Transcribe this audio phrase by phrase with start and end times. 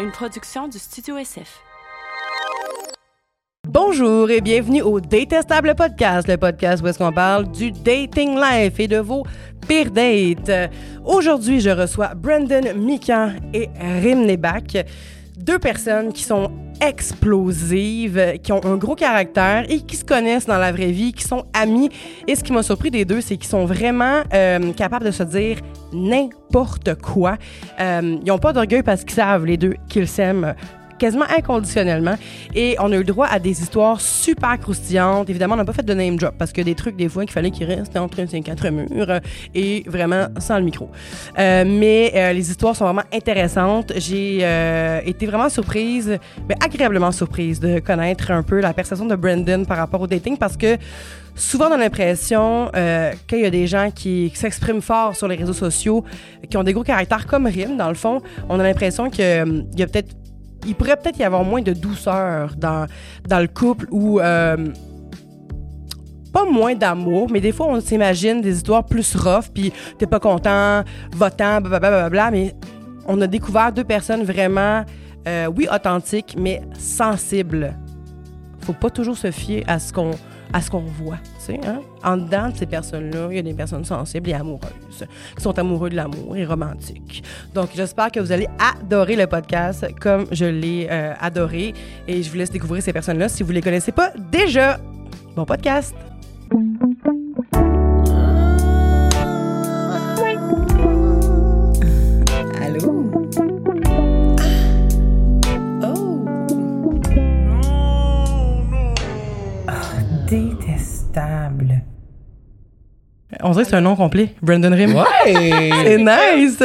[0.00, 1.60] une production du Studio SF.
[3.66, 8.78] Bonjour et bienvenue au Détestable Podcast, le podcast où est-ce qu'on parle du dating life
[8.78, 9.24] et de vos
[9.66, 10.70] pires dates.
[11.04, 14.86] Aujourd'hui, je reçois Brandon Mikan et Rim Nebak,
[15.36, 20.58] deux personnes qui sont explosives, qui ont un gros caractère et qui se connaissent dans
[20.58, 21.90] la vraie vie, qui sont amis.
[22.26, 25.22] Et ce qui m'a surpris des deux, c'est qu'ils sont vraiment euh, capables de se
[25.22, 25.58] dire
[25.92, 27.36] n'importe quoi.
[27.80, 30.54] Euh, ils n'ont pas d'orgueil parce qu'ils savent, les deux, qu'ils s'aiment
[30.98, 32.16] quasiment inconditionnellement.
[32.54, 35.30] Et on a eu le droit à des histoires super croustillantes.
[35.30, 37.32] Évidemment, on n'a pas fait de name drop parce que des trucs, des fois, qu'il
[37.32, 39.20] fallait qu'ils restent entre ces quatre murs euh,
[39.54, 40.90] et vraiment sans le micro.
[41.38, 43.92] Euh, mais euh, les histoires sont vraiment intéressantes.
[43.96, 49.16] J'ai euh, été vraiment surprise, mais agréablement surprise de connaître un peu la perception de
[49.16, 50.76] Brandon par rapport au dating parce que
[51.34, 55.28] souvent on a l'impression euh, qu'il y a des gens qui, qui s'expriment fort sur
[55.28, 56.04] les réseaux sociaux,
[56.50, 58.20] qui ont des gros caractères comme Rim, dans le fond.
[58.48, 60.14] On a l'impression qu'il y a peut-être
[60.66, 62.86] il pourrait peut-être y avoir moins de douceur dans,
[63.26, 64.56] dans le couple ou euh,
[66.32, 70.20] pas moins d'amour, mais des fois on s'imagine des histoires plus rough, puis t'es pas
[70.20, 72.54] content, votant, blablabla, mais
[73.06, 74.84] on a découvert deux personnes vraiment,
[75.26, 77.74] euh, oui, authentiques, mais sensibles.
[78.60, 80.10] Faut pas toujours se fier à ce qu'on
[80.52, 81.18] à ce qu'on voit,
[81.54, 81.80] hein?
[82.04, 85.58] En dedans de ces personnes-là, il y a des personnes sensibles et amoureuses, qui sont
[85.58, 87.22] amoureux de l'amour et romantiques.
[87.54, 91.74] Donc, j'espère que vous allez adorer le podcast comme je l'ai euh, adoré
[92.06, 94.78] et je vous laisse découvrir ces personnes-là si vous les connaissez pas déjà.
[95.34, 95.94] Bon podcast!
[113.42, 114.34] On dirait que c'est un nom complet.
[114.40, 114.94] Brandon Rim.
[114.94, 115.04] Ouais!
[115.84, 116.62] C'est nice!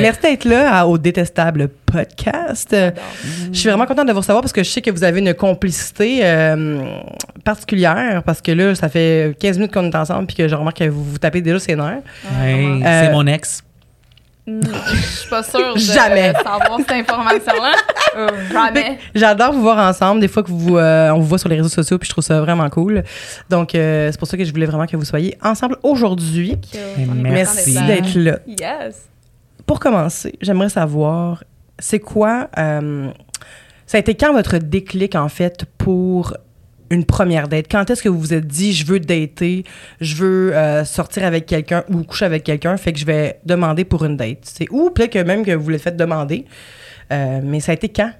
[0.00, 2.74] Merci d'être là à- au Détestable Podcast.
[3.52, 5.34] Je suis vraiment contente de vous recevoir parce que je sais que vous avez une
[5.34, 6.82] complicité euh,
[7.44, 10.78] particulière parce que là, ça fait 15 minutes qu'on est ensemble puis que je remarque
[10.78, 12.02] que vous vous tapez déjà ses nerfs.
[12.40, 13.62] Ouais, Euh, c'est mon ex.
[14.46, 16.32] Je suis pas sûre de Jamais.
[16.32, 17.72] savoir cette information-là.
[18.16, 18.98] Euh, jamais.
[19.14, 20.20] J'adore vous voir ensemble.
[20.20, 22.24] Des fois que vous, euh, on vous voit sur les réseaux sociaux puis je trouve
[22.24, 23.04] ça vraiment cool.
[23.48, 26.56] Donc, euh, c'est pour ça que je voulais vraiment que vous soyez ensemble aujourd'hui.
[27.06, 28.40] Merci d'être là.
[28.48, 29.08] Yes.
[29.64, 31.44] Pour commencer, j'aimerais savoir,
[31.78, 36.36] c'est quoi, ça a été quand votre déclic, en fait, pour
[36.90, 37.66] une première date?
[37.70, 39.64] Quand est-ce que vous vous êtes dit, je veux dater,
[40.00, 43.84] je veux euh, sortir avec quelqu'un ou coucher avec quelqu'un, fait que je vais demander
[43.84, 44.38] pour une date?
[44.42, 46.44] C'est ou peut-être que même que vous le faites demander,
[47.12, 48.12] euh, mais ça a été quand?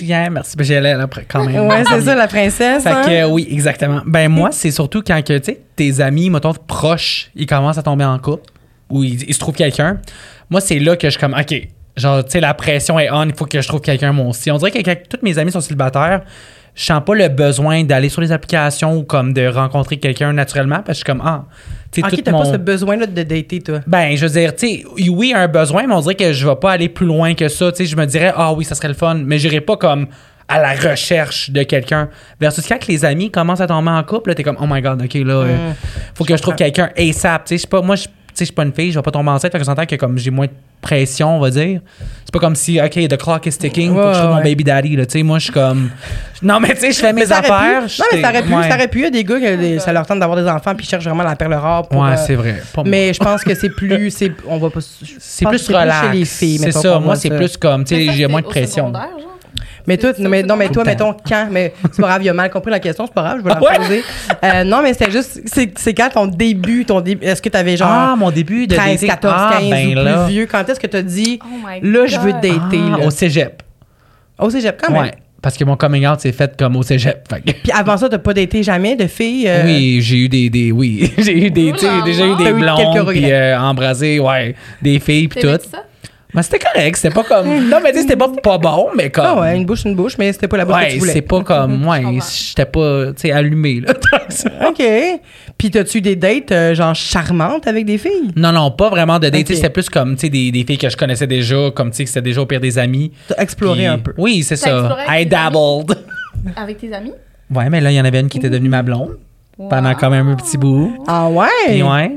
[0.00, 0.56] Yeah, merci.
[0.56, 1.66] Ben, J'y allais là, après, quand même.
[1.66, 2.82] Ouais, c'est ça, la princesse.
[2.82, 3.02] Fait hein?
[3.04, 4.02] que, oui, exactement.
[4.04, 7.82] Ben, moi, c'est surtout quand que, tu sais, tes amis, mettons, proches, ils commencent à
[7.84, 8.50] tomber en couple
[8.88, 10.00] ou ils, ils se trouvent quelqu'un.
[10.50, 11.54] Moi, c'est là que je suis comme, OK,
[11.96, 14.50] genre, tu sais, la pression est on, il faut que je trouve quelqu'un, moi aussi.
[14.50, 16.22] On dirait que quand tous mes amis sont célibataires,
[16.74, 20.82] je sens pas le besoin d'aller sur les applications ou comme de rencontrer quelqu'un naturellement
[20.84, 21.44] parce que je suis comme, ah,
[21.92, 22.42] tu sais, t'as mon...
[22.42, 23.80] pas ce besoin-là de dater, toi.
[23.86, 26.56] Ben, je veux dire, tu sais, oui, un besoin, mais on dirait que je vais
[26.56, 27.72] pas aller plus loin que ça.
[27.72, 30.06] Tu sais, je me dirais, ah oui, ça serait le fun, mais j'irai pas comme
[30.46, 32.08] à la recherche de quelqu'un.
[32.40, 35.02] Versus quand les amis commencent à tomber en couple, là, t'es comme, oh my god,
[35.02, 35.72] ok, là, euh,
[36.14, 37.44] faut que je trouve quelqu'un ASAP.
[37.44, 39.02] Tu sais, je sais pas, moi, je sais, je suis pas une fille, je vais
[39.02, 41.80] pas tomber enceinte, fait que j'entends que comme j'ai moins de pression, on va dire.
[42.24, 44.36] C'est pas comme si, OK, the clock is ticking, faut que je trouve Ouais, mon
[44.38, 44.42] ouais.
[44.44, 45.04] baby daddy, là.
[45.04, 45.90] Tu sais, moi, je suis comme.
[46.42, 47.84] Non, mais tu sais, je fais mes affaires.
[47.86, 48.68] pu- non, mais ça aurait pu, ouais.
[48.68, 48.98] ça aurait pu.
[49.00, 50.88] Il y a des gars qui des- ça leur tente d'avoir des enfants puis ils
[50.88, 52.00] cherchent vraiment la perle rare pour.
[52.00, 52.62] Ouais, euh, c'est vrai.
[52.74, 52.90] Pas moi.
[52.90, 54.80] mais je pense que c'est plus, c'est, on va pas.
[54.80, 56.06] c'est plus relax.
[56.12, 56.58] chez les filles.
[56.58, 56.98] C'est ça.
[56.98, 58.86] Moi, c'est plus comme, tu sais, j'ai c'est moins de pression.
[58.86, 59.26] secondaire, genre?
[59.86, 62.28] Mais toi, C'est mais, non, mais toi, tout mettons quand, mais c'est pas grave, il
[62.28, 64.02] a mal compris la question, c'est pas grave, je vais la poser.
[64.44, 67.88] Euh, non, mais c'était juste, c'est, quand ton début, ton début, est-ce que t'avais genre
[67.90, 69.08] Ah, mon début de 13, dating.
[69.08, 70.24] 14, Ah, 15 ben ou là.
[70.24, 72.50] plus vieux, quand est-ce que t'as dit, Oh là, je veux dater,
[72.94, 73.06] Ah, là?
[73.06, 73.62] au cégep.
[74.38, 75.02] Au cégep, quand même.
[75.02, 75.10] Ouais.
[75.42, 77.26] Parce que mon coming out s'est fait comme au cégep.
[77.44, 79.48] Puis avant ça, t'as pas daté jamais de filles?
[79.48, 83.08] euh, Oui, j'ai eu des, des oui, j'ai eu des, tu déjà eu des blondes
[83.08, 85.48] puis euh, embrasé, ouais, des filles puis tout.
[85.48, 85.84] ça?
[86.34, 89.10] Mais c'était correct, c'était pas comme non mais tu sais, c'était pas pas bon mais
[89.10, 90.98] comme Ah ouais, une bouche, une bouche, mais c'était pas la bouche que ouais, tu
[91.00, 91.12] voulais.
[91.12, 92.26] c'est pas comme ouais, comprends.
[92.32, 93.92] j'étais pas tu sais allumé là.
[94.68, 94.82] OK.
[95.58, 98.30] Puis t'as-tu eu des dates, euh, genre, charmantes avec des filles?
[98.36, 99.46] non non, pas vraiment de date, Ok.
[99.46, 101.90] tu sais, c'était plus comme tu sais des, des filles que je connaissais déjà, comme
[101.90, 103.10] tu sais que c'était déjà au pire des amis.
[103.28, 104.14] T'as exploré Puis- un peu.
[104.16, 104.96] Oui, c'est ça.
[105.08, 105.52] I tes amis?
[105.52, 105.98] dabbled.
[106.56, 107.12] Avec tes amis?
[107.52, 109.18] Ouais, mais là il y en avait une qui était devenue ma blonde
[109.68, 111.04] pendant quand même un petit bout.
[111.06, 111.46] Ah ouais?
[111.66, 112.16] Puis ouais.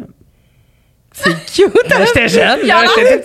[1.15, 1.71] C'est cute.
[1.89, 3.21] Là, j'étais jeune, j'étais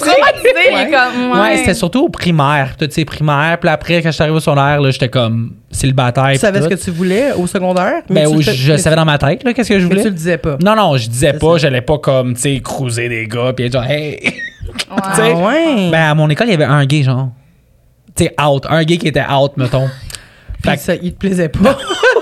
[0.90, 1.32] comme.
[1.32, 3.56] Ouais, Ouais, c'était surtout au primaire, tout ces primaires.
[3.58, 6.30] Puis après, quand je suis arrivé au secondaire, là, j'étais comme célibataire.
[6.32, 8.02] Tu savais ce que tu voulais au secondaire?
[8.10, 9.94] mais Ben, fais- je mais savais dans ma tête, là, qu'est-ce que je tu- Mais
[9.94, 10.02] voulais.
[10.02, 10.58] tu le disais pas.
[10.62, 13.72] Non, non, je disais pas, j'allais pas comme, tu sais, cruiser des gars, puis être
[13.72, 14.18] genre, hey.
[15.14, 15.32] Sais.
[15.32, 15.88] Ah ouais?
[15.90, 17.30] Ben, à mon école, il y avait un gay, genre.
[18.14, 18.64] tu sais, out.
[18.68, 19.88] Un gay qui était out, mettons.
[20.62, 21.76] Puis Fait ça, il te plaisait pas.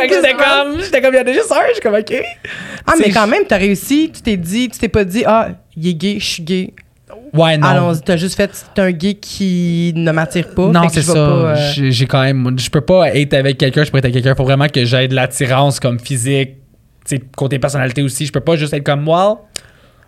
[0.00, 1.94] Fait que j'étais comme, j'étais comme, il y en a juste un, je suis comme,
[1.94, 2.14] OK.
[2.86, 5.88] ah, mais quand même, t'as réussi, tu t'es dit, tu t'es pas dit, ah, il
[5.88, 6.74] est gay, je suis gay.
[7.32, 7.66] Ouais, non.
[7.68, 10.66] Allons-y, t'as juste fait, c'est un gay qui ne m'attire pas.
[10.68, 11.14] Non, que c'est ça.
[11.14, 12.58] pas, euh, J'ai quand même.
[12.58, 14.30] Je peux pas être avec quelqu'un, je peux être avec quelqu'un.
[14.32, 16.56] Il faut vraiment que j'aie de l'attirance comme physique,
[17.06, 18.26] tu sais, côté personnalité aussi.
[18.26, 19.46] Je peux pas juste être comme moi.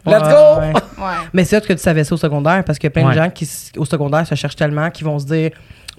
[0.04, 0.60] Let's ouais, go!
[0.60, 0.72] ouais.
[1.02, 1.14] Ouais.
[1.32, 3.14] Mais c'est hot que tu savais ça au secondaire parce qu'il y a plein Ouais.
[3.14, 5.50] de gens qui, au secondaire, se cherchent tellement qu'ils vont se dire,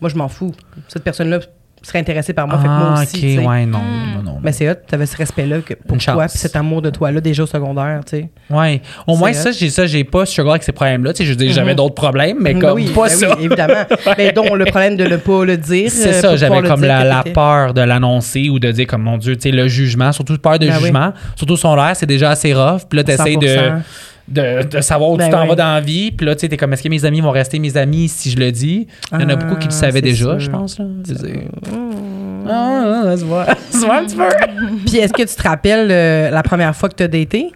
[0.02, 0.54] moi, je m'en fous.
[0.88, 1.40] Cette personne-là
[1.84, 3.38] serait intéressée par moi, fait que moi Ah, aussi.
[3.40, 4.16] ok, ouais, non, Mm.
[4.16, 4.40] non, non.
[4.42, 6.32] Mais c'est hot, t'avais ce respect-là que pour Une toi, chance.
[6.32, 8.30] puis cet amour de toi-là déjà au secondaire, tu sais.
[8.50, 8.82] Ouais.
[9.08, 11.14] Au moins, ça, j'ai ça, j'ai pas struggle avec ces problèmes-là.
[11.14, 11.78] Tu sais, je dire, j'avais Mhm.
[11.78, 13.36] d'autres problèmes, mais Ben comme oui, pas ben ça.
[13.38, 13.84] oui, évidemment.
[14.18, 15.90] Mais dont le problème de ne pas le dire.
[15.92, 19.18] C'est euh, ça, j'avais comme la, la peur de l'annoncer ou de dire comme mon
[19.18, 20.84] Dieu, tu sais, le jugement, surtout peur de Ben oui.
[20.84, 22.82] jugement, surtout son l'air, c'est déjà assez rough.
[22.90, 23.82] Puis là, t'essayes de, 100%.
[24.28, 25.50] De, de savoir où Ben tu t'en oui.
[25.50, 26.12] vas dans la vie.
[26.12, 28.30] Puis là, tu sais, t'es comme, est-ce que mes amis vont rester mes amis si
[28.32, 28.88] je le dis?
[29.12, 30.40] Il y en a Ah, beaucoup qui le savaient déjà, sûr.
[30.40, 30.80] je pense.
[30.80, 30.86] Là.
[31.04, 31.16] Dire,
[32.48, 33.46] Ah, ah, ça se voit.
[33.46, 34.30] Ça se voit un petit peu.
[34.86, 37.52] Puis est-ce que tu te rappelles euh, la première fois que tu as daté?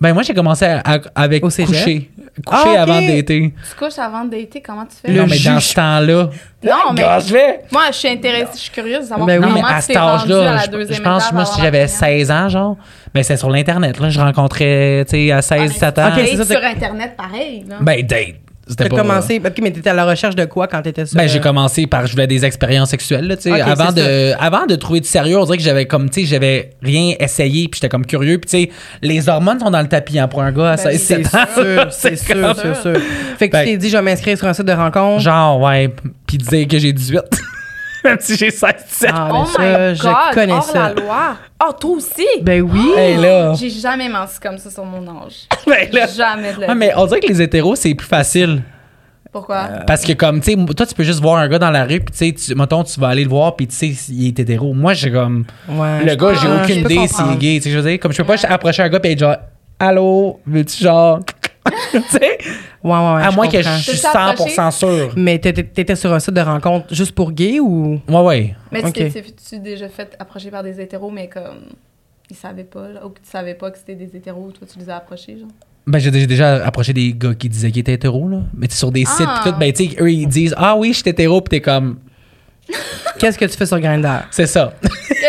[0.00, 1.68] Ben, moi, j'ai commencé à- à- avec Au cégep?
[1.74, 2.10] coucher.
[2.46, 3.52] Coucher Ah, avant d'été.
[3.64, 5.12] Tu te couches avant de dater, comment tu fais?
[5.12, 6.30] Le Non, mais dans ce temps-là.
[6.62, 7.60] Non, mais- je vais.
[7.72, 9.48] Moi, je suis intéressée, je suis curieuse de savoir Ben oui.
[9.48, 11.88] Non, mais à tu cet âge-là, je, pense, étape moi, si j'avais première.
[11.88, 12.76] 16 ans, genre,
[13.12, 14.08] ben, c'est sur l'Internet, là.
[14.08, 16.08] Je rencontrais, tu sais, à 16, 17 ans.
[16.08, 17.64] Ok, c'est Date ça, sur Internet, pareil.
[17.68, 17.76] Là.
[17.80, 18.36] Ben, date.
[18.76, 19.40] T'as commencé.
[19.44, 21.16] Ok, mais t'étais à la recherche de quoi quand t'étais sur.
[21.16, 23.52] Ben, j'ai euh, commencé par, je voulais des expériences sexuelles, là, tu sais.
[23.52, 26.26] Ok, avant, de, avant de trouver du sérieux, on dirait que j'avais comme, tu sais,
[26.26, 28.70] j'avais rien essayé, puis j'étais comme curieux, puis tu sais,
[29.02, 31.34] les hormones sont dans le tapis, hein, pour un gars à Ben, 16, C'est 17
[31.34, 31.46] ans.
[31.54, 33.00] sûr, c'est sûr, c'est sûr.
[33.38, 35.20] Fait que tu t'es dit, je vais m'inscrire sur un site de rencontre.
[35.20, 35.90] Genre, ouais,
[36.26, 37.20] puis dire que j'ai 18.
[38.04, 39.10] Même si j'ai 16, 17.
[39.12, 40.92] Ah, oh mais ça, my je connais hors ça.
[40.94, 41.36] la loi.
[41.66, 42.26] Oh, toi aussi?
[42.42, 42.92] Ben oui.
[42.96, 43.54] Hey, là.
[43.54, 45.46] J'ai jamais menti comme ça sur mon âge.
[45.66, 46.06] Ben, là.
[46.06, 46.78] Jamais de la Ouais, vie.
[46.78, 48.62] mais on dirait que les hétéros, c'est plus facile.
[49.30, 49.68] Pourquoi?
[49.86, 52.00] Parce que comme, tu sais, toi, tu peux juste voir un gars dans la rue,
[52.00, 54.38] puis tu sais, tu- mettons, tu vas aller le voir, puis tu sais s'il est
[54.38, 54.72] hétéro.
[54.72, 57.56] Moi, j'ai comme, Ouais, le gars, j'ai Ah, aucune idée s'il est gay.
[57.56, 59.36] Tu sais, je veux dire, comme je peux pas approcher un gars et être genre,
[59.78, 61.20] allô, veux-tu genre,
[61.92, 62.38] tu sais,
[62.84, 63.22] Ouais, ouais, ouais.
[63.24, 64.54] à moins que je suis Peux-tu approcher?
[64.56, 65.12] 100% sûr.
[65.16, 68.00] Mais t'étais sur un site de rencontre juste pour gay ou?
[68.08, 68.54] Ouais, ouais.
[68.70, 68.92] Mais Ok.
[68.94, 71.66] tu t'es-tu déjà fait approcher par des hétéros, mais comme
[72.30, 74.78] ils savaient pas, là, ou que tu savais pas que c'était des hétéros, toi tu
[74.78, 75.48] les as approchés, genre?
[75.86, 78.40] Ben, j'ai déjà approché des gars qui disaient qu'ils étaient hétéros, là.
[78.54, 79.40] Mais sur des sites, Ah.
[79.42, 81.60] pis tout, ben, tu sais, eux, ils disent, ah oui, je suis hétéro, pis t'es
[81.62, 81.98] comme,
[83.18, 84.24] Qu'est-ce que tu fais sur Grindr?
[84.30, 84.72] c'est ça.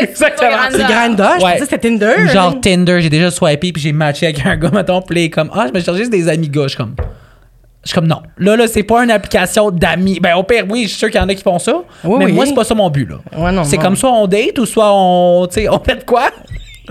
[0.01, 0.49] Exactement.
[0.71, 1.23] C'est Grindr?
[1.39, 1.51] Je Ouais.
[1.53, 2.27] pensais que c'était Tinder.
[2.31, 5.29] Genre Tinder, j'ai déjà swipé puis j'ai matché avec un gars, mettons, puis il est
[5.29, 6.63] comme, ah, je me cherche juste des amis gars.
[6.63, 6.95] Je suis comme,
[7.83, 8.21] je suis comme, non.
[8.37, 10.19] Là, là, c'est pas une application d'amis.
[10.19, 11.73] Ben, au pire, oui, je suis sûr qu'il y en a qui font ça.
[12.03, 12.31] Oui, mais oui.
[12.33, 13.15] moi, c'est pas ça mon but, là.
[13.37, 13.63] Ouais, non.
[13.63, 13.83] c'est non.
[13.83, 16.29] comme soit on date ou soit on, tu sais, on fait de quoi?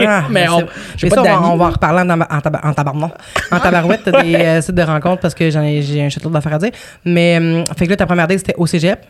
[0.00, 0.60] Ah, mais on,
[1.02, 1.46] mais pas ça, on va, d'amis.
[1.50, 3.56] on va en reparler en, en, taba- en.
[3.56, 6.30] En tabarouette t'as des euh, sites de rencontres parce que j'en ai, j'ai un château
[6.30, 6.70] d'affaires à dire.
[7.04, 9.00] Mais, hum, fait que là, ta première date, c'était au cégep.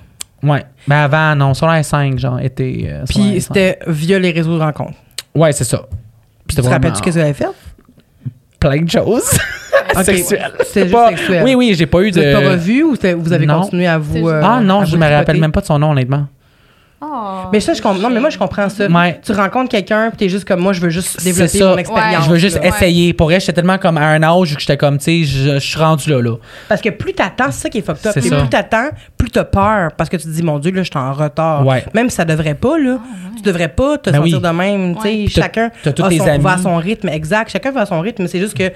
[0.42, 0.64] Ouais.
[0.86, 2.86] Mais avant, non, sur la 5 genre, été.
[2.88, 3.40] euh, Puis R5.
[3.40, 4.96] c'était via les réseaux de rencontres.
[5.34, 5.82] Ouais, c'est ça.
[6.46, 7.48] Puis Tu te rappelles-tu qu'est-ce que vous avez fait?
[8.60, 9.30] plein de choses.
[9.96, 10.04] Ok.
[10.04, 10.52] Sexuelles.
[10.64, 11.42] C'était juste Pas- sexuel.
[11.44, 12.20] Oui, oui, j'ai pas eu Vous de.
[12.20, 13.62] n'êtes pas revu ou vous avez Non.
[13.62, 14.28] continué à vous.
[14.28, 16.26] Euh, Ah non, je vous me rappelle même pas de son nom, honnêtement.
[17.00, 18.00] Oh, Mais ça, je comprends.
[18.00, 18.88] Non, mais moi, je comprends ça.
[18.88, 19.20] Ouais.
[19.24, 22.24] Tu rencontres quelqu'un, puis t'es juste comme moi, je veux juste développer mon expérience.
[22.24, 22.62] Je veux juste là.
[22.62, 22.68] Ouais.
[22.70, 23.12] essayer.
[23.12, 25.58] Pour vrai, j'étais tellement comme à un âge que j'étais comme, tu sais, je, je
[25.60, 26.36] suis rendu là, là.
[26.68, 28.14] Parce que plus t'attends, c'est ça qui est fucked up.
[28.14, 28.20] Ça.
[28.20, 29.92] plus t'attends, plus t'as peur.
[29.96, 31.64] Parce que tu te dis, mon Dieu, là, je suis en retard.
[31.64, 31.84] Ouais.
[31.94, 32.98] Même si ça devrait pas, là.
[33.36, 34.42] Tu devrais pas te Ben sentir oui.
[34.42, 34.96] de même.
[34.96, 37.08] Tu sais, chacun t'as tous a tes son- va à son rythme.
[37.10, 37.48] Exact.
[37.52, 38.26] Chacun va à son rythme.
[38.26, 38.72] C'est juste que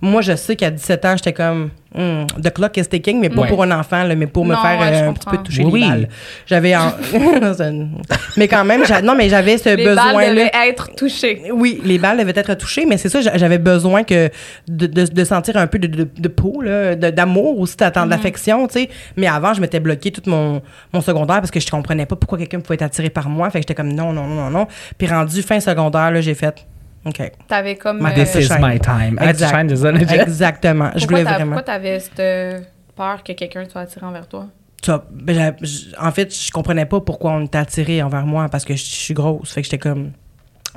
[0.00, 3.42] moi, je sais qu'à 17 ans, j'étais comme, hmm, the clock is ticking, mais pas
[3.42, 3.48] Ouais.
[3.48, 5.64] pour un enfant, là, mais pour me Non, faire ouais, euh, un petit peu toucher
[5.64, 6.08] Oui, les balles.
[6.46, 6.92] J'avais en-
[8.36, 10.30] mais quand même, non, mais j'avais ce les balles besoin-là.
[10.30, 11.42] devaient être touchées.
[11.52, 14.30] Oui, les balles devaient être touchées, mais c'est ça, j'a- j'avais besoin que
[14.68, 16.62] de, de- de sentir un peu de, de, de peau,
[16.96, 18.88] d'amour aussi, d'attendre d'affection, tu sais.
[19.16, 20.60] Mais avant, je m'étais bloqué tout mon,
[20.92, 23.48] mon secondaire parce que je comprenais pas pourquoi quelqu'un pouvait être attiré par moi.
[23.50, 24.66] Fait que j'étais comme non, non, non, non, non.
[24.98, 26.66] Puis rendu fin secondaire, là, j'ai fait
[27.06, 27.32] OK.
[27.48, 28.00] T'avais comme.
[28.00, 29.18] Ma euh, This is my time.
[29.20, 29.70] Exact.
[30.12, 30.90] Exactement.
[30.96, 31.56] Je voulais vraiment.
[31.56, 34.46] Pourquoi t'avais cette peur que quelqu'un soit attiré envers toi?
[34.84, 35.54] Ça, ben,
[35.98, 39.14] en fait, je comprenais pas pourquoi on était attiré envers moi parce que je suis
[39.14, 39.52] grosse.
[39.52, 40.12] Fait que j'étais comme.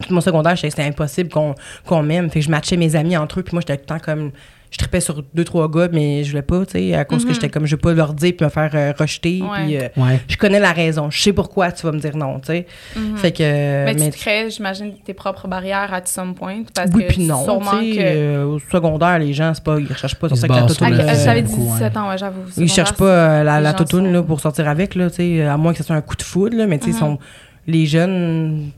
[0.01, 1.55] Tout mon secondaire, je savais que c'était impossible qu'on
[1.85, 2.29] qu'on m'aime.
[2.29, 3.43] Fait que je matchais mes amis entre eux.
[3.43, 4.31] Puis moi, j'étais tout le temps comme.
[4.77, 7.29] Je tripais sur deux, trois gars, mais je voulais pas, tu sais, à cause que
[7.29, 7.33] Mhm.
[7.33, 9.41] j'étais comme, je veux pas leur dire puis me faire euh, rejeter.
[9.41, 9.65] Ouais.
[9.65, 10.19] Puis euh, Ouais.
[10.27, 11.09] je connais la raison.
[11.09, 12.67] Je sais pourquoi tu vas me dire non, tu sais.
[12.95, 13.17] Mhm.
[13.17, 13.41] Fait que.
[13.41, 16.61] mais, mais- tu te crées, j'imagine, tes propres barrières à some point.
[16.75, 17.43] Parce oui, que puis non.
[17.43, 17.97] sûrement que.
[17.99, 20.85] euh, au secondaire, les gens, c'est pas, ils recherchent pas sur sa basent toutoune, sur
[20.85, 22.41] Ah, le- euh, euh, J'avais dit beaucoup, 17 ans, ouais, j'avoue.
[22.57, 25.57] Ils cherchent pas la, la toutoune sont- là, pour sortir avec, là, tu sais, à
[25.57, 26.99] moins que ce soit un coup de foudre, là, mais tu sais, Mhm.
[26.99, 27.19] sont-
[27.65, 28.69] les jeunes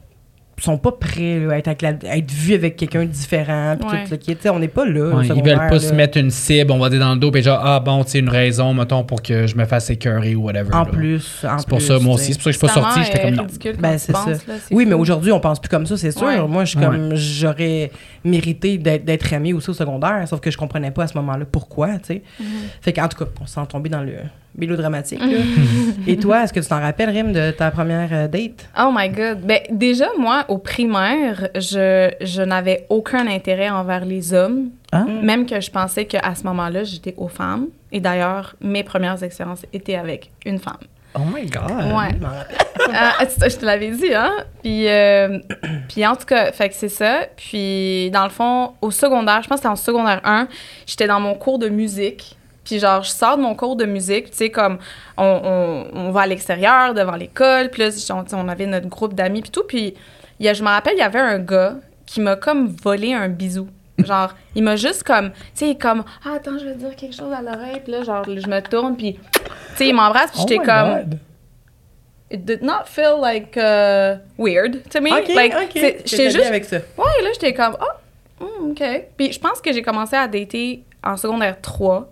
[0.63, 3.71] sont pas prêts là, à, être avec la- à être vus avec quelqu'un de différent.
[3.71, 3.77] Ouais.
[4.05, 5.15] tout, là, qui- tu sais, on n'est pas là.
[5.15, 7.41] Ouais, ils veulent pas se mettre une cible, on va dire dans le dos, puis
[7.43, 10.43] genre, ah bon, tu sais, une raison, mettons, pour que je me fasse écœurer ou
[10.43, 10.73] whatever.
[10.73, 10.85] En là.
[10.85, 11.45] plus.
[11.47, 12.33] en C'est pour plus, ça, moi aussi.
[12.33, 13.43] C'est pour ça que je suis pas sorti, j'étais comme non.
[13.43, 14.31] ridicule quand Ben, tu c'est penses, ça.
[14.31, 16.27] là, c'est Oui, mais aujourd'hui, on pense plus comme ça, c'est sûr.
[16.27, 16.39] Ouais.
[16.47, 17.91] Moi, je suis Ouais, comme, j'aurais
[18.23, 21.45] mérité d'être, d'être aimée aussi au secondaire, sauf que je comprenais pas à ce moment-là
[21.51, 22.23] pourquoi, tu sais.
[22.39, 22.45] Mhm.
[22.81, 24.13] Fait qu'en tout cas, on s'en tombé dans le
[24.59, 25.19] mélodramatique.
[25.19, 25.37] là.
[26.07, 28.67] Et toi, est-ce que tu t'en rappelles, Rim, de ta première euh, date?
[28.79, 29.41] Oh my god.
[29.41, 34.69] Ben, déjà, moi, au primaire, je, je n'avais aucun intérêt envers les hommes.
[34.91, 35.05] Ah.
[35.23, 37.67] Même que je pensais qu'à ce moment-là, j'étais aux femmes.
[37.91, 40.77] Et d'ailleurs, mes premières expériences étaient avec une femme.
[41.15, 41.71] Oh my god.
[41.71, 42.15] Ouais.
[42.19, 42.91] Je.
[42.93, 43.13] Ah,
[43.49, 44.31] je te l'avais dit, hein?
[44.61, 45.39] Puis, euh,
[45.87, 47.21] puis en tout cas, fait que c'est ça.
[47.35, 50.47] Puis, dans le fond, au secondaire, je pense que c'était en secondaire 1,
[50.85, 52.37] j'étais dans mon cours de musique.
[52.69, 54.77] Puis genre, je sors de mon cours de musique, tu sais, comme
[55.17, 58.67] on, on, on va à l'extérieur, devant l'école, puis là, on, tu sais, on avait
[58.67, 59.63] notre groupe d'amis, puis tout.
[59.67, 59.95] Puis
[60.39, 63.15] il y a, je me rappelle, il y avait un gars qui m'a comme volé
[63.15, 63.69] un bisou.
[63.97, 67.15] Genre, il m'a juste comme, tu sais, comme, ah, attends, je vais te dire quelque
[67.15, 69.41] chose à l'oreille, puis là, genre, je me tourne, puis, tu
[69.75, 71.19] sais, il m'embrasse, puis Oh j'étais comme, God.
[72.29, 75.11] it did not feel like uh, weird to me.
[75.11, 75.73] OK, like, OK.
[76.05, 76.45] J'étais juste.
[76.45, 76.77] avec ça.
[76.77, 78.83] Ouais, là, j'étais comme, oh, hmm, OK.
[79.17, 82.07] Puis je pense que j'ai commencé à dater en secondaire 3.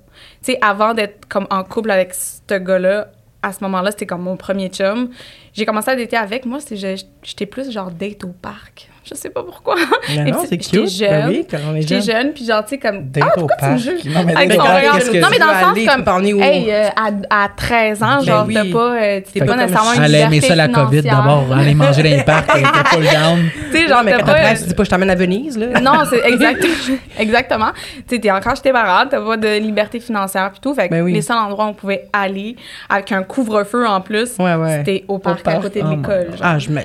[0.61, 3.09] Avant d'être comme en couple avec ce gars-là,
[3.43, 5.09] à ce moment-là, c'était comme mon premier chum.
[5.53, 6.45] J'ai commencé à dater avec.
[6.45, 8.89] Moi, j'étais plus genre date au parc.
[9.09, 9.75] Je sais pas pourquoi.
[10.15, 10.89] Mais non, puis, c'est j'étais cute.
[10.89, 11.09] jeune.
[11.09, 12.21] Ben oui, quand on est J'étais jeune.
[12.23, 13.09] jeune, puis genre, tu sais, comme.
[13.21, 14.05] Ah, au pourquoi tu me juges?
[14.05, 14.97] Non, mais Avec son regard.
[14.97, 16.13] non, mais dans le sens comme.
[16.15, 16.41] emmener où?
[16.41, 16.89] Hey, euh,
[17.29, 18.53] à, à 13 ans, Ben genre, oui.
[18.53, 21.45] t'as pas, euh, T'es pas nécessairement une Elle aimait ça la COVID d'abord.
[21.57, 23.49] Aller manger dans les parcs, était pas le down.
[23.71, 24.33] Tu sais, genre, mais quand pas.
[24.33, 25.79] t'as 13, tu dis pas je t'emmène à Venise, là.
[25.79, 26.65] Non, c'est exact,
[27.19, 27.71] exactement.
[28.07, 30.73] Tu sais, t'es encore chez tes parents, t'as pas de liberté financière pis tout.
[30.73, 32.55] Fait que Ben les seuls endroits où on pouvait aller,
[32.89, 34.31] avec un couvre-feu en plus,
[34.77, 36.27] c'était au parc, à côté de Oh l'école.
[36.41, 36.81] Ah, je me.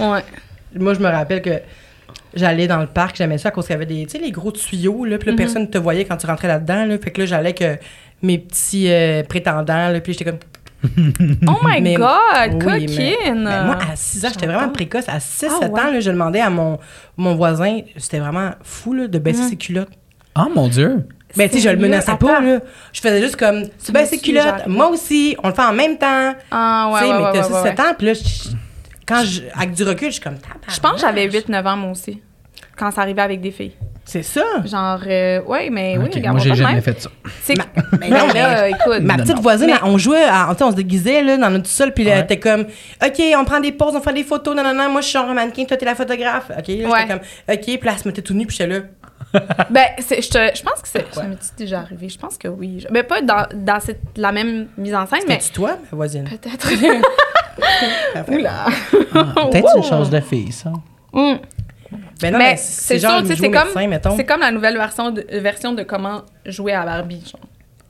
[0.00, 0.22] Ouais.
[0.78, 1.60] Moi, je me rappelle que
[2.34, 4.30] j'allais dans le parc, j'aimais ça à cause qu'il y avait des, tu sais, les
[4.30, 5.38] gros tuyaux, là, puis là, Mhm.
[5.38, 6.96] personne ne te voyait quand tu rentrais là-dedans, là.
[6.98, 7.76] Fait que là, j'allais avec euh,
[8.22, 10.38] mes petits euh, prétendants, là, puis j'étais comme...
[11.46, 12.08] Oh my Mais- God,
[12.54, 13.44] Oui, coquine!
[13.44, 15.04] mais moi, à 6 ans, j'étais vraiment précoce.
[15.08, 15.80] À 6-7 Ah, ouais.
[15.80, 16.78] ans, là, je demandais à mon,
[17.18, 19.48] mon voisin, c'était vraiment fou, là, de baisser Mhm.
[19.50, 19.90] ses culottes.
[20.38, 21.04] Oh mon Dieu.
[21.36, 22.60] Mais tu sais, je le menaçais pas, là.
[22.92, 25.72] Je faisais juste comme, tu baisses tes suis culottes, moi aussi, on le fait en
[25.74, 26.34] même temps.
[26.50, 27.80] Ah, ouais, tu sais, ouais, mais t'as ouais, 6-7 ouais.
[27.80, 28.12] ans, puis là,
[29.10, 30.36] quand je, avec du recul, je suis comme,
[30.68, 31.64] Je pense que j'avais Tabarnak.
[31.66, 32.22] 8-9 ans, moi aussi,
[32.76, 33.72] quand ça arrivait avec des filles.
[34.04, 34.42] C'est ça?
[34.64, 36.82] Genre, euh, ouais, mais oui, Ok, regarde, Moi, j'ai jamais même.
[36.82, 37.10] fait ça.
[37.42, 37.60] C'est que-
[38.00, 39.00] Mais non, non, là, écoute.
[39.02, 39.42] Ma petite non.
[39.42, 42.16] voisine, Mais- on jouait, à, on se déguisait là, dans notre sol, puis là, Ouais.
[42.18, 42.62] elle était comme,
[43.04, 45.18] OK, on prend des pauses, on fait des photos, non, non, non, moi je suis
[45.18, 46.50] un mannequin, toi t'es la photographe.
[46.50, 47.06] OK, là, j'étais Ouais.
[47.06, 47.18] comme,
[47.54, 48.80] OK, puis là, elle se mettait tout nu, puis j'étais là.
[49.70, 51.14] Ben, je, te- je pense que c'est.
[51.14, 52.08] Ça m'est déjà arrivé.
[52.08, 52.80] Je pense que oui.
[52.80, 55.96] Je- Mais pas dans, dans cette, la même mise en scène, mais C'était-tu toi, ma
[55.96, 56.24] voisine?
[56.28, 56.68] peut-être.
[58.30, 58.66] Oula.
[58.90, 60.70] Peut-être une chose de fille, ça.
[61.12, 61.34] Mm.
[62.20, 64.16] Ben non, Mais mais c'est c'est genre, sûr, tu c'est comme- médecin, mettons.
[64.16, 67.40] C'est comme la nouvelle version de, version de comment jouer à Barbie, genre.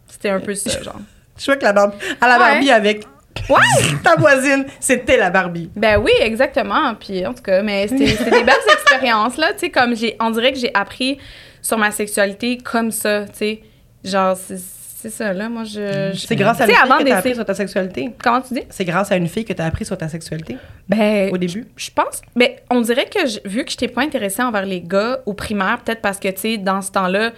[0.09, 1.01] C'était un peu ça, genre.
[1.39, 2.39] Je vois que la Barbie, à la Ouais.
[2.53, 3.07] Barbie avec
[3.49, 3.97] Ouais!
[4.03, 5.71] ta voisine, c'était la Barbie.
[5.77, 6.95] Ben oui, exactement.
[6.95, 9.53] Puis en tout cas, mais c'était des belles expériences, là.
[9.53, 10.17] Tu sais, comme j'ai.
[10.21, 11.19] On dirait que j'ai appris
[11.63, 13.61] sur ma sexualité comme ça, tu sais.
[14.05, 15.49] Genre, c'est ça, là.
[15.49, 16.11] Moi, je.
[16.13, 18.11] je- C'est grâce à une fille que t'as appris sur ta sexualité.
[18.23, 18.63] Comment tu dis?
[18.71, 20.57] C'est grâce à une fille que t'as appris sur ta sexualité?
[20.89, 21.31] Ben.
[21.33, 21.67] au début?
[21.77, 22.21] Je pense.
[22.35, 25.33] Mais on dirait que je- vu que je n'étais pas intéressée envers les gars au
[25.35, 27.33] primaire, peut-être parce que, tu sais, dans ce temps-là,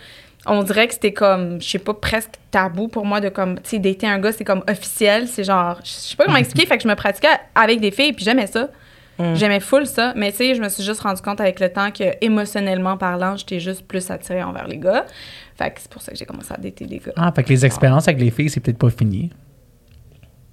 [0.46, 3.70] on dirait que c'était comme, je sais pas, presque tabou pour moi de comme, tu
[3.70, 5.28] sais, dater un gars, c'est comme officiel.
[5.28, 8.12] C'est genre, je sais pas comment expliquer, fait que je me pratiquais avec des filles,
[8.12, 8.68] puis j'aimais ça.
[9.18, 9.34] Mm.
[9.34, 10.12] J'aimais full ça.
[10.16, 13.36] Mais, tu sais, je me suis juste rendu compte avec le temps que, émotionnellement parlant,
[13.36, 15.06] j'étais juste plus attirée envers les gars.
[15.56, 17.12] Fait que c'est pour ça que j'ai commencé à dater des gars.
[17.16, 19.30] Ah, fait que les expériences avec les filles, c'est peut-être pas fini.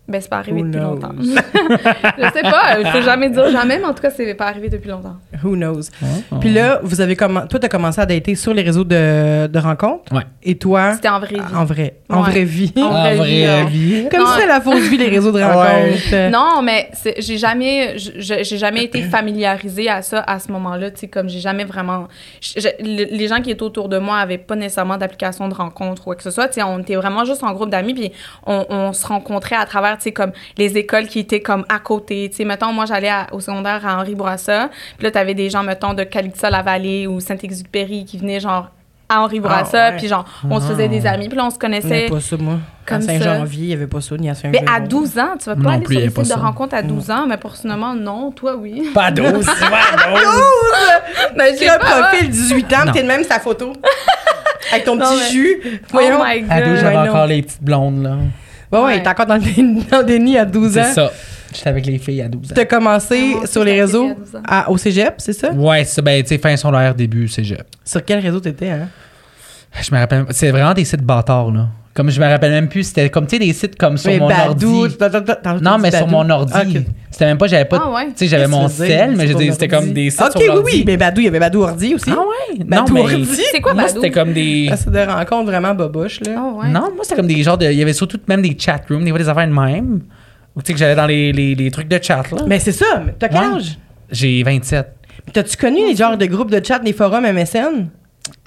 [0.09, 0.95] Ben, c'est pas arrivé Who depuis knows?
[0.95, 1.11] longtemps.
[1.21, 4.69] je sais pas, il faut jamais dire jamais, mais en tout cas, c'est pas arrivé
[4.69, 5.15] depuis longtemps.
[5.43, 5.81] Who knows?
[6.01, 6.35] Ah.
[6.41, 9.59] Puis là, vous avez commen- toi, t'as commencé à dater sur les réseaux de, de
[9.59, 10.11] rencontres?
[10.13, 10.23] Ouais.
[10.43, 11.55] Et toi, C'était en vraie vie.
[11.55, 12.73] en vrai, en vraie vie.
[12.77, 14.07] En En vraie vie, vraie vie.
[14.09, 14.25] Comme Non.
[14.33, 16.31] si c'est la fausse vie, les réseaux de rencontres.
[16.31, 20.51] Non, mais c'est- j'ai jamais, je- je- j'ai jamais été familiarisée à ça à ce
[20.51, 20.91] moment-là.
[20.91, 22.07] Tu sais, comme j'ai jamais vraiment,
[22.41, 25.53] je- je- le- les gens qui étaient autour de moi avaient pas nécessairement d'application de
[25.53, 26.47] rencontre ou quoi que ce soit.
[26.47, 28.11] Tu sais, on était vraiment juste en groupe d'amis puis
[28.47, 31.79] on, on se rencontrait à travers, tu sais, comme les écoles qui étaient comme à
[31.79, 32.27] côté.
[32.29, 35.49] Tu sais, mettons, moi j'allais à- au secondaire à Henri Bourassa, puis là t'avais des
[35.49, 38.69] gens, mettons, de Calixa-la-Vallée ou Saint-Exupéry qui venaient genre
[39.11, 39.97] à Henri Bourassa, Ah, ouais.
[39.97, 42.05] puis genre on se faisait des amis, puis là on se Il connaissait.
[42.09, 42.53] pas ça, moi.
[42.55, 43.07] À Comme ça.
[43.07, 45.55] Saint-Janvier, il n'y avait pas ça, ni à saint Mais à 12 ans, tu vas
[45.55, 46.35] pas Non aller plus, sur il les sites de ça.
[46.37, 48.31] rencontres à 12 ans, mais personnellement, non.
[48.31, 48.89] Toi, oui.
[48.93, 50.27] Pas 12, pas 12.
[51.35, 53.73] Mais Tu as un profil 18 ans, t'es de même sa photo.
[54.71, 55.61] Avec ton Non, petit mais- jus.
[55.65, 56.23] Oh Voyons.
[56.23, 56.51] my god.
[56.51, 58.17] À 12, j'avais Ouais, encore les petites blondes, là.
[58.71, 59.03] Ouais, ouais, Ouais.
[59.03, 60.83] t'es encore dans le, déni, dans le déni à 12 ans.
[60.85, 61.11] C'est ça.
[61.53, 62.55] J'étais avec les filles à 12 ans.
[62.55, 64.09] T'as commencé Ah, sur les réseaux?
[64.11, 64.41] à 12 ans.
[64.47, 65.51] à- au cégep, c'est ça?
[65.51, 66.01] Ouais, c'est ça.
[66.03, 67.55] Ben, tu sais, fin sur l'air, début, je.
[67.83, 68.87] Sur quel réseau t'étais, hein?
[69.81, 70.25] Je me rappelle.
[70.29, 71.67] C'est vraiment des sites bâtards, là.
[71.99, 74.19] Comme je me rappelle même plus, c'était comme, tu sais, des sites comme sur Mais
[74.19, 74.95] mon Badou, ordi.
[74.97, 76.11] t'as- t'as- t'as- t'as Non, mais sur Badou.
[76.11, 76.53] mon ordi.
[76.55, 76.63] Ah.
[77.11, 77.81] C'était même pas, j'avais pas.
[77.83, 78.05] Ah ouais?
[78.05, 80.95] Tu sais, j'avais mon sel, mais c'était comme des sites Ok, sur oui, oui, mais
[80.95, 82.09] Badou, il y avait Badou Ordi aussi.
[82.09, 82.63] Ah ouais?
[82.63, 83.01] Badou non, mais.
[83.01, 83.41] ordi.
[83.51, 83.95] C'est quoi Moi, Badou?
[83.95, 84.69] c'était comme des.
[84.77, 86.35] C'est des rencontres vraiment boboches, là.
[86.37, 86.69] Ah ouais.
[86.69, 87.65] Non, moi, c'était comme des genres de.
[87.65, 89.99] Il y avait surtout même des chat rooms, des fois des affaires de même.
[90.55, 92.37] Ou tu sais, que j'allais dans les, les, les trucs de chat, là.
[92.47, 93.77] Mais c'est ça, mais t'as quel âge?
[94.09, 94.87] J'ai 27.
[95.33, 97.89] T'as-tu connu les genres de groupes de chat, des forums MSN?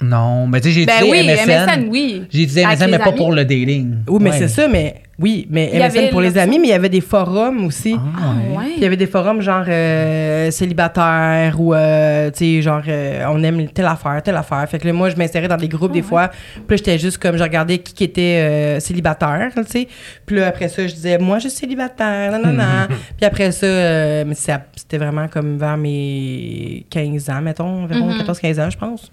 [0.01, 1.65] Non, mais tu sais, j'ai Ben utilisé oui, MSN.
[1.65, 2.23] MSN, oui.
[2.31, 3.17] J'ai Avec MSN, mais les pas amis.
[3.17, 3.95] pour le dating.
[4.07, 4.37] Oui, mais Ouais.
[4.39, 6.73] c'est ça, mais oui, mais Il y MSN avait pour les amis, mais il y
[6.73, 7.95] avait des forums aussi.
[7.97, 8.71] Ah, Ah ouais.
[8.77, 13.43] il y avait des forums genre euh, célibataire ou, euh, tu sais, genre, euh, on
[13.43, 14.67] aime telle affaire, telle affaire.
[14.67, 16.07] Fait que là, moi, je m'insérais dans des groupes Ah des ouais.
[16.07, 16.27] fois.
[16.29, 19.87] Puis là, j'étais juste comme, je regardais qui, qui était euh, célibataire, tu sais.
[20.25, 22.63] Puis là, après ça, je disais, moi, je suis célibataire, non, non, non.
[23.15, 28.17] Puis après ça, euh, c'est- c'était vraiment comme vers mes 15 ans, mettons, environ Mhm.
[28.17, 29.11] 14-15 ans, je pense.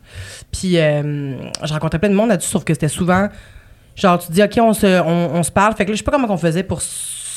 [0.50, 3.28] Puis euh, je rencontrais plein de monde là-dessus, sauf que c'était souvent
[4.00, 5.74] genre tu dis ok on se on, on se parle.
[5.74, 6.80] Fait que là je sais pas comment on faisait pour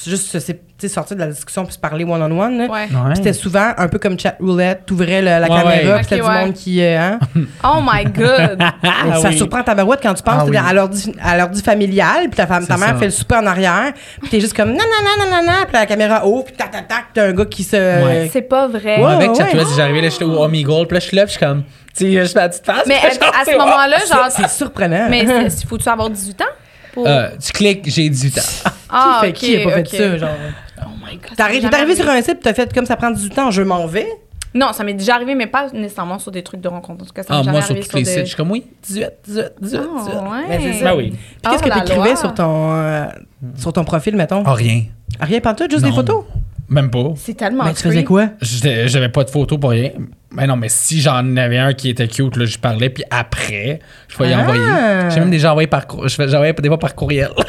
[0.10, 2.62] juste se sé- tu sais, sortir de la discussion puis se parler one on one
[2.70, 2.88] Ouais.
[3.16, 5.80] C'était souvent un peu comme chat roulette t'ouvrais la Ouais, caméra ouais.
[5.82, 6.46] puis Ok, c'était du ouais.
[6.46, 7.20] monde qui euh, hein?
[7.64, 8.62] Oh my god.
[8.84, 9.38] Ah ça oui.
[9.38, 10.58] surprend ta barouette quand tu penses Ah oui.
[10.58, 12.96] à l'ordi à l'ordi familial puis ta femme ta mère ça.
[12.96, 15.64] fait le souper en arrière puis t'es juste comme non non non non non non
[15.66, 18.30] puis la caméra haut puis tac tac tac t'as un gars qui se Ouais.
[18.32, 18.96] C'est pas vrai.
[18.96, 18.98] Ouais.
[18.98, 19.36] Moi, avec ouais.
[19.38, 21.64] Chatoulet, j'arrivais là, j'étais au Omegle, puis là, je suis là, puis je suis comme,
[21.96, 22.84] tu sais, je fais la petite face.
[22.88, 24.28] Mais à, ce moment-là, genre.
[24.30, 25.26] c'est surprenant Mais
[25.68, 26.46] faut-tu avoir 18 ans?
[26.94, 27.08] Pour...
[27.08, 28.42] Euh, tu cliques, j'ai 18 ans.
[28.94, 30.30] Ah, qui fait ok, qui a pas fait ça genre?
[30.82, 31.22] Oh my god.
[31.30, 32.20] T'es ça arri- m'est t'es jamais arrivé sur arrivé.
[32.20, 34.08] un site t'as fait comme ça prend 18 ans je m'en vais?
[34.56, 37.04] Non, ça m'est déjà arrivé, mais pas nécessairement sur des trucs de rencontre.
[37.04, 38.10] En tout cas, ça Ah, m'est jamais moi, sur arrivé tous sur les des...
[38.12, 40.14] sites, je suis comme, oui, 18, 18, 18, Ah, 18.
[40.14, 40.22] ouais.
[40.48, 40.86] Mais c'est ça.
[40.92, 41.10] Ben oui.
[41.10, 43.06] Puis qu'est-ce Oh, que t'écrivais sur ton euh,
[43.58, 44.44] sur ton profil mettons?
[44.46, 44.84] Ah, rien.
[45.20, 46.26] Rien pantoute, juste des photos?
[46.70, 47.14] Même pas.
[47.16, 48.28] C'est tellement Mais tu faisais quoi?
[48.42, 49.90] J'avais pas de photo pour rien.
[50.32, 53.80] Mais non, mais si j'en avais un qui était cute, là, je parlais, puis après,
[54.08, 54.42] je pouvais y Ah.
[54.42, 55.10] envoyer.
[55.10, 57.30] J'ai même déjà envoyé par J'envoyais des fois par courriel.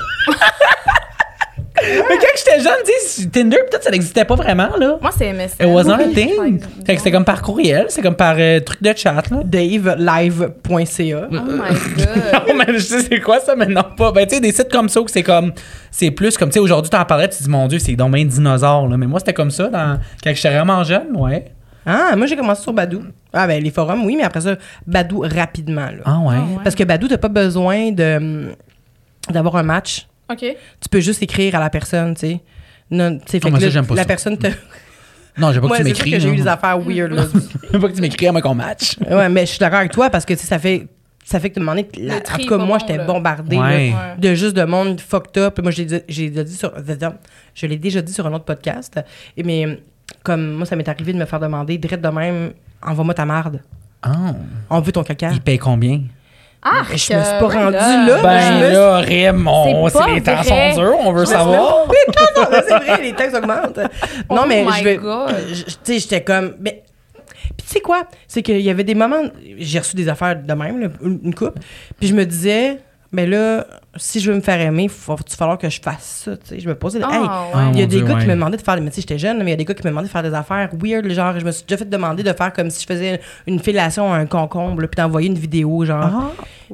[2.09, 4.99] mais quand j'étais jeune, tu sais, Tinder, peut-être ça n'existait pas vraiment, là.
[5.01, 5.67] Moi, c'est MSN.
[5.67, 6.61] It wasn't a thing.
[6.87, 9.43] Fait que c'était comme par courriel, c'est comme par euh, truc de chat, là.
[9.45, 12.49] davelive.ca Oh my god.
[12.49, 14.13] non, mais je sais c'est quoi ça, mais non pas.
[14.13, 15.53] Ben, tu sais, des sites comme ça où c'est comme.
[15.91, 18.13] C'est plus comme, tu sais, aujourd'hui, t'en parlais, tu te dis, mon Dieu, c'est donc
[18.13, 18.97] bien dinosaure, là.
[18.97, 21.53] Mais moi, c'était comme ça dans, quand j'étais vraiment jeune, ouais.
[21.87, 23.03] Ah, moi j'ai commencé sur Badou.
[23.33, 24.57] Ah ben les forums oui, mais après ça
[24.87, 26.03] Badou rapidement là.
[26.05, 26.35] Ah, ouais.
[26.39, 26.61] Ah ouais.
[26.63, 28.53] Parce que Badou t'as pas besoin de
[29.29, 30.07] d'avoir un match.
[30.31, 30.39] OK.
[30.39, 32.41] Tu peux juste écrire à la personne, tu sais.
[32.91, 34.07] Non, tu sais, fait moi, que ça, là, j'aime pas la ça.
[34.09, 34.47] personne te
[35.39, 36.11] Non, j'ai pas que tu m'écris.
[36.13, 37.25] que j'ai eu des affaires weird là.
[37.65, 38.97] Je veux pas que tu m'écris à moi qu'on match.
[39.11, 40.87] ouais, mais je suis d'accord avec toi parce que tu sais ça fait
[41.25, 43.93] ça fait que de demander en tout cas moi j'étais bombardée Ouais.
[44.19, 45.59] De juste de monde fucked up.
[45.61, 46.73] Moi, j'ai dit- j'ai déjà dit sur,
[47.55, 49.01] je l'ai déjà dit sur un autre podcast.
[49.37, 49.81] Et mais
[50.23, 53.61] comme moi, ça m'est arrivé de me faire demander, direct de même, envoie-moi ta marde.
[54.03, 54.35] Ah.
[54.71, 55.31] On veut ton caca.
[55.33, 56.03] Il paye combien?
[56.65, 58.23] Ah, Je me suis pas rendue là.
[58.23, 61.87] Ben je me- là, Rim, on- C'est les temps sont durs, on veut savoir.
[61.87, 63.77] non, c'est vrai, les taxes augmentent.
[64.31, 64.83] Non, Oh mais my je
[65.53, 66.55] je- Tu sais, j'étais comme.
[66.61, 66.83] Mais,
[67.57, 68.05] puis tu sais quoi?
[68.27, 69.25] C'est qu'il y avait des moments.
[69.59, 71.59] J'ai reçu des affaires de même, là, une, une coupe.
[72.01, 72.79] Puis je me disais,
[73.13, 76.37] mais là, si je veux me faire aimer, il va falloir que je fasse ça.
[76.37, 77.01] Tu sais, je me posais.
[77.03, 77.27] Ah, hey, ouais.
[77.29, 78.91] Ah, il y a mon des Dieu, gars qui me demandaient de faire des.
[78.95, 80.71] J'étais jeune, mais il y a des gars qui me demandaient de faire des affaires
[80.81, 81.09] weird.
[81.11, 84.13] Genre, je me suis déjà fait demander de faire comme si je faisais une fellation
[84.13, 86.03] à un concombre, là, puis d'envoyer une vidéo, genre.
[86.05, 86.31] Ah.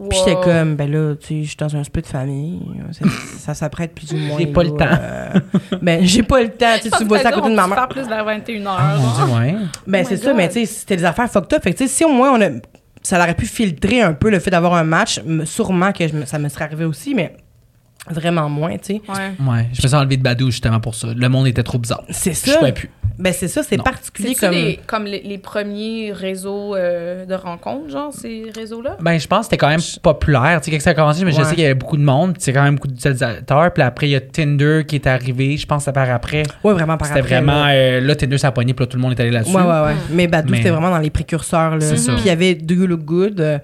[0.09, 2.61] Puis j'étais comme, ben là, tu sais, je suis dans un split de famille.
[2.93, 3.05] Ça,
[3.39, 4.39] ça s'apprête plus ou moins.
[4.39, 4.87] J'ai pas le temps.
[4.89, 5.41] euh,
[5.83, 6.77] ben, j'ai pas le temps.
[6.83, 7.77] Tu vois ça à côté de ma mère.
[7.77, 8.65] faire plus vers 21h.
[8.69, 9.55] Ah, mon Dieu, ouais.
[9.87, 11.63] Ben, Oh c'est ça, mais tu sais, c'était des affaires fucked up.
[11.63, 12.49] Fait que, tu sais, si au moins on a.
[13.03, 15.21] Ça aurait pu filtrer un peu le fait d'avoir un match.
[15.45, 17.37] Sûrement que je ça me serait arrivé aussi, mais
[18.09, 19.03] vraiment moins, tu sais.
[19.09, 19.33] Ouais.
[19.47, 21.09] Ouais, je me suis enlevé de Badou justement pour ça.
[21.15, 22.05] Le monde était trop bizarre.
[22.11, 22.59] C'est Je ça.
[22.59, 22.91] pouvais plus.
[23.19, 24.55] Ben, c'est ça, c'est particulier C'est comme.
[24.55, 28.97] les, comme les, les premiers réseaux euh, de rencontres, genre, ces réseaux-là?
[28.99, 30.59] Ben, je pense que c'était quand même populaire.
[30.63, 32.33] Tu sais, quand ça a commencé, mais je sais qu'il y avait beaucoup de monde.
[32.33, 33.75] puis C'est quand même beaucoup d'utilisateurs.
[33.75, 35.59] Puis après, il y a Tinder qui est arrivé.
[35.59, 36.45] Je pense que c'est par après.
[36.65, 37.67] Ouais, vraiment par C'était après, vraiment.
[37.67, 37.73] là.
[37.75, 38.73] euh, là, Tinder, ça a pogné.
[38.73, 39.55] Puis là, tout le monde est allé là-dessus.
[39.55, 39.95] Ouais, ouais, ouais.
[40.11, 41.81] Mais Badou, Mais- c'était vraiment dans les précurseurs, là.
[41.81, 42.13] C'est ça.
[42.15, 43.41] Puis il y avait Do You Look Good.
[43.43, 43.59] euh,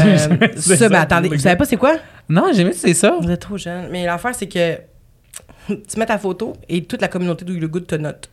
[0.56, 1.96] ça, ça, Do mais You attendez, vous savez pas c'est quoi?
[2.28, 3.16] Non, j'ai vu, c'est ça.
[3.20, 3.88] Vous êtes trop jeune.
[3.90, 4.76] Mais l'affaire, c'est que
[5.68, 8.30] tu mets ta photo et toute la communauté Do You Look Good te note.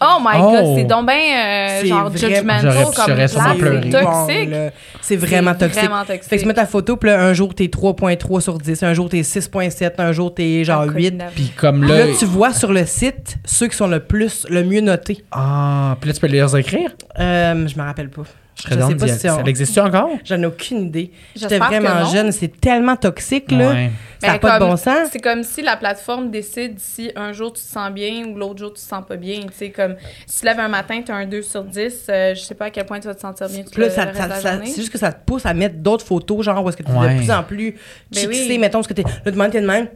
[0.00, 0.50] Oh my Oh.
[0.52, 2.16] god, c'est donc bien euh, C'est genre vraiment-
[2.60, 4.50] judgmental comme place, c'est toxique.
[5.00, 5.82] C'est vraiment C'est toxique.
[5.82, 6.22] Vraiment toxique.
[6.28, 8.94] Fait que tu mets ta photo, puis là, un jour, t'es 3.3 sur 10, un
[8.94, 11.20] jour, t'es 6.7, un jour, t'es genre 8.
[11.34, 12.12] Puis comme Là, là.
[12.16, 15.24] tu vois sur le site ceux qui sont le plus, le mieux notés.
[15.32, 16.90] Ah, puis là, tu peux les écrire?
[17.18, 18.22] Euh, je me rappelle pas.
[18.68, 20.10] Je dans sais pas si Ça existe encore?
[20.24, 21.10] J'en ai aucune idée.
[21.34, 22.10] J'étais vraiment non.
[22.10, 22.30] jeune.
[22.32, 23.70] C'est tellement toxique, là.
[23.70, 23.90] Ouais.
[24.20, 25.08] Ça n'a Mais pas de comme- bon sens.
[25.10, 28.58] C'est comme si la plateforme décide si un jour tu te sens bien ou l'autre
[28.58, 29.40] jour tu te sens pas bien.
[29.40, 29.94] Tu sais, comme
[30.26, 32.66] si tu lèves un matin, tu as un 2 sur 10, euh, je sais pas
[32.66, 35.10] à quel point tu vas te sentir bien ça- ça- de c'est juste que ça
[35.12, 37.14] te pousse à mettre d'autres photos, genre où est-ce que tu es Ouais.
[37.14, 37.74] de plus en plus
[38.12, 38.58] Ben oui.
[38.58, 39.04] mettons, parce que t'es.
[39.24, 39.88] Là, demain, t'es de même.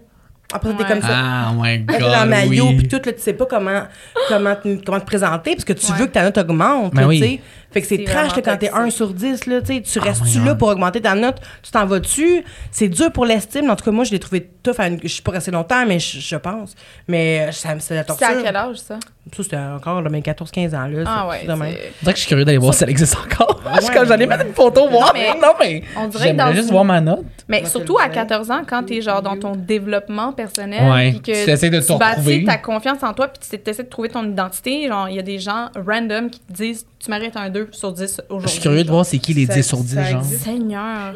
[0.52, 0.88] Après, ça, t'es Ouais.
[0.88, 1.08] comme ça.
[1.10, 2.02] Ah, oh my god.
[2.02, 2.76] en maillot, oui.
[2.76, 3.82] puis tout, là, tu sais pas comment,
[4.28, 5.98] comment, te, comment te présenter, parce que tu Ouais.
[5.98, 7.40] veux que ta note augmente, Ben oui.
[7.74, 8.86] Fait que c'est C'est trash, là, quand t'es toxique.
[8.86, 11.70] 1 sur 10, là, tu sais, tu Oh restes-tu là pour augmenter ta note, tu
[11.72, 12.42] t'en vas-tu?
[12.70, 13.68] C'est dur pour l'estime.
[13.68, 14.76] En tout cas, moi, je l'ai trouvé tough.
[14.78, 16.74] à une- Je suis pas restée longtemps, mais je, je pense.
[17.08, 18.26] Mais euh, ça, c'est la C'est torture.
[18.28, 18.98] à quel âge, ça?
[19.34, 21.02] Ça, c'était encore là, mes 14-15 ans, là.
[21.06, 21.38] Ah c'est- ouais.
[21.40, 23.60] c'est c'est- dirait que je suis curieux d'aller voir si ça existe encore.
[23.74, 23.94] je suis Ouais.
[23.98, 25.10] comme, j'allais mettre une photo, voir.
[25.14, 25.82] mais- non, mais.
[25.96, 27.24] On dirait que dans J'aimerais juste voir ma note.
[27.48, 28.14] Mais surtout à dire.
[28.14, 31.80] 14 ans, quand t'es genre dans ton développement personnel, Ouais, puis que tu essaies de
[31.80, 35.08] te tu bâtis ta confiance en toi, puis tu essaies de trouver ton identité, genre
[35.08, 38.22] il y a des gens random qui te disent tu mérites un 2 sur 10
[38.28, 38.48] aujourd'hui.
[38.48, 40.24] Je suis curieux de voir c'est qui les Ça- 10 sur 10, ça genre.
[40.24, 41.14] Seigneur.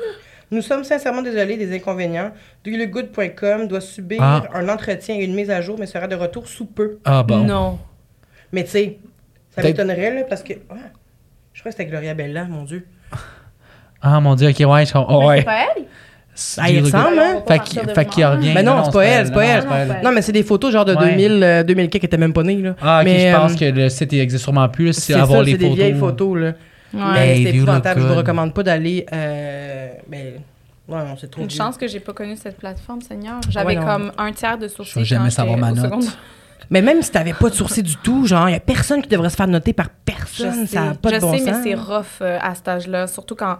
[0.51, 2.33] Nous sommes sincèrement désolés des inconvénients.
[2.65, 4.45] DoGood.com doit subir Ah.
[4.55, 6.99] un entretien et une mise à jour, mais sera de retour sous peu.
[7.05, 7.39] Ah, bon.
[7.45, 7.79] Non.
[8.53, 8.99] Mais tu sais,
[9.55, 10.55] ça m'étonnerait, là, parce que.
[10.71, 10.75] ah,
[11.53, 12.87] je crois que c'était Gloria Bella, mon Dieu.
[14.01, 14.87] Ah, mon dieu, ok, ouais.
[14.87, 14.93] Je...
[14.97, 15.39] Oh, Mais ouais.
[15.39, 15.85] C'est pas elle?
[16.59, 17.43] Ah, il ressemble, hein?
[17.95, 18.53] Fait qu'il revient.
[18.55, 20.01] Mais non, c'est pas elle, c'est pas elle.
[20.05, 21.11] Non, mais c'est des photos genre de Ouais.
[21.17, 22.75] 2000, euh, 2000 qui était même pas né, là.
[22.81, 24.93] Ah, ok, mais, je pense euh, que le site existe sûrement plus.
[24.93, 25.77] C'est avoir ça, les c'est des photos.
[25.79, 26.47] vieilles photos, là.
[26.47, 27.01] Ouais.
[27.13, 28.01] Mais Hey, c'est épouvantable.
[28.01, 29.05] Je vous recommande pas d'aller.
[29.13, 30.35] Euh, mais.
[30.89, 31.43] Ouais, non, c'est trop.
[31.43, 31.57] Une vieux.
[31.57, 33.41] chance que j'ai pas connu cette plateforme, Seigneur.
[33.51, 33.85] J'avais non.
[33.85, 34.93] comme un tiers de sourcils.
[34.95, 36.17] Je vais jamais quand savoir ma note.
[36.71, 39.09] Mais même si t'avais pas de sourcils du tout, genre, il y a personne qui
[39.09, 40.67] devrait se faire noter par Je personne.
[40.67, 41.47] sais, Ça n'a pas je de bon sais, sens.
[41.47, 43.07] mais c'est rough euh, à cet âge-là.
[43.07, 43.57] Surtout quand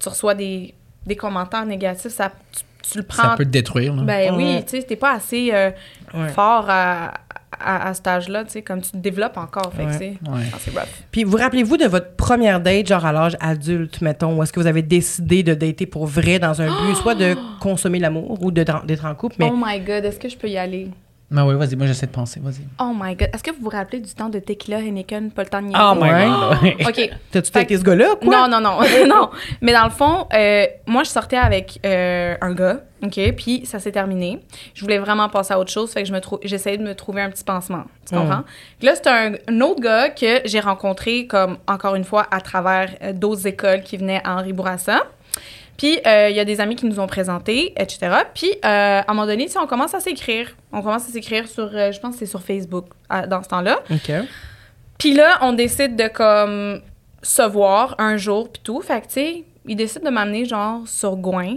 [0.00, 0.74] tu reçois des,
[1.06, 2.62] des commentaires négatifs, ça, tu,
[2.92, 3.22] tu le prends.
[3.22, 4.02] Ça peut te détruire, là.
[4.02, 4.56] Ben Ouais.
[4.56, 5.70] oui, tu sais, t'es pas assez euh,
[6.14, 6.28] Ouais.
[6.28, 7.14] fort à,
[7.60, 9.96] à, à cet âge-là, tu sais, comme tu te développes encore, fait que Ouais.
[10.24, 10.40] c'est Ouais.
[10.52, 10.88] ah, c'est rough.
[11.10, 14.60] Puis vous rappelez-vous de votre première date, genre à l'âge adulte, mettons, où est-ce que
[14.60, 18.50] vous avez décidé de dater pour vrai dans un but, soit de consommer l'amour ou
[18.50, 20.88] de- d'être en couple, mais Oh my God, est-ce que je peux y aller?
[21.32, 22.60] Ben oui, vas-y, moi j'essaie de penser, vas-y.
[22.78, 25.48] Oh my God, est-ce que vous vous rappelez du temps de Tequila, Heineken, pas le
[25.48, 25.82] temps de niaiser?
[25.82, 26.76] Oh my Ouais.
[26.78, 26.88] god.
[26.88, 27.10] OK.
[27.30, 28.48] t'as-tu Fait daté ce gars-là, quoi?
[28.48, 29.30] Non, non, non, non.
[29.62, 33.18] Mais dans le fond, euh, moi, je sortais avec euh, un gars, OK?
[33.36, 34.40] Puis ça s'est terminé.
[34.74, 37.22] Je voulais vraiment passer à autre chose, fait que je me j'essayais de me trouver
[37.22, 37.84] un petit pansement.
[38.06, 38.42] Tu comprends?
[38.78, 42.40] Puis Là, c'est un, un autre gars que j'ai rencontré, comme, encore une fois, à
[42.42, 45.02] travers euh, d'autres écoles qui venaient à Henri Bourassa.
[45.82, 48.18] Puis, euh, il y a des amis qui nous ont présentés, etc.
[48.32, 50.54] Puis, euh, à un moment donné, on commence à s'écrire.
[50.70, 53.48] On commence à s'écrire sur, euh, je pense que c'est sur Facebook, à- dans ce
[53.48, 53.80] temps-là.
[53.90, 54.12] OK.
[54.96, 56.80] Puis là, on décide de comme
[57.20, 58.80] se voir un jour puis tout.
[58.80, 61.56] Fait que tu sais, il décide de m'amener genre sur Gouin.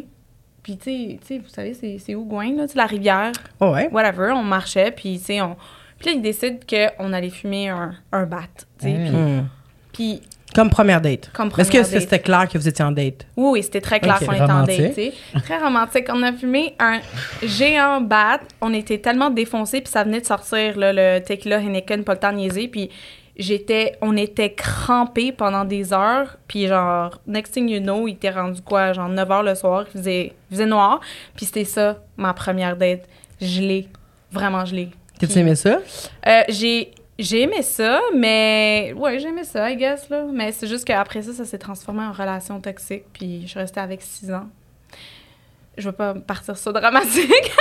[0.63, 3.89] Puis tu sais, tu sais, vous savez c'est où Gouin là, la rivière, Oh, ouais.
[3.91, 5.55] whatever, on marchait puis tu sais on
[5.99, 8.41] puis là il décide qu'on allait fumer un, un bat,
[8.79, 8.93] tu sais.
[8.97, 9.47] Mm.
[9.93, 10.23] Puis
[10.55, 11.29] Comme première date.
[11.33, 13.27] comme Est-ce que c'était clair que vous étiez en date?
[13.35, 14.95] Oui, oui, c'était très clair qu'on était en date.
[15.43, 16.05] Très romantique.
[16.09, 16.99] On a fumé un
[17.43, 18.39] géant bat.
[18.61, 22.19] On était tellement défoncés, puis ça venait de sortir, là, le tequila Heineken, pas le
[22.19, 22.69] temps de niaiser.
[22.69, 22.89] Puis
[23.37, 26.37] j'étais, on était crampés pendant des heures.
[26.47, 29.85] Puis genre, next thing you know, il était rendu quoi, genre 9 h le soir,
[29.93, 31.01] il faisait, il faisait noir.
[31.35, 33.01] Puis c'était ça, ma première date.
[33.41, 33.89] Je l'ai,
[34.31, 34.89] vraiment je l'ai.
[35.19, 35.79] T'as-tu aimé ça?
[36.27, 40.25] euh, j'ai j'ai aimé ça, mais ouais, j'ai aimé ça, I guess là.
[40.31, 43.79] Mais c'est juste qu'après ça, ça s'est transformé en relation toxique, puis je suis restée
[43.79, 44.47] avec six ans.
[45.77, 47.51] Je veux pas partir ça dramatique.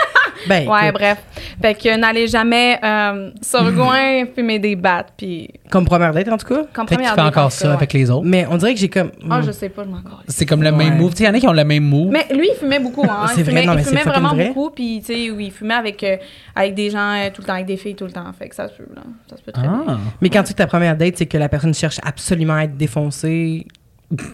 [0.48, 1.22] Ben, ouais, écoute, bref.
[1.60, 6.36] Fait que n'allez jamais euh, sur Gouin fumer des battes, puis comme première date, en
[6.36, 6.62] tout cas.
[6.72, 8.24] comme qu'il première fait date, en encore tout ça avec les autres.
[8.26, 9.10] Mais on dirait que j'ai comme.
[9.30, 9.46] Ah, hmm.
[9.46, 10.22] je sais pas, je m'en encore.
[10.28, 11.00] C'est comme le même Ouais.
[11.00, 11.10] move.
[11.12, 12.10] Tu sais, il y en a qui ont le même move.
[12.12, 13.26] Mais lui, il fumait beaucoup, hein.
[13.28, 14.48] C'est Il vrai, fumait, non, il mais c'est fumait fucking vraiment vrai.
[14.48, 16.16] beaucoup, puis tu sais, oui, il fumait avec, euh,
[16.54, 18.30] avec des gens euh, tout le temps, avec des filles tout le temps.
[18.38, 19.02] Fait que ça se peut, là.
[19.28, 19.84] Ça se peut très bien.
[19.88, 19.96] Ah.
[20.20, 22.64] Mais quand tu dis que ta première date, c'est que la personne cherche absolument à
[22.64, 23.66] être défoncée.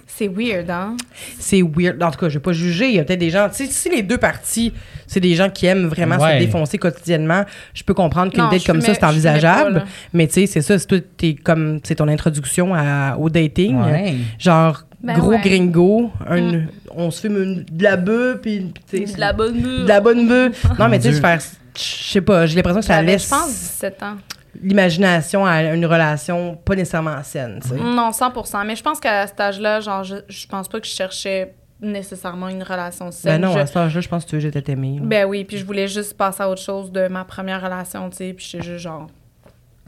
[0.06, 0.96] C'est weird, hein?
[1.38, 2.02] C'est weird.
[2.02, 2.88] En tout cas, je vais pas juger.
[2.88, 3.48] Il y a peut-être des gens.
[3.48, 4.72] Tu sais, si les deux parties,
[5.06, 6.38] c'est des gens qui aiment vraiment Ouais.
[6.38, 9.80] se défoncer quotidiennement, je peux comprendre qu'une date comme ça, c'est envisageable.
[9.80, 10.78] pas, mais tu sais, c'est ça.
[10.78, 11.80] C'est toi, t'es comme.
[11.84, 13.80] C'est ton introduction à- au dating.
[13.80, 14.14] Ouais.
[14.38, 15.40] Genre, Ben gros ouais.
[15.40, 16.10] gringo.
[16.28, 18.72] un- On se fume une- de la bœuf, puis.
[18.90, 19.82] tu sais, De la bonne mûre.
[19.84, 20.66] de la bonne bœuf.
[20.78, 21.40] non, mais tu sais, je faire.
[21.76, 24.16] Je sais pas, j'ai l'impression que ça laisse je pense, 17 ans.
[24.62, 27.74] L'imagination à une relation pas nécessairement saine, tu sais.
[27.76, 30.92] Non, 100% Mais je pense qu'à cet âge-là, genre, je, je pense pas que je
[30.92, 33.40] cherchais nécessairement une relation Ben saine.
[33.42, 34.76] non, Je- à cet âge-là, je pense que tu veux j'étais là.
[35.02, 38.16] ben oui, puis je voulais juste passer à autre chose de ma première relation, tu
[38.18, 39.06] sais, puis j'étais juste genre,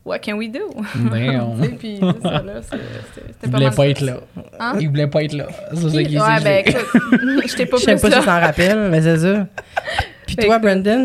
[0.05, 0.61] what can we do?
[1.11, 1.57] Damn.
[1.61, 4.14] Tu sais, puis c'est ça, là, c'est- c'était c'était Il pas voulait pas être là.
[4.59, 4.72] Hein?
[4.81, 5.46] Il voulait pas être là.
[5.75, 6.44] C'est ça qu'il Ouais, dit.
[6.44, 6.87] ben écoute,
[7.46, 9.46] je t'ai pas Je sais pas si t'en rappelles, mais c'est ça.
[10.27, 11.05] Puis toi, Brandon?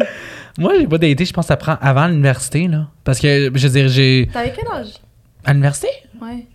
[0.58, 2.88] Moi, j'ai pas daté, je pense que ça prend avant l'université, là.
[3.04, 4.30] Parce que, je veux dire, j'ai.
[4.34, 4.93] T'avais quel âge?
[5.46, 5.88] À l'université?
[6.22, 6.46] Ouais.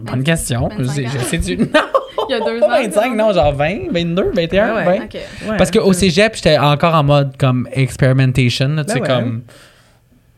[0.00, 0.68] Bonne question.
[0.68, 1.10] 25 J'ai- ans.
[1.12, 1.56] Je sais du.
[2.16, 2.26] Non!
[2.28, 2.82] Il y a deux Pas ans.
[2.82, 4.90] 25, non, genre 20, 22, 21, Ouais, 20.
[4.90, 5.00] ouais.
[5.04, 5.14] OK.
[5.50, 8.68] Ouais, Parce qu'au cégep, j'étais encore en mode comme experimentation.
[8.68, 9.08] là, Tu sais, Ben ouais.
[9.22, 9.42] comme.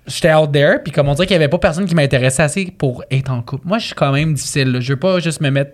[0.07, 2.66] J'étais out there, puis comme on dirait qu'il y avait pas personne qui m'intéressait assez
[2.77, 3.66] pour être en couple.
[3.66, 4.72] Moi, je suis quand même difficile.
[4.72, 4.81] là.
[4.81, 5.72] Je veux pas juste me mettre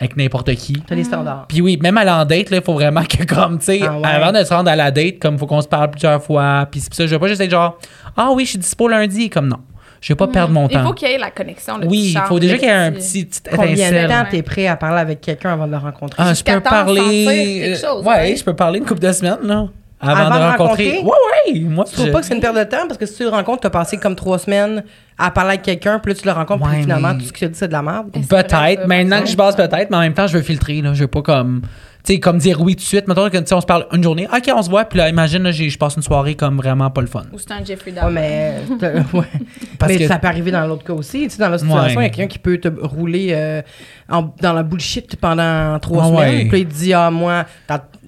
[0.00, 0.72] avec n'importe qui.
[0.86, 1.44] T'as les standards.
[1.48, 4.06] Puis oui, même aller en date, il faut vraiment que, comme, tu sais, Ah ouais.
[4.06, 6.66] avant de se rendre à la date, comme, faut qu'on se parle plusieurs fois.
[6.70, 7.78] Puis c'est ça, je veux pas juste être genre,
[8.16, 9.28] ah oui, je suis dispo lundi.
[9.30, 9.58] Comme non.
[10.00, 10.68] Je veux pas perdre mon Mm.
[10.70, 10.82] Il temps.
[10.84, 11.76] faut qu'il y ait la connexion.
[11.76, 14.08] le oui, il faut déjà qu'il y ait un petit- petit, Combien de étincelle.
[14.08, 16.22] temps t'es prêt à parler avec quelqu'un avant de le rencontrer?
[16.26, 17.26] Ah, je peux temps parler.
[17.26, 18.36] ouais, ouais.
[18.36, 19.66] je peux parler une couple de semaines, là.
[20.00, 20.90] Avant, Avant de de rencontrer.
[20.92, 20.98] rencontrer?
[21.04, 21.60] Ouais, ouais.
[21.60, 22.86] Moi, Tu trouves je- pas que c'est une perte de temps?
[22.88, 24.82] Parce que si tu le rencontres, t'as passé comme trois semaines
[25.18, 27.32] à parler avec quelqu'un, puis là, tu le rencontres, puis Ouais, finalement, mais- tout ce
[27.34, 28.06] qu'il a dit, c'est de la merde.
[28.12, 28.86] Peut-être.
[28.86, 30.80] Maintenant que je passe peut-être, mais en même temps, je veux filtrer.
[30.80, 30.94] Là.
[30.94, 31.62] Je veux pas comme.
[32.04, 33.06] Tu sais, comme dire oui tout de suite.
[33.08, 34.26] Mettons que tu sais, on se parle une journée.
[34.34, 34.84] OK, on se voit.
[34.86, 37.24] Puis là, imagine, là, je passe une soirée comme vraiment pas le fun.
[37.32, 38.60] Ou c'est un Jeffrey Ouais, Dahmer.
[38.80, 39.24] mais, ouais.
[39.78, 41.24] Parce mais que- ça peut arriver dans l'autre cas aussi.
[41.24, 43.60] Tu sais, dans la situation, il y a quelqu'un qui peut te rouler euh,
[44.08, 46.48] en- dans la bullshit pendant trois Ah semaines.
[46.48, 47.44] Puis là, il te dit, ah, moi,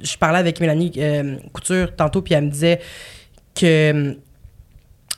[0.02, 2.81] je parlais avec Mélanie euh, Couture tantôt, puis elle me disait
[3.55, 4.16] que.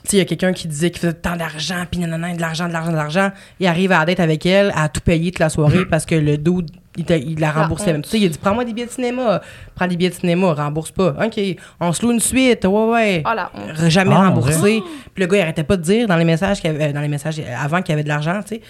[0.03, 2.39] Tu sais, il y a quelqu'un qui disait qu'il faisait tant d'argent, puis nanana, de
[2.39, 3.31] l'argent, de l'argent, de l'argent.
[3.59, 6.13] Il arrive à la date avec elle, à tout payer toute la soirée parce que
[6.13, 8.01] le dude, il, t'a- il la remboursait même.
[8.03, 9.41] Tu sais, il a dit, prends-moi des billets de cinéma.
[9.75, 11.15] Prends des billets de cinéma, rembourse pas.
[11.25, 11.39] OK,
[11.79, 12.65] on se loue une suite.
[12.65, 13.23] Ouais, ouais.
[13.25, 13.29] Oh.
[13.29, 14.81] R- jamais Ah, remboursé.
[15.13, 17.01] Puis le gars, il arrêtait pas de dire dans les messages, qu'il y avait- dans
[17.01, 18.61] les messages euh, avant qu'il y avait de l'argent, tu sais.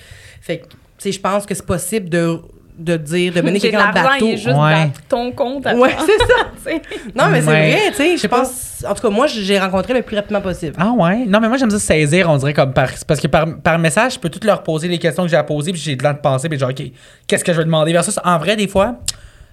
[0.41, 2.39] Fait que, tu sais, je pense que c'est possible de,
[2.77, 4.27] de dire, de mener de quelqu'un en l'argent, bateau.
[4.27, 4.85] est juste Ouais.
[4.85, 5.65] dans ton compte.
[5.67, 6.71] à Ouais, c'est ça.
[7.15, 7.71] Non, mais c'est Ouais.
[7.71, 8.17] vrai, tu sais.
[8.17, 8.83] Je pense.
[8.87, 10.73] En tout cas, moi, j'ai rencontré le plus rapidement possible.
[10.77, 11.25] Ah ouais?
[11.25, 12.89] Non, mais moi, j'aime ça saisir, on dirait, comme par.
[13.07, 15.43] Parce que par, par message, je peux tout leur poser les questions que j'ai à
[15.43, 16.83] poser, puis j'ai le temps de penser, puis genre, OK,
[17.27, 17.91] qu'est-ce que je vais demander?
[17.93, 18.95] Versus, en vrai, des fois,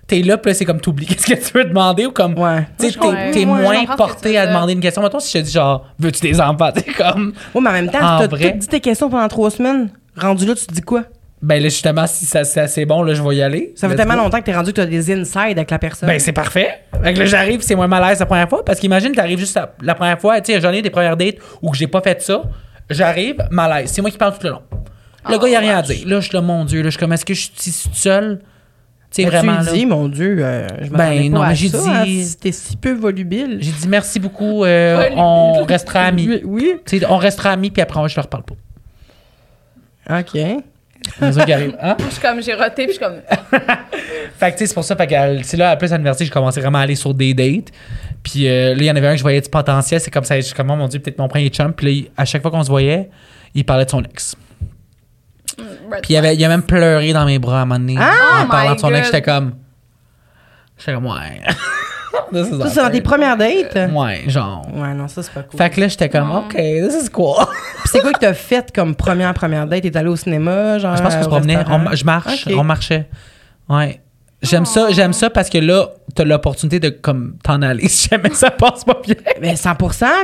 [0.06, 2.36] t'es là, puis là, c'est comme t'oublies qu'est-ce que tu veux demander, ou comme.
[2.38, 2.66] Ouais.
[2.78, 5.02] T'es, t'es Ouais, moins porté veux à demander une question.
[5.02, 6.70] Mettons, si je te dis genre, veux-tu des enfants?
[6.74, 7.32] Tu sais, comme.
[7.54, 8.52] Oui, mais en même temps, t'as vrai.
[8.52, 11.02] tout dit tes questions pendant trois semaines, rendu là, tu te dis quoi?
[11.42, 13.72] Ben là, justement, si ça, c'est assez bon, là, je vais y aller.
[13.74, 14.20] Ça fait Let's tellement go.
[14.24, 16.08] longtemps que t'es rendu que t'as des insides avec la personne.
[16.08, 16.84] Ben, c'est parfait.
[17.02, 18.64] Fait que là, j'arrive, c'est moins malaise la première fois.
[18.64, 21.36] Parce qu'imagine, t'arrives juste la, la première fois, tu sais, j'en ai des premières dates
[21.60, 22.42] où que j'ai pas fait ça.
[22.88, 23.90] J'arrive, malaise.
[23.92, 24.62] C'est moi qui parle tout le long.
[25.28, 26.06] Le Oh, gars, il a rien à dire.
[26.06, 28.40] Là, je suis là, mon Dieu, là, je suis comme, est-ce que je suis seule?
[29.10, 31.52] Tu sais, Mais vraiment, tu lui dis, mon Dieu, euh, je Ben, non, pas mais
[31.52, 33.58] à j'ai ça, dit- hein, si T'es si peu volubile.
[33.60, 36.28] J'ai dit merci beaucoup, euh, on restera amis.
[36.28, 36.72] Oui, oui.
[36.86, 38.54] Tu sais, on restera amis, puis après, je leur parle pas.
[40.20, 40.38] OK.
[41.18, 41.76] C'est ça qui arrive.
[41.80, 41.96] Hein?
[41.98, 43.20] Je suis comme, j'ai roté, puis je suis comme,
[44.38, 46.30] Fait que, tu sais, c'est pour ça, fait que, euh, c'est là, après l'université, j'ai
[46.30, 47.68] commencé vraiment à aller sur des dates.
[48.22, 50.00] Puis euh, là, il y en avait un que je voyais du potentiel.
[50.00, 51.72] C'est comme ça, je suis comme, oh mon Dieu, peut-être mon premier chum.
[51.72, 53.10] Puis là, à chaque fois qu'on se voyait,
[53.54, 54.36] il parlait de son ex.
[55.58, 55.62] mm,
[56.02, 57.96] Puis il, avait, il a même pleuré dans mes bras à un moment donné.
[57.98, 58.42] Ah!
[58.44, 59.54] en parlant Oh de son ex, j'étais comme.
[60.78, 61.40] J'étais comme, ouais.
[62.32, 63.76] This is Ça, c'est dans tes premières dates?
[63.92, 64.66] Ouais, genre.
[64.74, 65.58] Ouais, non, ça, c'est pas cool.
[65.58, 67.36] Fait que là, j'étais comme, OK, this is cool.
[67.46, 69.82] Puis c'est quoi que t'as fait comme première première date?
[69.82, 71.58] T'es allé au cinéma, genre Je pense qu'on se promenait.
[71.68, 73.08] On- je marche, on marchait.
[73.68, 74.00] Ouais.
[74.42, 78.30] J'aime ça, j'aime ça parce que là, t'as l'opportunité de comme t'en aller si jamais
[78.34, 79.14] ça passe pas bien.
[79.40, 79.70] Mais 100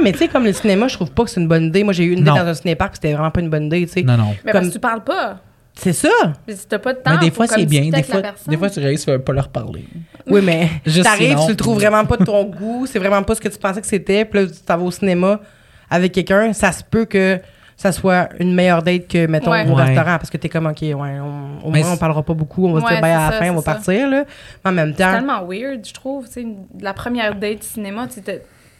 [0.03, 1.85] mais tu sais, comme le cinéma, je trouve pas que c'est une bonne idée.
[1.85, 2.42] Moi, j'ai eu une date Non.
[2.42, 4.03] dans un cinépark, c'était vraiment pas une bonne idée, tu sais.
[4.03, 4.35] Non, non.
[4.44, 5.38] Mais Comme- parce que tu parles pas.
[5.81, 6.09] C'est ça.
[6.45, 7.88] Puis si t'as pas de temps, Mais des fois, c'est bien.
[7.91, 9.85] Des fois, des fois, tu réussis à pas leur parler.
[10.27, 10.69] Oui, mais
[11.03, 13.59] t'arrives, tu le trouves vraiment pas de ton goût, c'est vraiment pas ce que tu
[13.59, 15.41] pensais que c'était, puis là, tu vas au cinéma
[15.88, 17.38] avec quelqu'un, ça se peut que
[17.77, 19.64] ça soit une meilleure date que, mettons, Ouais.
[19.71, 19.85] au Ouais.
[19.85, 22.35] restaurant, parce que t'es comme, OK, ouais, on- au Mais moins, on c'est- parlera pas
[22.35, 23.73] beaucoup, on va se dire bye à la c'est fin, on va c'est ça.
[23.75, 24.25] partir, là.
[24.64, 26.29] Mais en même C'est temps, tellement weird, je trouve.
[26.29, 26.45] tu
[26.81, 28.21] la première date cinéma, tu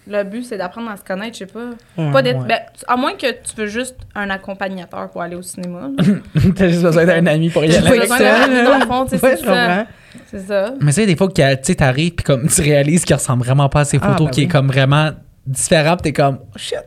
[0.09, 1.71] le but, c'est d'apprendre à se connaître, je sais pas.
[1.97, 2.41] Ouais, pas d'être.
[2.41, 2.47] ouais.
[2.47, 5.91] ben, à moins que tu veux juste un accompagnateur pour aller au cinéma.
[6.57, 7.89] T'as juste besoin d'un ami pour y aller.
[7.89, 9.87] T'as besoin d'un ami, dans le tu sais, c'est ça.
[10.31, 10.75] C'est ça.
[10.81, 13.69] Mais c'est des fois que tu sais, t'arrives puis comme tu réalises qu'il ressemble vraiment
[13.69, 15.11] pas à ces Ah, photos, ben qui est comme vraiment
[15.47, 16.79] différent, pis t'es comme oh, shit.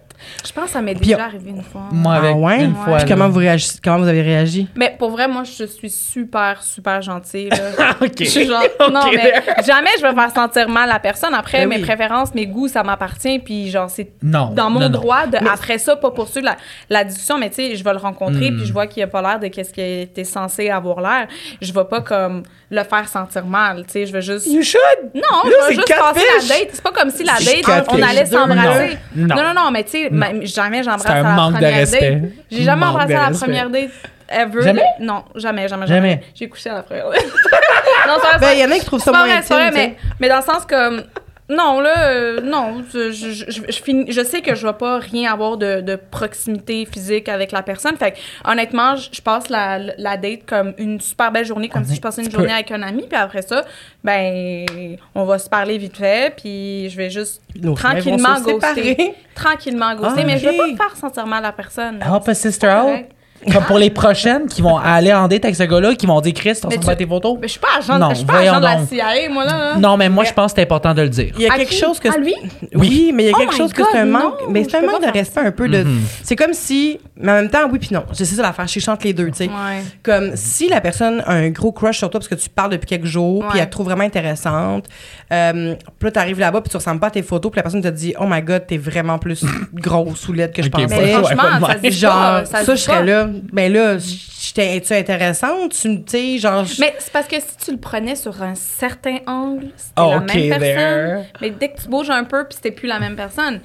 [0.46, 1.84] Je pense que ça m'est Puis- déjà arrivé une fois.
[1.92, 2.64] Moi Ah avec ouais?
[2.64, 2.78] une Ouais.
[2.86, 2.98] fois.
[2.98, 4.68] Puis comment vous, réagissez, comment vous avez réagi?
[4.76, 7.50] Mais pour vrai, moi, je suis super, super gentille.
[7.50, 7.58] là.
[8.02, 8.12] OK.
[8.20, 9.34] Je suis genre, non, mais
[9.66, 11.34] jamais je vais faire sentir mal la personne.
[11.34, 11.82] Après, Ben mes oui.
[11.84, 13.40] préférences, mes goûts, ça m'appartient.
[13.40, 14.52] Puis, genre, c'est Non.
[14.54, 14.92] dans mon non, non.
[14.92, 16.58] droit de, après ça, pas poursuivre la,
[16.90, 18.58] la discussion, mais tu sais, je vais le rencontrer, Mm.
[18.58, 21.28] puis je vois qu'il a pas l'air de qu'est-ce qu'il était censé avoir l'air.
[21.62, 24.48] Je vais pas comme le faire sentir mal, tu sais, je veux juste.
[24.48, 25.12] You should!
[25.14, 26.70] Non, Là, je vais juste passer la date.
[26.72, 28.98] C'est pas comme si la date, on allait s'embrasser.
[29.14, 29.36] Non.
[29.36, 30.10] Non, non, non, mais tu sais,
[30.44, 32.12] jamais j'embrasse C'est un à la manque de première respect.
[32.16, 32.32] date.
[32.50, 33.90] J'ai jamais Manque embrassé de à la première date
[34.30, 34.62] ever.
[34.62, 34.84] Jamais?
[35.02, 36.10] Non, jamais, jamais, Jamais.
[36.12, 36.24] jamais.
[36.34, 37.26] J'ai couché à la première date.
[38.08, 39.78] non, vrai, Ben, il y en a qui trouvent ça moins vrai, c'est vrai, intime,
[39.78, 41.04] mais, mais dans le sens comme.
[41.52, 42.84] Non, là, euh, non.
[42.94, 45.96] Je, je, je, je, finis- je sais que je vais pas rien avoir de, de
[45.96, 47.98] proximité physique avec la personne.
[47.98, 48.18] Fait que,
[48.50, 52.24] honnêtement, je, passe la, la date comme une super belle journée, comme si je passais
[52.24, 53.06] une journée peux- avec un ami.
[53.08, 53.66] Puis après ça,
[54.04, 54.66] ben,
[55.14, 56.34] on va se parler vite fait.
[56.36, 58.54] Puis je vais juste Nos tranquillement ghoster.
[58.76, 59.16] séparer.
[59.36, 60.22] Tranquillement ghoster.
[60.22, 60.78] Ah, mais je veux ok.
[60.78, 62.00] pas faire sentir mal à la personne.
[62.02, 63.06] Help a sister out.
[63.52, 66.34] Comme pour les prochaines qui vont aller en date avec ce gars-là, qui vont dire
[66.34, 67.38] Chris, t'en pas tes photos?
[67.42, 68.90] Mais je suis pas agent, Non, je suis pas voyons agent de la donc.
[68.90, 69.76] CIA, moi, là.
[69.78, 71.34] Non, mais moi, je pense que c'est important de le dire.
[71.38, 71.78] Il y a À quelque qui?
[71.78, 72.36] chose que À lui?
[72.76, 74.78] Oui, mais il y a Oh quelque chose que c'est un manque, non, mais c'est
[74.78, 75.84] un manque de respect un peu de.
[75.84, 76.00] Mm-hmm.
[76.24, 78.04] C'est comme si, mais en même temps, oui puis non.
[78.14, 78.68] C'est ça l'affaire.
[78.68, 79.46] Je chante les deux, tu sais.
[79.48, 79.82] Ouais.
[80.04, 82.88] Comme si la personne a un gros crush sur toi parce que tu parles depuis
[82.88, 84.86] quelques jours, puis elle te trouve vraiment intéressante.
[85.32, 87.82] Euh, puis là, t'arrives là-bas, puis tu ressembles pas à tes photos, puis la personne
[87.82, 90.88] te dit, oh my god, t'es vraiment plus grosse ou laide que je pensais.
[90.90, 92.46] Mais franchement, ça dit Genre, pas.
[92.46, 93.04] ça, dit je serais pas.
[93.06, 93.30] là.
[93.54, 95.72] Ben là, j'étais- es-tu intéressante?
[95.72, 96.66] Tu me- sais, genre.
[96.66, 100.10] je- Mais c'est parce que si tu le prenais sur un certain angle, c'était Oh,
[100.12, 100.60] la ok, même personne.
[100.62, 101.24] there.
[101.40, 103.62] Mais dès que tu bouges un peu, puis c'était plus la même personne.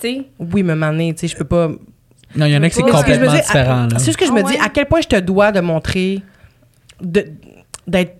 [0.00, 1.68] Tu sais, Oui, mais mané, tu sais, je peux pas.
[2.36, 3.86] Non, il y en a que c'est Mais ce que je me complètement dis, différent.
[3.90, 3.98] là.
[3.98, 4.52] C'est juste que je Ah me ouais?
[4.52, 6.22] dis à quel point je te dois de montrer.
[7.02, 7.26] de-
[7.88, 8.19] d'être.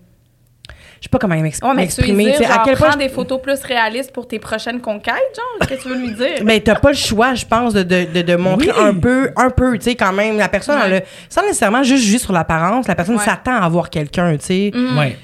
[1.01, 2.35] Je sais pas comment m'ex- ouais, mais tu m'exprimer.
[2.45, 2.89] à quel point.
[2.89, 5.99] prends je- des photos plus réalistes pour tes prochaines conquêtes, genre, qu'est-ce que tu veux
[5.99, 6.43] lui dire?
[6.45, 8.79] Mais t'as pas le choix, je pense, de, de, de, de montrer Oui.
[8.79, 10.37] un peu, un peu, tu sais, quand même.
[10.37, 10.83] La personne, Ouais.
[10.85, 13.25] elle a- sans nécessairement juste juger sur l'apparence, la personne Ouais.
[13.25, 14.71] s'attend à voir quelqu'un, tu sais.
[14.75, 14.97] Mm.
[14.99, 15.17] Ouais.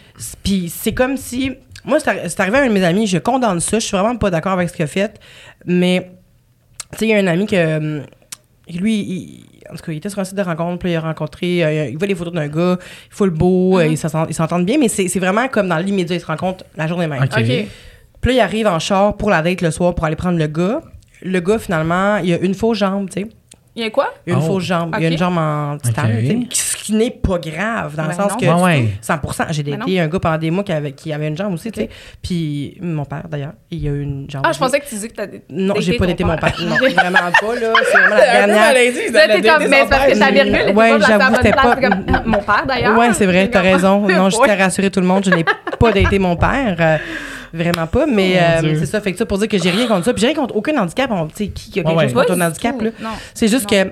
[0.44, 1.54] Puis c'est comme si.
[1.86, 4.32] Moi, c'est arrivé à un de mes amis, je condamne ça, je suis vraiment pas
[4.32, 5.20] d'accord avec ce qu'il a fait,
[5.66, 6.10] mais.
[6.94, 7.78] Tu sais, il y a un ami que.
[7.78, 8.04] hum,
[8.74, 11.02] Lui, il, en tout cas, il était sur un site de rencontre, puis il a
[11.02, 11.64] rencontré.
[11.64, 14.34] euh, il voit les photos d'un gars, il faut le beau, euh, ils s'entendent- ils
[14.34, 17.22] s'entendent bien, mais c'est vraiment comme dans l'immédiat, ils se rencontrent la journée même.
[17.24, 17.30] Ok.
[17.64, 17.68] OK.
[18.22, 20.48] Puis là, il arrive en char pour la date le soir pour aller prendre le
[20.48, 20.82] gars.
[21.22, 23.28] Le gars, finalement, il a une fausse jambe, tu sais.
[23.78, 24.12] Il y a quoi?
[24.26, 24.48] Il a une Oh.
[24.48, 24.96] fausse jambe.
[24.98, 25.12] Il a Ok.
[25.14, 26.20] une jambe en titane, Ok.
[26.22, 28.38] tu sais, qui- Ce qui n'est pas grave, dans le Ben sens non.
[28.38, 28.46] que.
[28.46, 28.88] Ouais, ouais.
[29.02, 29.20] 100
[29.52, 31.70] J'ai Ben daté un gars pendant des mois qui avait, qui avait une jambe aussi,
[31.70, 31.90] tu sais.
[32.24, 34.44] Puis mon père, d'ailleurs, il a eu une jambe.
[34.48, 36.56] Ah, je pensais que tu disais que t'as Non, j'ai pas daté mon père.
[36.62, 37.74] Non, vraiment pas, là.
[37.92, 38.74] C'est vraiment la dernière.
[39.58, 42.40] Comme, mais c'est parce que ta virgule était Ouais, j'avoue, c'était pas- comme, ah, Mon
[42.40, 42.98] père, d'ailleurs.
[42.98, 44.08] Ouais, c'est vrai, t'as raison.
[44.08, 47.00] Non, à rassurer tout le monde, je n'ai pas daté mon père.
[47.54, 49.02] Vraiment pas, mais Oh, euh, c'est ça.
[49.02, 50.14] Fait que ça pour dire que j'ai rien contre ça.
[50.14, 51.10] Puis j'ai rien contre aucun handicap.
[51.12, 52.90] On- Tu sais, qui a quelque Ouais, chose contre un handicap, là?
[53.02, 53.10] Non.
[53.34, 53.84] C'est juste Non.
[53.84, 53.92] que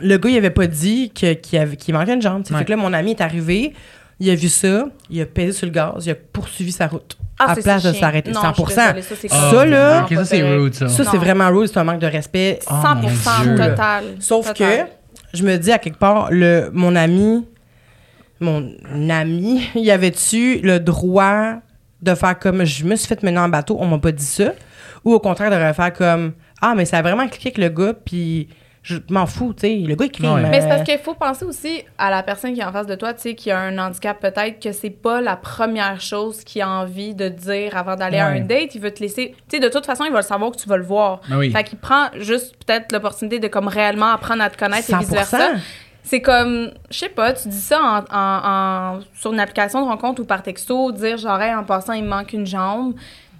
[0.00, 2.44] le gars, il avait pas dit que- qu'il avait- qu'il manquait une jambe.
[2.46, 3.74] Fait que là, mon ami est arrivé,
[4.18, 7.16] il a vu ça, il a pesé sur le gaz, il a poursuivi sa route.
[7.38, 8.32] Ah, à place de s'arrêter.
[8.32, 10.88] Non, 100 je suis désolée, ça, c'est Ça, là- ça, c'est rude, ça.
[10.88, 12.58] Ça, c'est vraiment rude, c'est un manque de respect.
[12.68, 14.04] 100% Oh, total.
[14.20, 14.86] Sauf Total.
[15.32, 17.46] que je me dis à quelque part, le, mon ami,
[18.40, 18.70] mon
[19.08, 21.54] ami, y avait-tu le droit
[22.02, 24.52] de faire comme je me suis fait mener en bateau, on m'a pas dit ça,
[25.04, 27.94] ou au contraire de refaire comme ah mais ça a vraiment cliqué avec le gars
[27.94, 28.48] puis
[28.82, 30.26] je m'en fous, tu sais, le gars il crie.
[30.26, 30.40] Ouais.
[30.48, 32.94] Mais c'est parce qu'il faut penser aussi à la personne qui est en face de
[32.94, 36.62] toi, tu sais, qui a un handicap peut-être, que c'est pas la première chose qu'il
[36.62, 38.74] a envie de dire avant d'aller à un date.
[38.74, 39.34] Il veut te laisser.
[39.50, 41.20] Tu sais, de toute façon, il va le savoir que tu vas le voir.
[41.28, 41.50] Ben oui.
[41.50, 44.98] Fait qu'il prend juste peut-être l'opportunité de comme réellement apprendre à te connaître et 100%.
[45.00, 45.50] vice-versa.
[46.10, 49.86] C'est comme, je sais pas, tu dis ça en, en- en- sur une application de
[49.86, 52.94] rencontre ou par texto, dire genre, Hey, en passant, il me manque une jambe.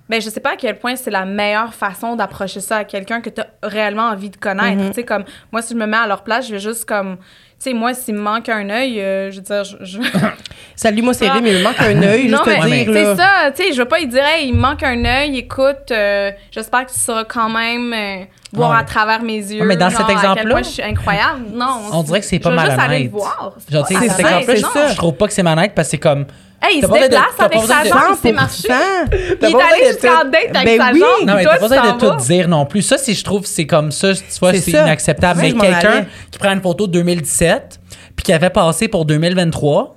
[0.08, 3.20] Ben, je sais pas à quel point c'est la meilleure façon d'approcher ça à quelqu'un
[3.20, 4.82] que tu as réellement envie de connaître.
[4.88, 7.16] Tu sais, comme, moi, si je me mets à leur place, je vais juste comme,
[7.64, 9.76] sais, moi, s'il me manque un œil, euh, je veux dire, je.
[9.82, 9.98] je-
[10.76, 11.34] Salut moi c'est Ah.
[11.34, 13.82] Rim, il me manque un œil, juste te mais dire c'est ça, tu sais, je
[13.82, 16.98] vais pas lui dire, hey, il me manque un œil, écoute, euh, j'espère que tu
[16.98, 18.76] sauras quand même euh, voir Ouais.
[18.78, 19.60] à travers mes yeux.
[19.60, 21.44] Ouais, mais dans genre, cet à exemple-là- je suis incroyable.
[21.52, 21.66] Non.
[21.92, 23.04] On dirait que c'est pas je vais juste aller malhonnête.
[23.12, 23.52] le voir.
[23.70, 25.90] Genre, tu sais, cet malhonnête, exemple-là, je, je trouve pas que c'est malhonnête parce que
[25.90, 26.24] c'est comme.
[26.62, 28.32] Hey, il T'as se pas besoin de- déplace t'as avec sa de- jambe, il s'est
[28.32, 28.68] marché.
[28.68, 29.08] 100%.
[29.12, 31.00] Il est allé de jusqu'en date avec Ben sa oui.
[31.00, 31.26] jambe.
[31.28, 32.82] Non, mais t'as pas besoin de tout dire non plus.
[32.82, 35.40] Ça, c'est, je trouve, c'est comme ça, tu vois, C'est c'est inacceptable.
[35.42, 37.80] C'est Mais quelqu'un qui prend une photo de 2017
[38.14, 39.96] puis qui avait passé pour 2023,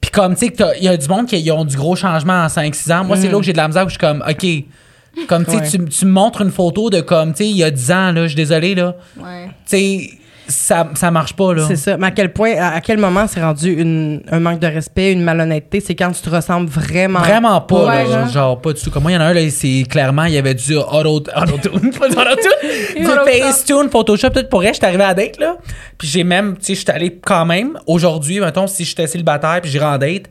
[0.00, 1.96] puis comme, tu sais, que t'as- il y a du monde qui ont du gros
[1.96, 3.04] changement en 5-6 ans.
[3.04, 5.26] Moi, c'est là où j'ai de la misère où je suis comme, OK.
[5.28, 5.68] Comme, tu sais, Ouais.
[5.68, 8.12] tu, tu me montres une photo de comme, tu sais, il y a 10 ans,
[8.12, 8.94] là, je suis désolé, là.
[9.18, 9.46] Ouais.
[9.68, 10.10] Tu sais,
[10.48, 11.64] ça, ça marche pas, là.
[11.68, 11.96] C'est ça.
[11.96, 15.12] Mais à quel point, à, à quel moment c'est rendu une- un manque de respect,
[15.12, 17.20] une malhonnêteté, c'est quand tu te ressembles vraiment.
[17.20, 18.28] Vraiment pas, Ouais, là, genre.
[18.28, 18.90] genre pas du tout.
[18.90, 21.08] Comme moi, il y en a un, là, c'est clairement, il y avait du auto,
[21.34, 23.30] auto-tune, pas du auto-tune, du Photoshop.
[23.40, 25.56] Facetune, Photoshop, peut-être pour elle, j'étais arrivé à date, là.
[25.96, 29.70] Puis j'ai même, tu sais, j'étais allé quand même, aujourd'hui, mettons, si j'étais célibataire puis
[29.70, 30.24] j'irais en date,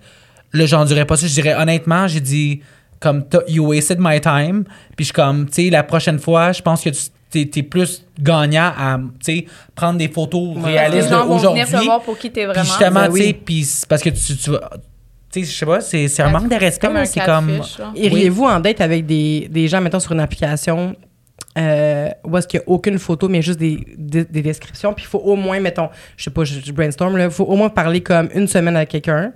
[0.54, 1.26] là, j'endurais pas ça.
[1.28, 2.62] Je dirais, honnêtement, j'ai dit,
[3.00, 4.66] comme, you wasted my time.
[4.96, 7.00] Puis je suis comme, tu sais, la prochaine fois, je pense que tu
[7.32, 9.00] t'es, t'es plus gagnant à,
[9.74, 11.64] prendre des photos réalistes d'aujourd'hui.
[12.04, 12.64] pour qui t'es Puis vraiment.
[12.64, 14.70] justement, Ben tu sais, puis parce que tu, tu vas.
[15.32, 17.62] Tu sais, je sais pas, c'est, c'est un manque de respect, c'est comme.
[17.96, 20.96] Iriez-vous en date avec des, des gens, mettons, sur une application
[21.58, 25.06] euh, où est-ce qu'il n'y a aucune photo, mais juste des, des, des descriptions, puis
[25.06, 27.56] il faut au moins, mettons, je sais pas, je, je brainstorm, là, il faut au
[27.56, 29.34] moins parler comme une semaine avec quelqu'un.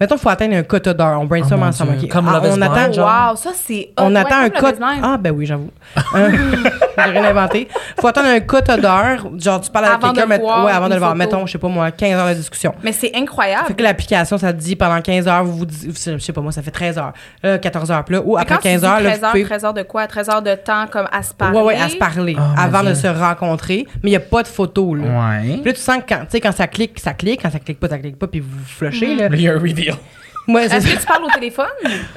[0.00, 1.20] Mettons, il faut atteindre un quota d'heures.
[1.20, 2.08] On brainstorm Oh ensemble.
[2.08, 3.30] Comme Ah, Love on Blind, attend, genre.
[3.30, 3.90] Wow, ça, c'est.
[3.98, 4.86] on Ouais, attend un quota.
[5.02, 5.70] Ah, ben oui, j'avoue.
[6.14, 6.30] Euh,
[6.96, 7.68] J'ai rien inventé.
[7.98, 9.26] faut attendre un quota d'heures.
[9.38, 10.38] Genre, tu parles avec quelqu'un.
[10.64, 11.14] Ouais, avant de le voir.
[11.14, 12.74] Mettons, je sais pas moi, 15 heures de discussion.
[12.82, 13.66] Mais c'est incroyable.
[13.68, 16.40] Fait que l'application, ça te dit pendant 15 heures, vous vous dites, je sais pas
[16.42, 17.12] moi, ça fait 13 heures,
[17.44, 18.04] euh, 14 heures.
[18.04, 19.44] Puis là, ou Mais après quand tu 15 dis heures, là, 13 vous heures, pouvez.
[19.44, 20.06] 13 heures de quoi?
[20.06, 21.58] 13 heures de temps comme à se parler.
[21.58, 22.36] Ouais, ouais, à se parler?
[22.38, 23.86] Oh, avant de se rencontrer.
[24.02, 25.04] Mais il n'y a pas de photo, là.
[25.04, 25.56] Ouais.
[25.58, 27.40] Puis là, tu sens que quand, tu sais, quand ça clique, ça clique.
[27.42, 29.28] Quand ça clique pas, ça clique pas, puis vous flushez, là.
[30.48, 31.66] Ouais, Est-ce que tu parles au téléphone?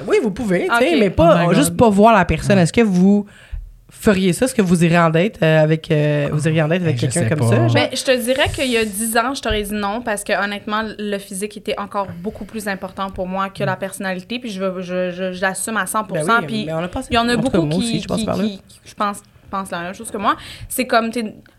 [0.06, 0.66] Oui, vous pouvez,
[0.98, 2.58] mais pas, Oh juste pas voir la personne.
[2.58, 3.24] Est-ce que vous
[3.88, 4.46] feriez ça?
[4.46, 7.28] Est-ce que vous irez en date euh, avec, euh, vous iriez en date avec quelqu'un
[7.28, 7.46] comme pas.
[7.48, 7.56] ça?
[7.68, 7.72] genre?
[7.74, 10.32] Ben, je te dirais qu'il y a 10 ans, je t'aurais dit non parce que
[10.32, 14.40] honnêtement, le physique était encore beaucoup plus important pour moi que la personnalité.
[14.40, 16.72] Puis je, veux- je, je, je l'assume à 100 Ben oui, puis mais
[17.10, 19.22] il y en a beaucoup qui, je qui- qui- je pense,
[19.70, 20.36] la même chose que moi.
[20.68, 21.10] C'est comme,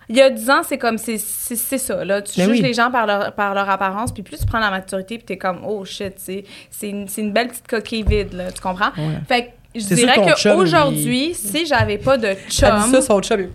[0.09, 2.21] il y a 10 ans, c'est comme, c'est ça, là.
[2.21, 2.61] Tu Ben juges oui.
[2.61, 5.37] les gens par leur, par leur apparence, puis plus tu prends la maturité, puis t'es
[5.37, 6.43] comme, oh shit, c'est
[6.89, 8.51] une, une belle petite coquille vide, là.
[8.51, 8.91] Tu comprends?
[8.97, 9.19] Ouais.
[9.27, 9.49] Fait que
[9.79, 12.69] je dirais qu'aujourd'hui, si j'avais pas de Elle chum.
[12.85, 13.49] dit ça, son chum, il-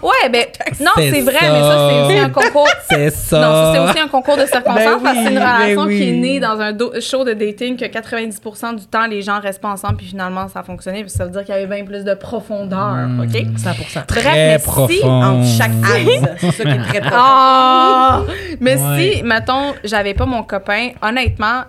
[0.00, 0.44] Ouais, ben,
[0.80, 1.52] non, C'est vrai, ça.
[1.52, 2.68] mais ça, c'est aussi un concours.
[2.88, 3.40] C'est ça.
[3.40, 5.84] Non, ça, c'est aussi un concours de circonstances Ben parce que c'est une oui, relation
[5.84, 6.18] ben qui est oui.
[6.20, 9.70] née dans un do- show de dating que 90% du temps, les gens restent pas
[9.70, 11.00] ensemble puis finalement, ça a fonctionné.
[11.02, 12.78] Puis ça veut dire qu'il y avait bien plus de profondeur,
[13.08, 13.20] Hmm.
[13.22, 13.58] OK?
[13.58, 15.22] 100 Bref, Très mais si- profond.
[15.22, 16.30] Entre chaque axe.
[16.40, 17.16] C'est ça qui est très profond.
[17.18, 18.20] Ah!
[18.60, 19.12] Mais Ouais.
[19.16, 21.62] si, mettons, j'avais pas mon copain, honnêtement,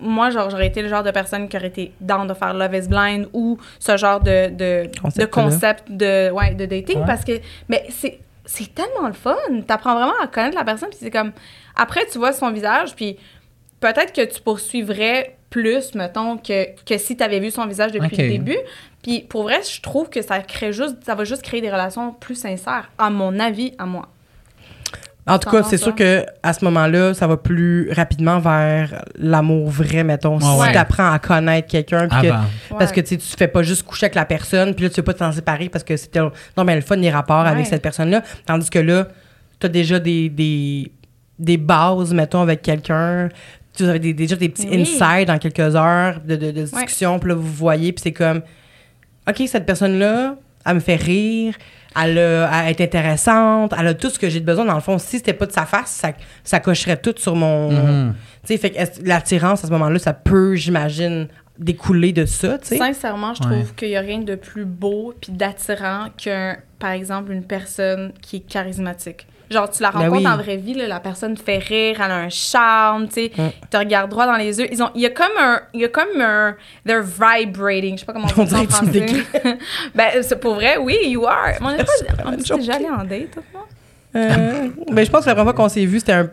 [0.00, 2.74] moi, genre, j'aurais été le genre de personne qui aurait été down de faire Love
[2.74, 5.24] is Blind ou ce genre de, de, Concept-là.
[5.26, 7.06] de concept de, ouais, de dating Ouais.
[7.06, 7.32] parce que,
[7.68, 9.36] mais c'est, c'est tellement le fun.
[9.66, 11.32] T'apprends vraiment à connaître la personne puis c'est comme,
[11.76, 13.16] après, tu vois son visage puis
[13.80, 18.28] peut-être que tu poursuivrais plus, mettons, que, que si t'avais vu son visage depuis le
[18.28, 18.58] début.
[19.02, 22.12] Puis pour vrai, je trouve que ça crée juste, ça va juste créer des relations
[22.12, 24.08] plus sincères, à mon avis, à moi.
[25.28, 29.68] En tout cas, c'est sûr que à ce moment-là, ça va plus rapidement vers l'amour
[29.70, 30.38] vrai, mettons.
[30.38, 30.70] si ouais.
[30.72, 32.34] tu apprends à connaître quelqu'un, puis que-
[32.78, 35.14] parce que tu fais pas juste coucher avec la personne, puis là, tu veux pas
[35.14, 37.50] t'en séparer parce que c'était non mais le fun des rapports Ouais.
[37.50, 38.22] avec cette personne-là.
[38.46, 39.08] Tandis que là,
[39.58, 40.92] tu as déjà des, des,
[41.38, 43.28] des bases, mettons, avec quelqu'un.
[43.76, 44.82] Tu as des- déjà des petits Oui.
[44.82, 48.42] insides en quelques heures de, de, de discussion, puis là, vous voyez, puis c'est comme,
[49.28, 51.54] OK, cette personne-là, elle me fait rire,
[52.02, 54.64] elle, a- elle est intéressante, elle a tout ce que j'ai besoin.
[54.64, 56.12] Dans le fond, si c'était pas de sa face, ça,
[56.44, 57.70] ça cocherait tout sur mon.
[57.70, 58.14] Mhm.
[58.42, 61.28] Tu sais, fait que est-ce- l'attirance à ce moment-là, ça peut, j'imagine,
[61.58, 62.76] découler de ça, tu sais.
[62.76, 63.54] Sincèrement, je Ouais.
[63.56, 68.12] trouve qu'il n'y a rien de plus beau puis d'attirant qu'un, par exemple, une personne
[68.20, 69.26] qui est charismatique.
[69.50, 70.26] Genre, tu la Ben rencontres oui.
[70.26, 73.32] en vraie vie, là, la personne te fait rire, elle a un charme, tu sais,
[73.36, 73.42] Mm.
[73.70, 74.66] te regarde droit dans les yeux.
[74.72, 78.00] Ils ont, il y a comme un, il y a comme un, they're vibrating, je
[78.00, 79.06] sais pas comment On on dit ça en français.
[79.94, 81.52] ben, c'est pour vrai, oui, you are.
[81.60, 81.92] Mais on est pas,
[82.24, 83.66] on est déjà allé en date, toi, moi?
[84.16, 86.30] Euh, mais je pense que la première fois qu'on s'est vu, c'était un.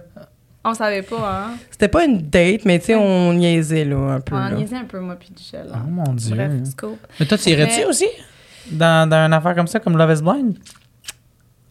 [0.66, 1.52] On savait pas, hein?
[1.70, 4.34] C'était pas une date, mais tu sais, on niaisait, là, un peu.
[4.36, 4.52] On là.
[4.52, 5.68] niaisait un peu, moi puis Michel.
[5.74, 6.34] Oh mon Dieu.
[6.36, 6.98] Bref, scope.
[7.20, 8.08] Mais toi, tu irais-tu Mais- aussi?
[8.72, 10.56] Dans, dans une affaire comme ça, comme Love is Blind?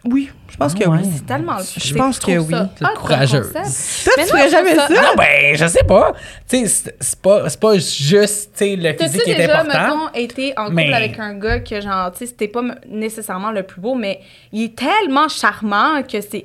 [0.04, 0.98] Oui, je pense Ah que ouais.
[1.02, 1.10] oui.
[1.16, 2.54] C'est tellement le Je pense que oui.
[2.76, 3.52] T'es courageuse.
[3.52, 4.88] Toi, tu ferais je jamais ça?
[4.88, 6.12] ça- Non, ben, je sais pas.
[6.48, 10.06] Tu sais, c'est- c'est pas, c'est pas juste, le T'as-tu physique qui est déjà, important.
[10.08, 13.62] mettons, été en couple avec un gars que, genre, tu sais, c'était pas nécessairement le
[13.62, 14.20] plus beau, mais
[14.52, 16.44] il est tellement charmant que c'est...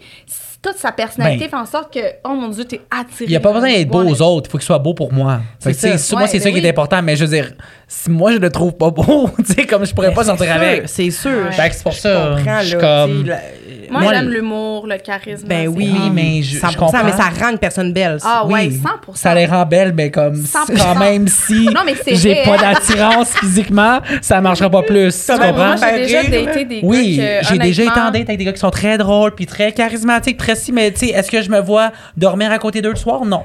[0.67, 3.23] Toute sa personnalité Ben- fait en sorte que, oh mon Dieu, t'es attiré.
[3.25, 5.13] Il n'y a pas besoin d'être beau aux autres, il faut qu'il soit beau pour
[5.13, 5.39] moi.
[5.59, 5.87] C'est ça.
[5.87, 7.51] Moi, Ouais, c'est ben ça qui est important, mais je veux dire,
[7.87, 10.45] si moi je le trouve pas beau, tu sais, comme je pourrais pas C'est sortir
[10.47, 10.83] sûr, avec.
[10.87, 11.31] C'est sûr.
[11.31, 11.69] Ouais.
[11.71, 12.35] C'est pour Je ça.
[12.37, 13.41] comprends, je là, comme- sais, la-
[13.89, 15.47] Moi, Moi, j'aime l'humour, le charisme.
[15.47, 17.03] Ben oui, Oui, mais je- je 100%, comprends.
[17.03, 18.19] mais ça rend une personne belle.
[18.19, 18.27] ça.
[18.41, 18.81] Ah ouais, Oui.
[18.83, 19.15] 100%.
[19.15, 20.75] Ça les rend belles, mais comme 100%.
[20.93, 21.67] quand même si
[22.15, 25.13] j'ai pas d'attirance physiquement, ça marchera pas plus.
[25.13, 25.53] Tu Ça comprends?
[25.53, 28.45] Moi, j'ai déjà daté des Oui, gars que, j'ai déjà été en date avec des
[28.45, 31.41] gars qui sont très drôles puis très charismatiques, très si, mais tu sais, est-ce que
[31.41, 33.23] je me vois dormir à côté d'eux le soir?
[33.25, 33.43] Non.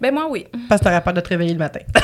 [0.00, 0.46] Ben moi, oui.
[0.68, 1.80] Parce que t'aurais peur de te réveiller le matin.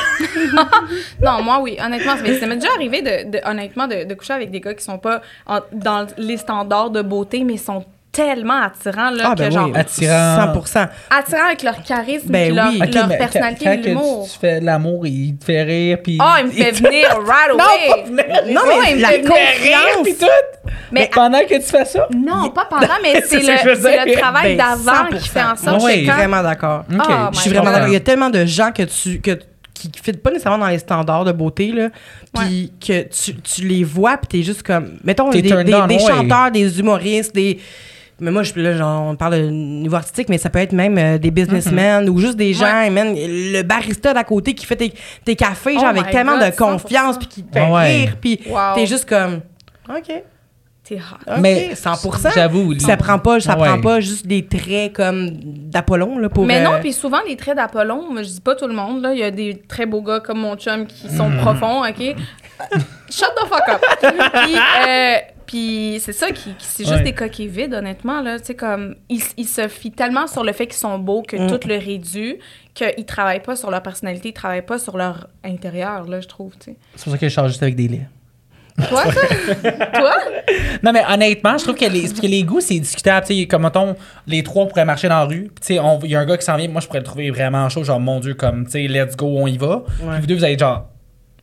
[1.23, 2.15] Non, moi, oui, honnêtement.
[2.23, 4.85] Mais ça m'est déjà arrivé, de, de- honnêtement, de, de coucher avec des gars qui
[4.85, 7.85] sont pas en- dans les standards de beauté, mais sont
[8.17, 9.67] tellement attirants, là, Ah, que ben genre...
[9.67, 9.73] oui.
[9.79, 10.55] Attirant.
[10.65, 12.81] 100 Attirants avec leur charisme, Ben leur, oui.
[12.83, 14.29] Ok, leur mais personnalité quand, et quand que l'humour.
[14.33, 17.51] tu fais de l'amour, il te fait rire puis Ah, il me fait venir right
[17.57, 17.89] Non, away.
[17.89, 18.55] pas venir.
[18.55, 19.33] Non, Ouais, mais il me la fait venir.
[19.63, 20.31] rire puis confiance.
[20.31, 20.71] tout.
[20.93, 22.09] Mais pendant que tu fais ça.
[22.17, 25.83] non, pas pendant, mais C'est que je le, travail Ben, d'avant qui fait en sorte
[25.85, 25.91] Oui.
[25.93, 26.17] Je suis que quand...
[26.17, 26.85] vraiment d'accord.
[26.91, 27.03] Oh
[27.33, 27.89] Je suis vraiment d'accord.
[27.89, 29.39] Il y a tellement de gens que tu que
[29.75, 31.91] qui ne fitent pas nécessairement dans les standards de beauté là,
[32.35, 35.97] puis que tu, tu les vois puis t'es juste comme mettons des, des- on, des
[35.97, 35.99] ouais.
[36.01, 37.61] chanteurs, des humoristes, des
[38.21, 40.97] mais moi, je, là, genre, on parle de niveau artistique, mais ça peut être même
[40.99, 42.91] euh, des businessmen ou juste des gens, Ouais.
[42.91, 44.93] man, le barista d'à côté qui fait tes,
[45.25, 47.19] tes cafés, genre, Oh avec my tellement God, de confiance, 100%.
[47.19, 47.97] puis qui te fait Ouais.
[47.97, 48.75] rire, puis Wow.
[48.75, 49.41] t'es juste comme,
[49.89, 50.23] OK.
[50.83, 50.99] t'es hot.
[51.27, 53.67] OK, Mais 100 j'avoue, ça prend pas, ça Ouais.
[53.69, 56.47] prend pas juste des traits comme d'Apollon là pour.
[56.47, 59.13] Mais non, euh, puis souvent, les traits d'Apollon, je dis pas tout le monde, là.
[59.13, 61.37] Il y a des très beaux gars comme mon chum qui sont Mm.
[61.39, 62.15] profonds, OK?
[63.11, 63.85] Shut the fuck up!
[64.01, 67.03] puis, euh, puis c'est ça, qui, qui- c'est juste Ouais.
[67.03, 68.39] des coquilles vides, honnêtement, là.
[68.39, 71.37] Tu sais, comme, ils, ils se fient tellement sur le fait qu'ils sont beaux que
[71.37, 71.47] Mm.
[71.59, 72.39] tout le réduit
[72.75, 76.53] qu'ils travaillent pas sur leur personnalité, ils travaillent pas sur leur intérieur, là, je trouve,
[76.59, 76.77] tu sais.
[76.97, 78.07] C'est pour ça que je charge juste avec des laits.
[78.91, 79.05] Toi?
[79.95, 80.13] Toi?
[80.83, 83.27] Non, mais honnêtement, je trouve que les, parce que les goûts, c'est discutable.
[83.27, 85.45] Tu sais, comme, mettons, les trois pourraient marcher dans la rue.
[85.45, 86.69] Puis, tu sais, on- il y a un gars qui s'en vient.
[86.69, 87.85] Moi, je pourrais le trouver vraiment chaud.
[87.85, 89.83] Genre, mon Dieu, comme, tu sais, let's go, on y va.
[89.87, 90.89] Puis vous deux, vous allez être genre.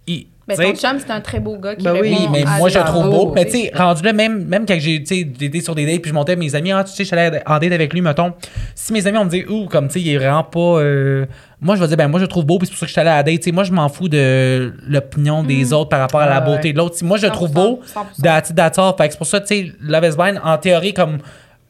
[0.05, 2.43] i- Ben, tu sais, ton chum, c'est un très beau gars qui Ben oui, mais
[2.57, 3.31] moi, je le trouve beau.
[3.33, 6.13] Mais tu sais, rendu là, même, même quand j'ai été sur des dates, puis je
[6.13, 8.33] montais mes amis, ah, tu sais, je suis allé en date avec lui, mettons.
[8.75, 10.59] Si mes amis, on me dit, ouh, comme, tu sais, il est vraiment pas.
[10.59, 11.25] euh,
[11.61, 12.89] Moi, je vais dire, ben, moi, je le trouve beau, puis c'est pour ça que
[12.89, 13.37] je suis allé à la date.
[13.37, 16.67] Tu sais, moi, je m'en fous de l'opinion des autres par rapport à la beauté
[16.67, 16.73] ouais.
[16.73, 16.95] de l'autre.
[16.97, 18.21] Si moi, je le trouve 100%, beau, 100%.
[18.21, 18.93] that's it, that's all.
[18.97, 21.19] Fait que c'est pour ça, tu sais, Love is Blind, en théorie, comme,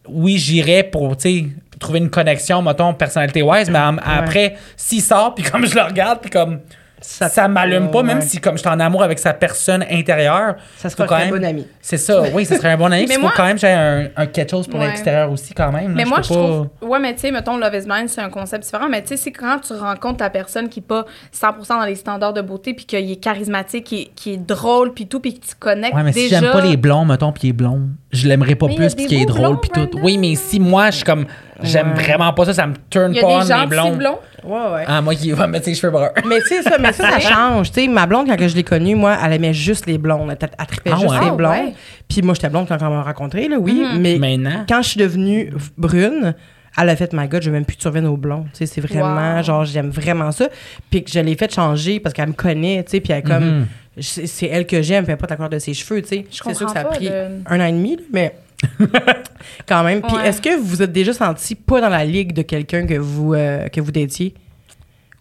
[0.09, 1.45] oui, j'irais pour, tu sais,
[1.80, 6.32] trouver une connexion, mettons, personnalité-wise, mais après, s'il sort, puis comme je le regarde, puis
[6.32, 6.59] comme.
[7.06, 8.26] Ça, Ça- m'allume pas, même ouais.
[8.26, 10.56] si comme je suis en amour avec sa personne intérieure.
[10.78, 11.68] Ça serait quand un même- bon ami.
[11.82, 13.06] C'est ça, oui, ce serait un bon ami.
[13.08, 14.88] Mais il faut moi- quand même que j'ai un, un quelque chose pour Ouais.
[14.88, 15.89] l'extérieur aussi, quand même.
[15.89, 15.93] là.
[15.95, 16.68] Mais moi, je pas- trouve.
[16.82, 18.88] Ouais, mais tu sais, mettons, Love is Blind, c'est un concept différent.
[18.89, 21.95] Mais tu sais, c'est quand tu rencontres ta personne qui n'est pas 100% dans les
[21.95, 25.34] standards de beauté, puis qu'il est charismatique, qui est, qui est drôle, puis tout, puis
[25.39, 26.39] que tu connectes Ouais, mais si déjà.
[26.39, 27.82] j'aime pas les blonds, mettons, puis il est blond,
[28.12, 29.89] je l'aimerais pas Mais plus, puis qu'il est drôle, puis tout.
[30.01, 31.26] Oui, mais si moi, je suis comme.
[31.62, 32.04] J'aime Ouais.
[32.04, 33.95] vraiment pas ça, ça me turn Il y pas a on, des les gens blonds.
[33.95, 34.20] blonds?
[34.43, 34.84] Ouais, ouais.
[34.88, 36.10] Ah, moi qui va me mettre ses cheveux bruns.
[36.28, 37.72] Mais tu sais, ça, mais ça, ça change.
[37.72, 40.30] Tu sais, ma blonde, quand que je l'ai connue, moi, elle aimait juste les blondes.
[40.32, 41.20] Elle, elle trippait Ah juste ouais?
[41.22, 41.51] les Ah blondes.
[41.51, 41.74] ouais.
[42.08, 43.86] Puis moi, j'étais blonde quand on m'a rencontré, là, oui.
[43.93, 44.01] Mhm.
[44.01, 44.66] Mais Maintenant?
[44.68, 46.34] quand je suis devenue brune,
[46.78, 48.43] elle a fait, my God, je veux même plus que tu reviennes aux blonds.
[48.45, 49.43] Tu sais, c'est vraiment, Wow.
[49.43, 50.47] genre, j'aime vraiment ça.
[50.89, 53.22] Puis que je l'ai fait changer parce qu'elle me connaît, tu sais, puis elle est
[53.22, 53.66] comme, Mhm.
[53.99, 56.26] c'est c'est elle que j'aime, peu importe la couleur de ses cheveux, tu sais.
[56.32, 58.36] Je C'est sûr que ça a pris un an et demi, là, mais
[59.68, 60.01] quand même.
[60.01, 60.28] Puis Ouais.
[60.28, 63.34] est-ce que vous vous êtes déjà senti pas dans la ligue de quelqu'un que vous,
[63.34, 64.34] euh, que vous datiez?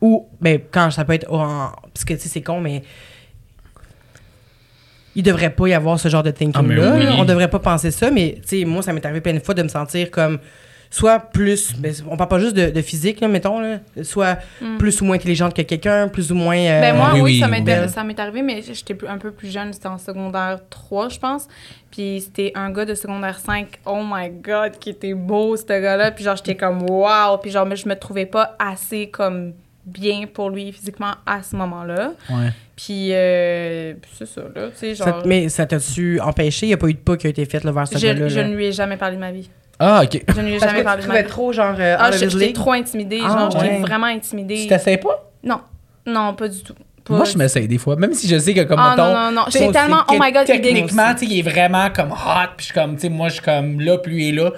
[0.01, 1.71] Ou, ben, quand ça peut être en.
[1.95, 2.83] Parce que, tu sais, c'est con, mais.
[5.15, 6.93] Il devrait pas y avoir ce genre de thinking-là.
[6.93, 7.05] Ah, oui.
[7.05, 7.15] là.
[7.19, 9.55] On devrait pas penser ça, mais, tu sais, moi, ça m'est arrivé plein de fois
[9.55, 10.39] de me sentir comme.
[10.95, 11.75] Soit plus.
[11.79, 13.79] Ben, on parle pas juste de, de physique, là, mettons, là.
[14.03, 14.39] Soit
[14.79, 16.55] plus ou moins intelligente que quelqu'un, plus ou moins.
[16.59, 16.81] euh.
[16.83, 17.63] Ben moi, Oui, oui, oui, ça oui.
[17.63, 19.73] m'est ça m'est arrivé, mais j'étais plus- un peu plus jeune.
[19.73, 21.49] C'était en secondaire 3, je pense.
[21.91, 23.69] Puis c'était un gars de secondaire 5.
[23.87, 26.11] Oh my God, qui était beau, ce gars-là.
[26.11, 27.39] Puis genre, j'étais comme wow.
[27.41, 29.55] Puis genre, mais je me trouvais pas assez comme
[29.87, 32.13] bien pour lui physiquement à ce moment-là.
[32.31, 32.51] Ouais.
[32.77, 34.69] Puis, euh, c'est ça, là.
[34.69, 36.67] Tu sais, ça genre, mais ça t'a-tu empêché?
[36.67, 38.07] Il n'y a pas eu de pas qui a été fait là, vers ce je,
[38.07, 38.29] gars-là.
[38.29, 38.47] je là?
[38.49, 39.49] ne lui ai jamais parlé de ma vie.
[39.79, 40.23] Ah, ok.
[40.29, 41.29] Je ne lui ai Parce jamais que parlé de ma trouvais vie.
[41.29, 43.21] trop, genre, euh, Ah, j'étais trop intimidée.
[43.25, 43.81] Ah, genre, j'étais ouais.
[43.81, 44.63] vraiment intimidée.
[44.63, 45.31] Tu t'essayes pas?
[45.43, 45.61] Non.
[46.07, 46.75] Non, pas du tout.
[47.05, 49.09] Pas Moi, je m'essaye des fois, même si je sais que, comme, Ah, mettons.
[49.13, 49.43] non, non, non.
[49.49, 52.51] J'étais tellement, oh my God, il est Techniquement, tu sais, il est vraiment comme hot,
[52.57, 54.53] puis je suis comme, tu sais, moi, je suis comme là, puis lui est là.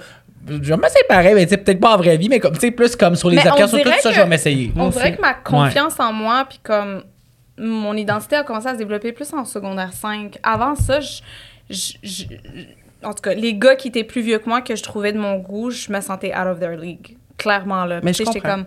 [0.47, 2.61] Je vais m'essayer pareil, mais tu sais, peut-être pas en vraie vie, mais comme, tu
[2.61, 4.73] sais, plus comme sur les applications, tout dirait ça, je vais m'essayer.
[4.77, 7.03] On dirait que ma confiance en moi, puis comme
[7.57, 10.37] mon identité a commencé à se développer plus en secondaire 5.
[10.43, 11.23] Avant ça, je,
[11.71, 12.25] je- je-
[13.05, 15.19] en tout cas, les gars qui étaient plus vieux que moi, que je trouvais de
[15.19, 17.17] mon goût, je me sentais out of their league.
[17.39, 18.01] Clairement, là.
[18.03, 18.65] Mais Tu sais, je j'étais comme,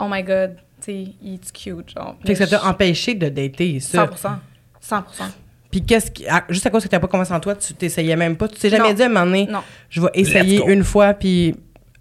[0.00, 2.16] oh my god, tu sais, it's cute, genre.
[2.24, 4.06] Fait que ça t'a je- empêché de dater, ça.
[4.06, 4.38] 100%.
[4.80, 5.02] 100%.
[5.70, 6.24] Puis qu'est-ce qui.
[6.28, 8.48] ah, juste à cause que t'as pas confiance en toi, tu t'essayais même pas.
[8.48, 8.94] Tu t'es jamais Non.
[8.94, 9.62] dit à un moment donné, Non.
[9.90, 11.54] je vais essayer une fois, puis.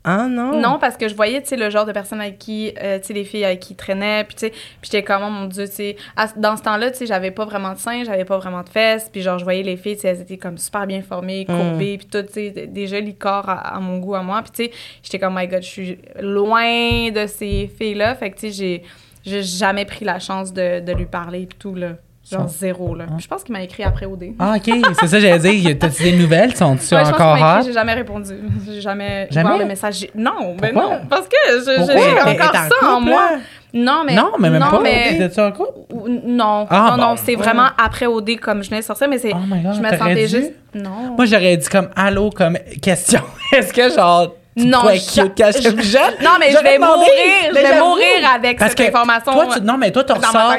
[0.07, 0.61] Ah non?
[0.61, 3.07] Non, parce que je voyais, tu sais, le genre de personnes avec qui, euh, tu
[3.07, 5.45] sais, les filles avec qui ils traînaient, puis tu sais, puis j'étais comme, oh mon
[5.47, 5.95] Dieu, tu sais,
[6.37, 9.09] dans ce temps-là, tu sais, j'avais pas vraiment de seins, j'avais pas vraiment de fesses,
[9.11, 11.97] puis genre, je voyais les filles, tu sais, elles étaient comme super bien formées, courbées,
[11.97, 14.51] puis tout, tu sais, des- des jolis corps à, à mon goût, à moi, puis
[14.51, 18.47] tu sais, j'étais comme, my God, je suis loin de ces filles-là, fait que tu
[18.47, 18.83] sais, j'ai,
[19.25, 21.93] j'ai jamais pris la chance de, de lui parler, tout, là.
[22.29, 23.05] Genre zéro, là.
[23.15, 24.33] Puis je pense qu'il m'a écrit après OD.
[24.39, 25.77] Ah, ok, c'est ça, j'allais dire.
[25.79, 26.55] T'as-tu des nouvelles?
[26.55, 27.61] Sont-tu Ouais, je encore hot?
[27.65, 28.33] j'ai jamais répondu.
[28.65, 29.45] J'ai jamais, Jamais?
[29.49, 30.07] ouvert le message.
[30.15, 30.95] Non, mais Pourquoi?
[30.95, 33.31] non, parce que je- je- j'ai encore en ça en couple, moi.
[33.33, 33.37] là?
[33.73, 34.79] Non, mais Non, mais même non, pas.
[34.81, 35.79] mais- T'étais-tu en couple?
[35.93, 37.21] ou- Non, Ah, non, non, bon.
[37.23, 39.31] c'est vraiment après OD comme je venais de sortir, mais c'est.
[39.33, 40.53] Oh my God, je me sentais juste.
[40.73, 41.15] Non.
[41.15, 43.21] Moi, j'aurais dit comme allô, comme question.
[43.53, 44.33] Est-ce que genre.
[44.57, 45.27] Tu Non, je-
[45.73, 46.01] plus jeune?
[46.23, 47.11] Non, mais je vais demandé, mourir,
[47.49, 49.33] je mais vais mourir avec Parce cette que information.
[49.33, 50.53] Toi, tu, non, mais toi, tu ressors.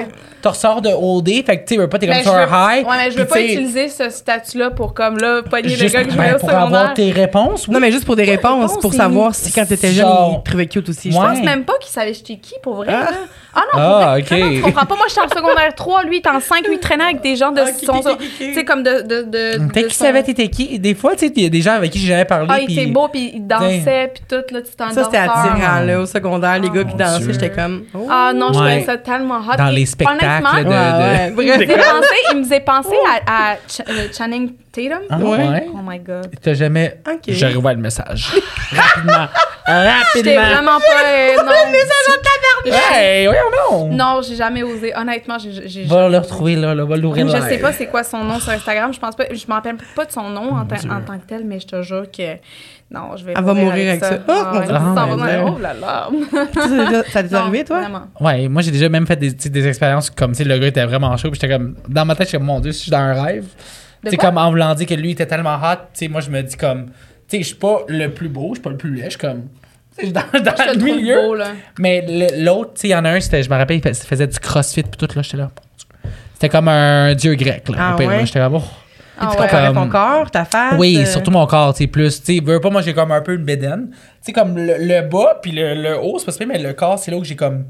[0.46, 2.36] Tu ressors de OD, fait que tu sais, veux pas, t'es comme Mais sur je
[2.38, 2.86] un veux- high.
[2.86, 6.04] Ouais, mais je veux pas utiliser ce statut-là pour comme là, pogner le juste, gars
[6.04, 6.66] que je ben, voulais au pour secondaire.
[6.80, 7.66] avoir tes réponses.
[7.68, 7.74] oui.
[7.74, 10.48] Non, mais juste pour des réponses, réponse, pour savoir si quand t'étais jeune, il te
[10.48, 11.10] trouvait cute aussi.
[11.10, 11.22] je Ouais.
[11.22, 11.32] pense.
[11.36, 12.86] Je pense même pas qu'il savait j'étais qui pour vrai.
[12.90, 13.10] Ah.
[13.10, 13.16] là.
[13.58, 14.26] Ah non, Ah, pour vrai, ok.
[14.28, 14.96] vraiment, tu comprends pas.
[14.96, 17.36] Moi, j'étais en secondaire 3, lui, il était en 5, lui, il traînait avec des
[17.36, 18.02] gens de Ok, son.
[18.38, 19.00] Tu sais, comme de.
[19.00, 20.78] de, de, Peut-être qu'il savait t'étais qui.
[20.78, 22.46] Des fois, tu sais, il y a des gens avec qui j'ai jamais parlé.
[22.50, 25.80] Ah, il était beau, puis il dansait, puis tout, là, tu t'en Ça, c'était attirant,
[25.86, 27.84] là, au secondaire, les gars qui dansaient, j'étais comme.
[27.94, 28.06] oh.
[28.10, 29.56] Ah non, je trouvais ça tellement hot.
[29.56, 31.46] Dans les spectacles, là, de, Ouais, de- ouais.
[31.46, 34.98] Il me faisait penser, il me faisait penser à, à Ch- euh, Channing Tatum.
[35.10, 35.48] Ah, Ouais.
[35.48, 35.66] ouais.
[35.74, 36.30] Oh my god.
[36.42, 37.00] T'as jamais.
[37.08, 37.20] Ok.
[37.28, 38.32] Je revois le message.
[38.72, 39.26] Rapidement.
[40.14, 40.54] J'étais Rapidement.
[40.54, 41.04] vraiment pas.
[41.06, 42.72] euh, non.
[42.94, 43.88] Hey, voyons non.
[43.92, 44.92] Non, j'ai jamais osé.
[44.96, 45.84] Honnêtement, j'ai.
[45.84, 48.50] Va le retrouver, là, là, va l'ouvrir Je sais pas c'est quoi son nom sur
[48.52, 48.92] Instagram.
[48.92, 49.24] Je pense pas.
[49.30, 51.82] Je me rappelle pas de son nom en, en tant que tel, mais je te
[51.82, 52.36] jure que.
[52.90, 53.34] Non, je vais.
[53.36, 54.18] Elle va mourir avec ça.
[54.28, 54.68] Oh, Ah, mon Dieu.
[54.68, 55.44] ça va dans- ouais.
[55.44, 56.08] oh là là.
[57.12, 57.80] Ça, t'est- arrivé, toi?
[57.80, 58.02] Vraiment.
[58.20, 61.16] Ouais, moi j'ai déjà même fait des, des expériences comme si le gars était vraiment
[61.16, 62.98] chaud, puis j'étais comme dans ma tête, j'étais comme mon dieu, si je suis dans
[62.98, 63.46] un rêve.
[64.08, 66.40] C'est comme en voulant dire que lui était tellement hot, tu sais, moi je me
[66.42, 66.86] dis comme
[67.28, 69.10] tu sais, je suis pas le plus beau, je suis pas le plus laid, je
[69.10, 69.42] suis comme
[70.12, 71.22] dans, dans Je le milieu.
[71.22, 71.46] beau, là.
[71.80, 72.06] Mais
[72.38, 74.28] l'autre, tu sais, il y en a un, c'était je me rappelle, il fais- faisait
[74.28, 75.50] du crossfit puis tout là, j'étais là.
[76.34, 78.06] C'était comme un dieu grec là, Ah ouais?
[78.06, 78.62] là, j'étais oh.
[79.18, 79.46] Ah tu ouais.
[79.46, 80.74] comparais ton Comme- corps, ta face?
[80.78, 82.22] Oui, euh, surtout mon corps, tu sais, plus.
[82.22, 83.88] Tu sais, veux pas, moi, j'ai comme un peu une bédaine.
[83.90, 86.98] Tu sais, comme le, le bas puis le, le haut, c'est pas mais le corps,
[86.98, 87.64] c'est là où j'ai comme.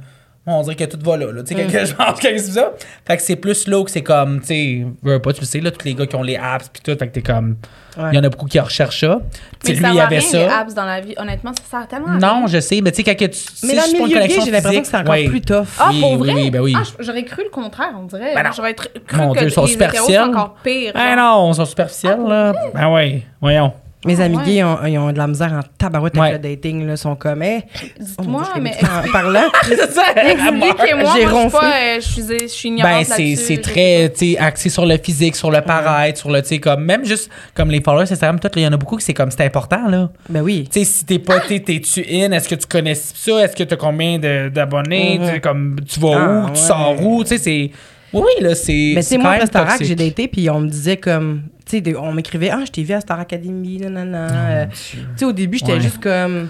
[0.48, 1.32] On dirait que tout va là.
[1.32, 1.42] là.
[1.42, 1.70] Tu sais, Mm.
[1.72, 2.72] que je pense que c'est ça.
[3.04, 5.58] Fait que c'est plus là où c'est comme, tu sais, veux pas, tu le sais,
[5.60, 6.96] là, tous les gars qui ont les apps puis tout.
[6.96, 7.56] Fait que t'es comme.
[7.98, 8.14] Il Ouais.
[8.14, 9.20] y en a beaucoup qui recherchent ça.
[9.32, 10.58] Tu sais, Mais lui, ça il va avait rien, les ça.
[10.60, 11.14] abs dans la vie.
[11.16, 12.40] Honnêtement, ça sert tellement à rien.
[12.42, 13.40] Non, je sais, mais tu sais, quand que tu.
[13.64, 15.24] Mais dans le milieu j'ai l'impression que c'est encore ouais.
[15.28, 15.64] plus tough.
[15.78, 16.32] Ah, Oui, pour oui, vrai?
[16.34, 16.74] oui, ben oui.
[16.76, 18.34] Ah, j'aurais cru le contraire, on dirait.
[18.34, 18.50] Ben non.
[18.54, 20.04] J'aurais cru Mon que Dieu, sont les superficiels.
[20.06, 20.92] c'est encore pire.
[20.94, 21.42] Ben genre.
[21.46, 22.52] non, ils sont superficiels, là.
[22.74, 23.72] Ben oui, voyons.
[24.06, 26.28] Mes Ah, amis gays, ont, ils ont de la misère en tabarouette Ouais.
[26.30, 26.86] avec le dating.
[26.86, 27.62] Là, sont comme, eh,
[27.98, 28.72] Dites-moi, oh, mais
[29.68, 31.12] c'est ça, expliquez-moi.
[31.16, 31.58] J'ai ronflé.
[31.62, 35.60] euh, je suis, je suis ignorante Ben, c'est, très, axé sur le physique, sur le
[35.60, 38.66] paraître, sur le, tu sais, comme, même juste, comme les followers Instagram, tout, il y
[38.66, 40.10] en a beaucoup qui c'est comme, c'est important, là.
[40.28, 40.68] Ben oui.
[40.72, 43.64] Tu sais, si t'es pas, t'es, t'es-tu in, est-ce que tu connais ça, est-ce que
[43.64, 45.26] t'as combien de- d'abonnés, Mhm.
[45.26, 47.70] tu sais, comme, tu vas Ah, où, tu sors où, tu sais, c'est,
[48.12, 50.96] oui, là, c'est, Mais c'est moi, au restaurant que j'ai daté, puis on me disait
[50.96, 54.50] comme, sais, on m'écrivait, ah, je t'ai vu à Star Academy, nanana.
[54.50, 55.80] Euh, tu sais, au début, j'étais Ouais.
[55.80, 56.48] juste comme,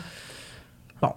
[1.01, 1.13] bon,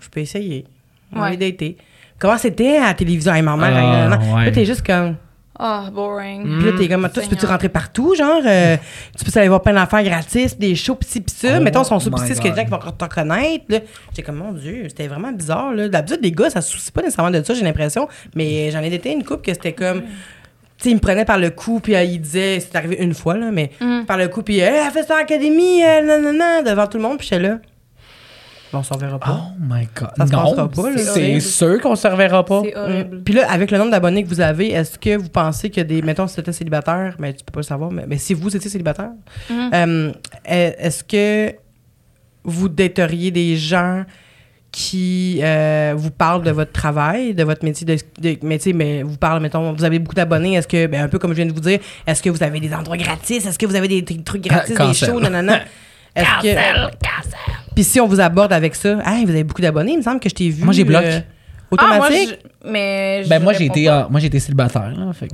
[0.00, 0.64] je peux essayer.
[1.12, 1.36] On Ouais.
[1.36, 1.76] dater.
[2.18, 3.34] Comment c'était à la télévision?
[3.34, 4.18] Hey, maman, Ah, nanana.
[4.36, 4.44] ouais.
[4.46, 5.16] Là, t'es juste comme,
[5.58, 6.58] Ah, boring.
[6.58, 8.40] puis là, t'es comme, toi, tu peux-tu rentrer partout, genre?
[8.44, 8.76] euh,
[9.16, 11.58] tu peux aller voir plein d'affaires gratis, des shows, pis ci, pis ça.
[11.58, 13.64] Oh Mettons, ils sont my sous-pistes que les gens qui vont encore te reconnaître.
[13.68, 13.78] Là,
[14.10, 15.88] j'étais comme, mon Dieu, c'était vraiment bizarre, là.
[15.88, 18.08] D'habitude, les gars, ça se soucie pas nécessairement de ça, j'ai l'impression.
[18.34, 20.02] Mais j'en ai daté une couple que c'était comme,
[20.78, 23.36] sais, il me prenait par le cou, puis euh, il disait, c'est arrivé une fois,
[23.36, 24.04] là, mais Mm.
[24.06, 27.02] par le cou, puis, hey, elle fait ça en académie, euh, non, devant tout le
[27.04, 27.58] monde, puis j'étais là.
[28.72, 29.40] Bon, on s'en verra pas.
[29.40, 30.08] Oh my god.
[30.16, 32.62] Ça se non, pas, c'est sûr qu'on se reverra pas.
[32.64, 33.18] C'est horrible.
[33.18, 33.22] Mm.
[33.22, 36.02] Puis là, avec le nombre d'abonnés que vous avez, est-ce que vous pensez que des.
[36.02, 38.56] Mettons, si tu étais célibataire, mais tu peux pas le savoir, mais, mais si vous
[38.56, 39.10] étiez célibataire,
[39.52, 40.12] euh,
[40.44, 41.54] est- est-ce que
[42.42, 44.04] vous dateriez des gens
[44.74, 49.16] qui euh, vous parlent de votre travail, de votre métier, de, de métier, mais vous
[49.16, 51.52] parlent, mettons, vous avez beaucoup d'abonnés, est-ce que, ben, un peu comme je viens de
[51.52, 54.24] vous dire, est-ce que vous avez des endroits gratis, est-ce que vous avez des trucs
[54.24, 55.60] trucs gratis, des shows, nanana?
[56.16, 56.94] Est-ce que.
[57.74, 60.20] Puis si on vous aborde avec ça, hey, vous avez beaucoup d'abonnés, il me semble
[60.20, 60.62] que je t'ai vu.
[60.62, 61.06] Moi, j'ai bloqué.
[61.06, 61.20] euh,
[61.76, 62.38] Ah, moi, automatique.
[62.64, 65.26] je- mais je Ben moi j'ai été euh, moi j'ai été célibataire là, fait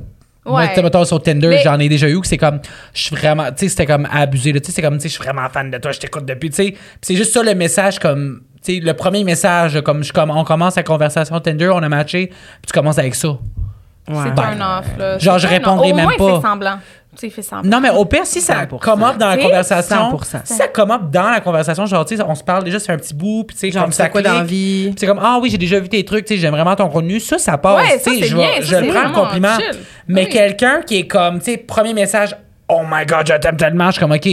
[0.43, 0.81] Moi, Ouais.
[0.81, 2.59] mettons, sur Tinder, Mais- j'en ai déjà eu que c'est comme,
[2.95, 5.09] je suis vraiment, tu sais, c'était comme abusé, là, tu sais, c'est comme, tu sais,
[5.09, 6.73] je suis vraiment fan de toi, je t'écoute depuis, tu sais.
[6.99, 10.83] C'est juste ça le message, comme, le premier message, comme, je, comme, on commence la
[10.83, 12.35] conversation Tinder, on a matché, puis
[12.67, 13.29] tu commences avec ça.
[13.29, 14.15] Ouais.
[14.25, 15.17] C'est Ben, un off, là.
[15.19, 16.35] genre, je répondrai même pas.
[16.35, 16.79] fait semblant.
[17.17, 17.69] Tu semblant.
[17.69, 18.79] Non, mais au pire, si ça 100%.
[18.79, 20.41] come up dans la conversation, 100%.
[20.45, 22.91] si ça come up dans la conversation, genre, tu sais, on se parle déjà, c'est
[22.93, 24.33] un petit bout, puis tu sais, Genre, comme ça quoi clique.
[24.33, 24.93] d'envie?
[24.97, 27.19] C'est comme, ah oui, j'ai déjà vu tes trucs, tu sais, j'aime vraiment ton contenu.
[27.19, 27.81] Ça, ça passe.
[27.83, 29.55] Ouais, tu ça, sais, je bien, je le prends le vraiment compliment.
[29.57, 29.79] chill.
[30.07, 30.29] Mais Oui.
[30.29, 32.33] quelqu'un qui est comme, tu sais, premier message,
[32.69, 34.29] oh my god, je t'aime tellement, je suis comme, ok,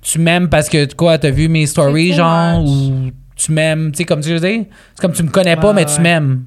[0.00, 2.68] tu m'aimes parce que, quoi, t'as vu mes stories, genre, much.
[2.70, 4.64] ou tu m'aimes, tu sais, comme tu veux dire?
[4.94, 5.94] C'est comme, tu me connais pas, Ouais, mais ouais.
[5.94, 6.44] tu m'aimes.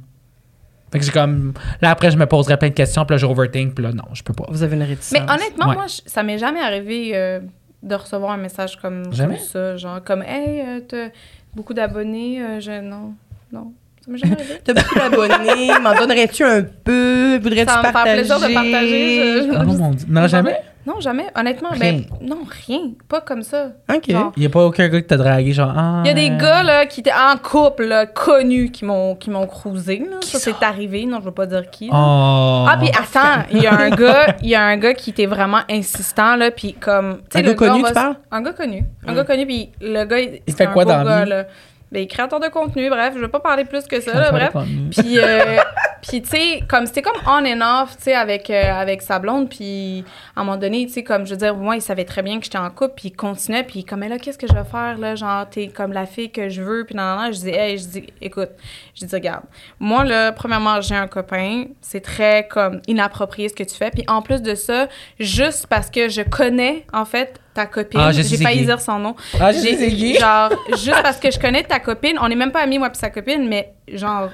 [0.91, 3.25] Fait que c'est comme, là, après, je me poserais plein de questions, puis là, je
[3.25, 4.45] overthink, puis là, non, je peux pas.
[4.49, 5.13] Vous avez une réticence.
[5.13, 5.75] Mais honnêtement, Ouais.
[5.75, 7.39] moi, je- ça m'est jamais arrivé euh,
[7.81, 9.37] de recevoir un message comme, comme Jamais?
[9.37, 9.77] ça.
[9.77, 11.07] Genre, comme, hey, euh, t'as
[11.55, 12.41] beaucoup d'abonnés.
[12.43, 12.81] euh, je...
[12.81, 13.13] Non,
[13.53, 13.71] non.
[14.03, 14.55] Ça m'est jamais arrivé.
[14.65, 17.37] T'as beaucoup d'abonnés, m'en donnerais-tu un peu?
[17.41, 18.15] Voudrais-tu Ça va me faire partager?
[18.17, 19.43] plaisir de partager?
[19.43, 20.07] je- Oh mon dieu.
[20.09, 20.57] Non, jamais?
[20.85, 21.27] Non, jamais.
[21.35, 21.79] Honnêtement, Rien.
[21.79, 22.91] ben, non, rien.
[23.07, 23.67] Pas comme ça.
[23.93, 24.09] OK.
[24.09, 26.01] Genre, Il y a pas aucun gars qui t'a dragué, genre, ah.
[26.03, 29.29] Il y a des gars là, qui étaient en couple, là, connus, qui m'ont qui
[29.29, 29.99] m'ont cruisé.
[29.99, 30.17] Là.
[30.21, 31.05] Ça, c'est arrivé.
[31.05, 31.89] Non, je veux pas dire qui.
[31.91, 32.65] Oh.
[32.67, 35.27] Ah, puis attends, il y a un gars, il y a un gars qui était
[35.27, 37.19] vraiment insistant, là, puis comme...
[37.33, 38.15] Un le gars connu, va tu parles?
[38.31, 38.83] Un gars connu.
[39.05, 41.29] Un gars connu, puis le gars, il, fait un quoi dans gars, vie?
[41.29, 41.45] là.
[41.91, 44.27] Ben, il est créateur de contenu, bref, je veux pas parler plus que ça, là,
[44.27, 44.53] de bref.
[44.91, 45.57] Puis, euh,
[46.01, 49.19] puis tu sais, comme c'était comme on and off, tu sais, avec, euh, avec sa
[49.19, 49.49] blonde.
[49.49, 50.03] Puis,
[50.35, 52.39] à un moment donné, tu sais, comme, je veux dire, moi, il savait très bien
[52.39, 52.93] que j'étais en couple.
[52.95, 53.63] Puis, il continuait.
[53.63, 55.15] Puis, comme, mais là, qu'est-ce que je vais faire, là?
[55.15, 56.85] Genre, t'es comme la fille que je veux.
[56.85, 57.31] Puis, non, non, non.
[57.31, 58.49] Je dis, hey, je dis, écoute,
[58.95, 59.43] je dis, regarde,
[59.79, 61.65] moi, là, premièrement, j'ai un copain.
[61.81, 63.91] C'est très, comme, inapproprié ce que tu fais.
[63.91, 64.87] Puis, en plus de ça,
[65.19, 67.99] juste parce que je connais, en fait, ta copine.
[67.99, 68.65] Ah, j'ai failli qui.
[68.65, 69.15] dire son nom.
[69.39, 70.19] Ah, J'ai-.
[70.19, 72.99] Genre, juste parce que je connais ta copine, on n'est même pas amis, moi puis
[72.99, 74.29] sa copine, mais genre,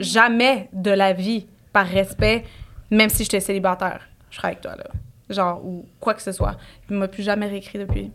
[0.00, 2.44] jamais de la vie, par respect,
[2.90, 4.84] même si j'étais célibataire, je serais avec toi, là.
[5.30, 6.56] Genre, ou quoi que ce soit.
[6.90, 8.10] Il m'a plus jamais réécrit depuis.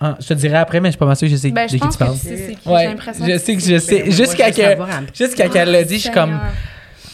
[0.00, 1.66] Ah, je te dirai après, mais je suis pas mal sûr que je sais Ben,
[1.66, 2.16] de je qui pense tu que parles.
[2.16, 2.96] c'est c'est qui, j'ai Ouais,
[3.32, 4.10] je sais que je sais.
[4.10, 5.04] Jusqu'à je veux que, savoir, hein.
[5.14, 6.50] jusqu'à qu'elle l'a dit, je suis comme, Seigneur.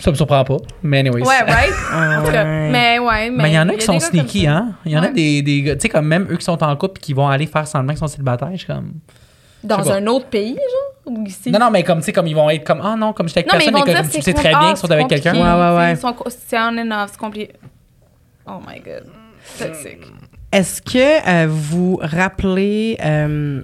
[0.01, 0.57] ça me surprend pas.
[0.83, 1.23] Mais anyways.
[1.23, 1.75] Ouais, right?
[1.93, 2.71] Ah, En tout cas, ouais.
[2.71, 3.31] mais ouais.
[3.31, 4.73] Mais il y en a qui sont comme sneaky, hein?
[4.87, 5.13] Il y en a Ouais.
[5.13, 7.29] des, des gars, tu sais, comme même eux qui sont en couple et qui vont
[7.29, 8.95] aller faire semblant qu'ils sont célibataires, je suis comme.
[9.65, 11.17] Dans un autre pays, genre?
[11.19, 11.51] Ou ici?
[11.51, 13.41] Non, non, mais comme, tu sais, comme ils vont être comme, ah non, comme j'étais
[13.41, 15.35] avec Non, personne, mais dire comme tu sais très ah, bien qu'ils sont avec quelqu'un.
[15.35, 16.15] Ouais, ouais, ouais.
[16.15, 17.53] Co- C'est on and off, c'est compliqué.
[18.47, 19.05] Oh my god.
[19.59, 20.07] Toxique.
[20.53, 23.63] Est-ce que euh, vous rappelez euh,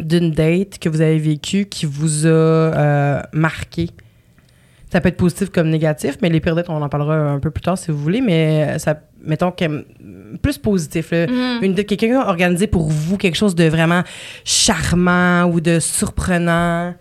[0.00, 3.90] d'une date que vous avez vécue qui vous a euh, marqué?
[4.92, 7.50] Ça peut être positif comme négatif, mais les pires dates, on en parlera un peu
[7.50, 9.84] plus tard si vous voulez, mais ça, mettons, que,
[10.42, 11.10] plus positif.
[11.10, 11.26] là.
[11.26, 11.62] Mhm.
[11.62, 14.02] Une quelqu'un a organisé pour vous quelque chose de vraiment
[14.44, 16.94] charmant ou de surprenant?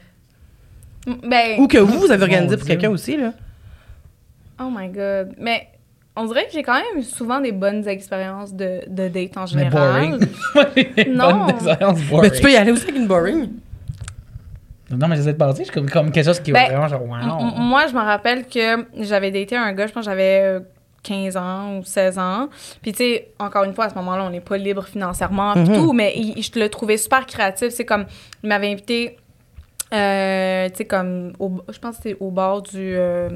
[1.05, 3.34] Ben, Ou que vous, vous avez organisé pour quelqu'un aussi, là?
[4.59, 5.34] oh my god.
[5.38, 5.67] Mais
[6.15, 9.41] on dirait que j'ai quand même eu souvent des bonnes expériences de, de date en
[9.41, 9.71] Mais général.
[9.74, 10.28] boring.
[11.13, 11.47] Non.
[11.49, 12.30] Expérience boring.
[12.32, 13.49] Mais tu peux y aller aussi avec une boring.
[14.91, 16.88] Non, mais j'essaie de partir, je suis comme, comme quelque chose qui Ben, va vraiment
[16.88, 17.01] genre,
[17.41, 17.45] wow.
[17.57, 20.59] Moi, je me rappelle que j'avais daté un gars, je pense que j'avais euh,
[21.04, 22.49] 15 ans ou 16 ans.
[22.82, 25.74] Puis, tu sais, encore une fois, à ce moment-là, on n'est pas libre financièrement, Mhm.
[25.74, 27.70] tout, mais il- je le trouvais super créatif.
[27.70, 28.06] C'est comme,
[28.41, 29.18] il m'avait invité,
[29.93, 32.95] euh, tu sais, comme, au- je pense que c'était au bord du.
[32.95, 33.30] euh,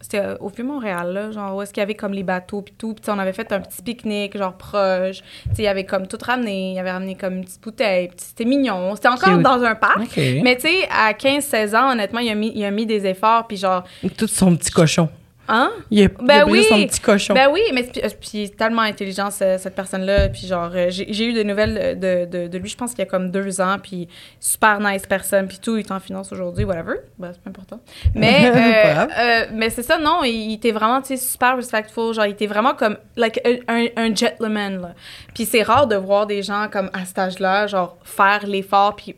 [0.00, 2.94] c'était au Vieux-Montréal, là, genre, où est-ce qu'il y avait comme les bateaux, puis tout.
[2.94, 5.18] Puis, on avait fait un petit pique-nique, genre, proche.
[5.50, 8.10] Tu sais, il avait comme tout ramené, il avait ramené comme une petite bouteille.
[8.16, 8.94] C'était mignon.
[8.96, 9.42] C'était encore Cute.
[9.42, 10.16] dans un parc.
[10.16, 13.46] Mais tu sais, à 15-16 ans, honnêtement, il a, mis, il a mis des efforts,
[13.46, 13.84] puis genre,
[14.16, 15.08] Tout son petit cochon.
[15.50, 15.70] Hein?
[15.90, 16.64] Il a, Ben il a oui.
[16.64, 17.34] son petit cochon.
[17.34, 20.28] Ben oui, mais puis, euh, puis tellement intelligent, ce- cette personne-là.
[20.28, 23.02] Puis genre, euh, j'ai eu des nouvelles de, de, de lui, je pense qu'il y
[23.02, 26.64] a comme deux ans, puis super nice personne, puis tout, il est en finance aujourd'hui,
[26.64, 26.94] whatever.
[27.18, 27.80] Ben, c'est pas important.
[28.14, 32.14] Mais, euh, euh, mais c'est ça, non, il, il était vraiment, tu sais, super respectful,
[32.14, 34.94] genre, il était vraiment comme, like, un, un gentleman, là.
[35.34, 39.16] Puis c'est rare de voir des gens comme à cet âge-là, genre, faire l'effort, puis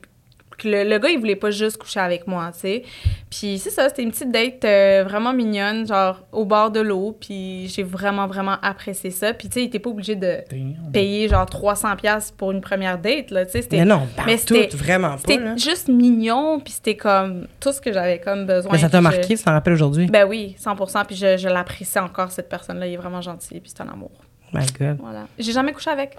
[0.62, 2.82] que le, le gars, il voulait pas juste coucher avec moi, tu sais.
[3.30, 7.16] Puis c'est ça, c'était une petite date euh, vraiment mignonne, genre au bord de l'eau.
[7.20, 9.32] Puis j'ai vraiment, vraiment apprécié ça.
[9.34, 10.90] Puis tu sais, il était pas obligé de Damn.
[10.92, 13.62] payer genre 300$ piastres pour une première date, là, tu sais.
[13.62, 15.18] C'était Mais non, mais tout, vraiment pas.
[15.18, 18.72] c'était juste mignon, puis c'était comme tout ce que j'avais comme besoin.
[18.72, 20.06] Mais ça t'a marqué, je- tu t'en rappelles aujourd'hui?
[20.06, 21.04] Ben oui, 100%.
[21.06, 22.86] Puis je, je l'apprécie encore, cette personne-là.
[22.86, 24.10] Il est vraiment gentil, puis c'est un amour.
[24.52, 24.98] My God.
[25.00, 25.24] Voilà.
[25.38, 26.16] J'ai jamais couché avec.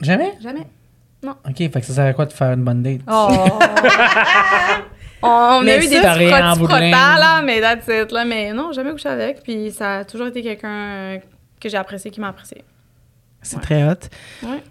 [0.00, 0.32] Jamais?
[0.42, 0.66] Jamais.
[1.24, 3.00] OK, fait que ça sert à quoi de faire une bonne date?
[3.10, 3.28] Oh!
[5.22, 8.24] On Mais a eu ça, des petits là, mais that's it, là.
[8.24, 9.42] Mais non, jamais couché avec.
[9.42, 11.18] Puis ça a toujours été quelqu'un euh,
[11.60, 12.64] que j'ai apprécié, qui m'a apprécié.
[13.42, 13.62] C'est Ouais.
[13.62, 13.96] très hot.
[14.44, 14.62] Ouais.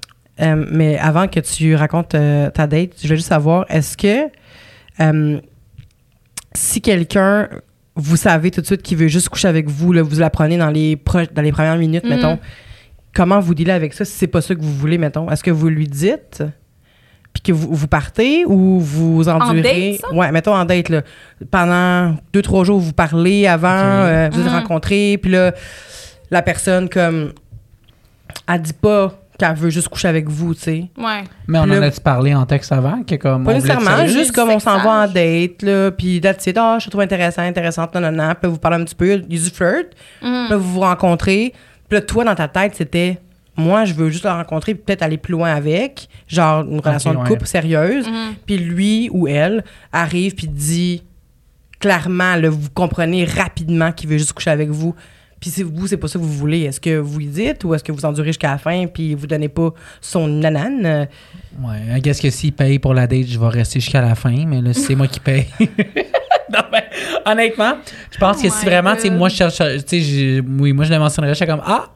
[0.41, 4.31] Euh, mais avant que tu racontes euh, ta date, je voulais juste savoir, est-ce que
[5.01, 5.39] euh,
[6.55, 7.47] si quelqu'un,
[7.95, 10.57] vous savez tout de suite qu'il veut juste coucher avec vous, là, vous la prenez
[10.57, 12.09] dans les, pro- dans les premières minutes, Mhm.
[12.09, 12.39] mettons,
[13.13, 15.29] comment vous dealez avec ça si c'est pas ça que vous voulez, mettons?
[15.29, 16.43] Est-ce que vous lui dites,
[17.33, 19.61] puis que vous, vous partez ou vous endurez?
[19.93, 20.13] date, ça?
[20.15, 21.01] Ouais, mettons en date, là.
[21.51, 24.07] Pendant deux, trois jours, vous parlez avant, Ok.
[24.07, 24.53] euh, vous êtes Mhm.
[24.59, 25.53] rencontrés, puis là,
[26.31, 27.33] la personne, comme,
[28.47, 30.85] elle dit pas qu'elle veut juste coucher avec vous, tu sais.
[30.97, 31.23] Ouais.
[31.47, 33.03] Mais on en a-tu parlé en texte avant?
[33.03, 36.57] Que comme Pas nécessairement, juste comme on s'en va en date, là, puis that's it.
[36.57, 38.29] Ah, je te trouve intéressant, intéressante, non, non, non.
[38.31, 39.87] Puis là, vous parlez un petit peu, il y a du flirt.
[40.21, 40.45] Mhm.
[40.45, 41.53] Puis là, vous vous rencontrez.
[41.89, 43.19] Puis là, toi, dans ta tête, c'était,
[43.57, 47.13] moi, je veux juste la rencontrer, puis peut-être aller plus loin avec, genre une relation
[47.13, 47.27] de ouais.
[47.27, 48.07] couple sérieuse.
[48.07, 48.35] Mhm.
[48.45, 51.03] Puis lui ou elle arrive, puis dit
[51.79, 54.93] clairement, là, vous comprenez rapidement qu'il veut juste coucher avec vous.
[55.39, 57.73] Puis si vous, c'est pas ça que vous voulez, est-ce que vous lui dites ou
[57.73, 61.07] est-ce que vous endurez jusqu'à la fin, puis vous donnez pas son nanane?
[61.61, 64.61] Ouais, guess que s'il paye pour la date, je vais rester jusqu'à la fin, mais
[64.61, 65.47] là, c'est moi qui paye.
[66.53, 66.89] non, mais
[67.25, 67.73] honnêtement,
[68.11, 70.73] je pense Oh que si my vraiment, tu sais, moi, je cherche, tu sais, oui,
[70.73, 71.87] moi, je le mentionnerais, je serais comme, ah,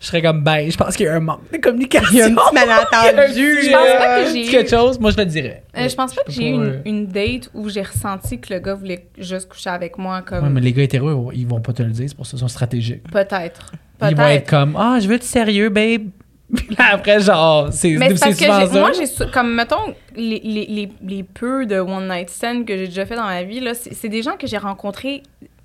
[0.00, 2.08] je serais comme, ben, je pense qu'il y a un manque de communication.
[2.12, 3.58] Il y a un petit malentendu.
[3.62, 5.62] Je pense pas que j'ai quelque chose, moi, je le dirais.
[5.76, 8.60] Euh, je pense pas que j'ai eu une, une date où j'ai ressenti que le
[8.60, 11.72] gars voulait juste coucher avec moi comme Ouais, mais les gars hétéros, ils vont pas
[11.72, 13.02] te le dire, c'est pour ça qu'ils sont stratégiques.
[13.10, 13.72] peut-être.
[14.08, 16.08] Ils vont être comme, ah, je veux être sérieux, babe.
[16.54, 20.40] Puis là, après, genre, c'est Mais c'est parce que j'ai- moi, j'ai comme mettons les,
[20.40, 23.60] les, les, les peu de one night stand que j'ai déjà fait dans ma vie
[23.60, 25.22] là, c'est c'est des gens que j'ai rencontrés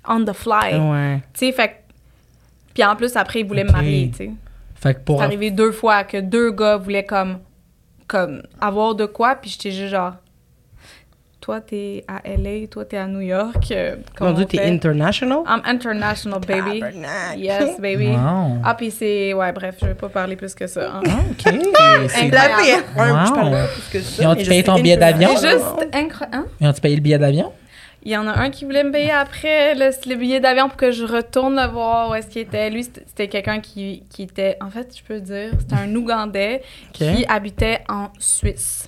[0.08, 0.78] on the fly.
[0.78, 1.16] Ouais.
[1.34, 1.74] Tu sais, fait que-
[2.74, 3.68] puis en plus après ils voulaient Ok.
[3.68, 4.30] me marier, tu sais.
[4.76, 5.18] Fait que pour.
[5.18, 7.38] C'est arrivé deux fois que deux gars voulaient comme
[8.06, 10.12] comme avoir de quoi puis j'étais juste genre
[11.46, 13.70] toi t'es à LA, toi t'es à New York.
[13.70, 15.38] euh, Mon comment Dieu, t'es international?
[15.46, 16.82] I'm international baby.
[17.36, 18.08] Yes baby.
[18.08, 18.58] Wow.
[18.64, 20.90] Ah puis c'est ouais bref, je vais pas parler plus que ça.
[20.96, 21.02] hein.
[21.08, 21.54] Ah, OK.
[22.08, 22.84] C'est- La fille, Incroyable.
[22.96, 23.26] ouais, Wow.
[23.26, 25.30] je parle pas plus que ça, Ils ont payé ton billet d'avion?
[25.30, 26.48] Juste incroyable.
[26.60, 27.52] Ils ont-tu payé le billet d'avion?
[28.02, 30.76] il y en a un qui voulait me payer après le, le billet d'avion pour
[30.76, 32.70] que je retourne le voir où est-ce qu'il était.
[32.70, 37.24] Lui, c'était- quelqu'un qui, qui était, en fait, je peux dire, c'était un Ougandais qui
[37.28, 38.85] habitait en Suisse.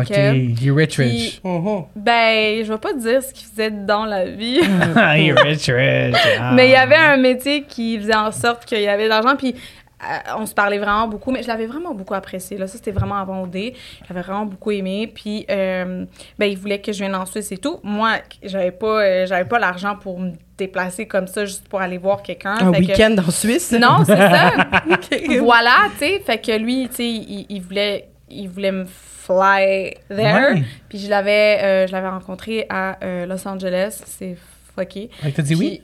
[0.00, 0.76] OK.
[0.76, 1.40] Rich, Puis- rich.
[1.44, 1.84] Mhm.
[1.96, 4.60] Ben, je vais pas te dire ce qu'il faisait dans la vie.
[4.60, 6.16] you rich, rich.
[6.40, 6.52] Ah.
[6.54, 9.36] Mais il y avait un métier qui faisait en sorte qu'il y avait de l'argent.
[9.36, 9.54] Puis
[10.02, 11.30] euh, on se parlait vraiment beaucoup.
[11.30, 12.56] Mais je l'avais vraiment beaucoup apprécié.
[12.56, 12.66] Là.
[12.66, 13.54] Ça, c'était vraiment avant OD.
[13.54, 13.70] Je
[14.08, 15.10] l'avais vraiment beaucoup aimé.
[15.14, 16.04] Puis euh,
[16.38, 17.80] ben, il voulait que je vienne en Suisse et tout.
[17.82, 18.12] Moi,
[18.42, 22.22] j'avais pas, euh, j'avais pas l'argent pour me déplacer comme ça juste pour aller voir
[22.22, 22.54] quelqu'un.
[22.60, 23.72] Un que- week-end en Suisse?
[23.72, 24.52] Non, c'est ça.
[25.40, 26.22] Voilà, tu sais.
[26.24, 30.54] Fait que lui, tu sais, il, il voulait, il voulait me fly there.
[30.54, 30.62] Ouais.
[30.88, 34.00] Puis je l'avais, euh, je l'avais rencontré à euh, Los Angeles.
[34.06, 34.36] C'est
[34.74, 35.10] fucké.
[35.20, 35.82] Fait que t'as dit oui?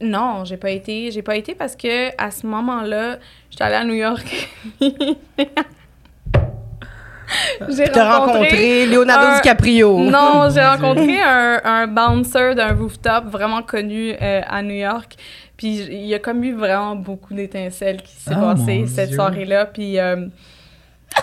[0.00, 1.10] Non, j'ai pas été.
[1.10, 3.18] J'ai pas été parce que à ce moment-là,
[3.50, 4.48] j'étais allée à New York.
[7.68, 9.98] j'ai T'as rencontré Leonardo un- DiCaprio.
[9.98, 15.16] Non, j'ai rencontré un, un bouncer d'un rooftop vraiment connu euh, à New York.
[15.56, 19.66] Puis il y a comme eu vraiment beaucoup d'étincelles qui s'est Oh, passé cette soirée-là.
[19.66, 19.98] Puis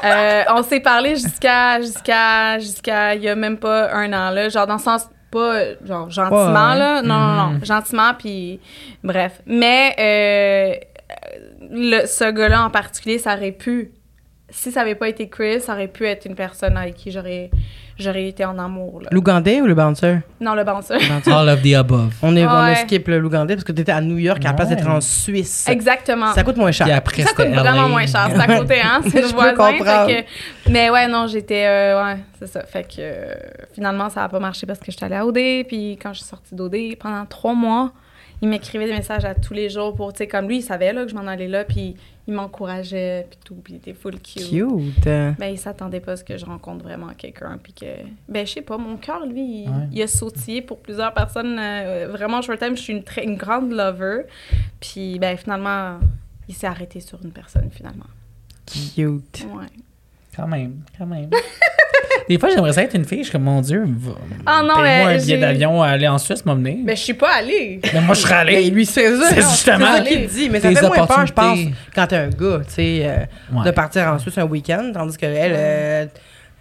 [0.04, 4.50] euh, on s'est parlé jusqu'à jusqu'à jusqu'à il y a même pas un an là,
[4.50, 6.80] genre dans le sens pas genre gentiment Ouais.
[6.80, 7.66] là, non non non, Mhm.
[7.66, 8.60] gentiment puis
[9.04, 9.42] bref.
[9.46, 10.76] Mais euh,
[11.72, 13.92] le, ce gars-là en particulier, ça aurait pu
[14.50, 17.50] si ça avait pas été Chris, ça aurait pu être une personne avec qui j'aurais
[17.98, 19.10] j'aurais été en amour là.
[19.12, 20.18] L'Ougandais ou le bouncer?
[20.41, 20.96] Non, le bouncer.
[21.28, 22.14] All of the above.
[22.22, 22.76] On, est, on a Ouais.
[22.76, 25.68] skip le l'Ougandais parce que t'étais à New York à la place d'être en Suisse.
[25.70, 26.34] Exactement.
[26.34, 26.86] Ça coûte moins cher.
[26.88, 27.88] Puis après, Ça coûte c'était vraiment LA.
[27.88, 28.30] moins cher.
[28.36, 29.02] C'est à côté, hein?
[29.04, 29.54] C'est Je le peux voisin.
[29.56, 30.06] comprendre.
[30.08, 30.26] fait
[30.66, 31.66] que- Mais ouais, non, j'étais.
[31.68, 32.64] euh, ouais, c'est ça.
[32.64, 33.34] Fait que euh,
[33.74, 35.66] finalement, ça n'a pas marché parce que j'étais allée à OD.
[35.68, 37.91] Puis quand je suis sortie d'OD, pendant trois mois,
[38.41, 40.91] il m'écrivait des messages à tous les jours pour, tu sais, comme lui, il savait
[40.91, 41.64] là, que je m'en allais là.
[41.64, 41.96] Puis
[42.28, 43.28] il m'encourageait.
[43.30, 43.55] Puis tout.
[43.55, 44.49] Puis il était full cute.
[44.49, 45.03] Cute.
[45.05, 47.57] Ben, il s'attendait pas à ce que je rencontre vraiment quelqu'un.
[47.61, 47.86] Puis que.
[48.28, 49.88] Ben, je sais pas, mon cœur, lui, il, Ouais.
[49.91, 51.57] il a sautillé pour plusieurs personnes.
[51.59, 54.23] euh, vraiment, time, je suis une, très, une grande lover.
[54.80, 55.99] Puis, ben, finalement,
[56.47, 58.05] il s'est arrêté sur une personne, finalement.
[58.65, 59.45] Cute.
[59.53, 59.65] Ouais.
[60.36, 61.30] Quand même, quand même.
[62.28, 63.19] Des fois, j'aimerais ça être une fille.
[63.19, 64.13] Je suis comme, mon Dieu, va-
[64.45, 66.80] Ah non, mais un billet d'avion à aller en Suisse, m'emmener.
[66.84, 67.80] Ben, je suis pas allée.
[67.93, 68.69] Mais moi, je serais Mais allé.
[68.71, 69.30] lui, c'est ça.
[69.30, 70.49] C'est justement ça qu'il dit.
[70.49, 71.59] Mais ça fait moins peur, je pense,
[71.93, 73.15] quand t'es un gars, tu sais, euh,
[73.53, 73.65] Ouais.
[73.65, 75.36] de partir en Suisse un week-end, tandis euh,
[76.03, 76.09] elle,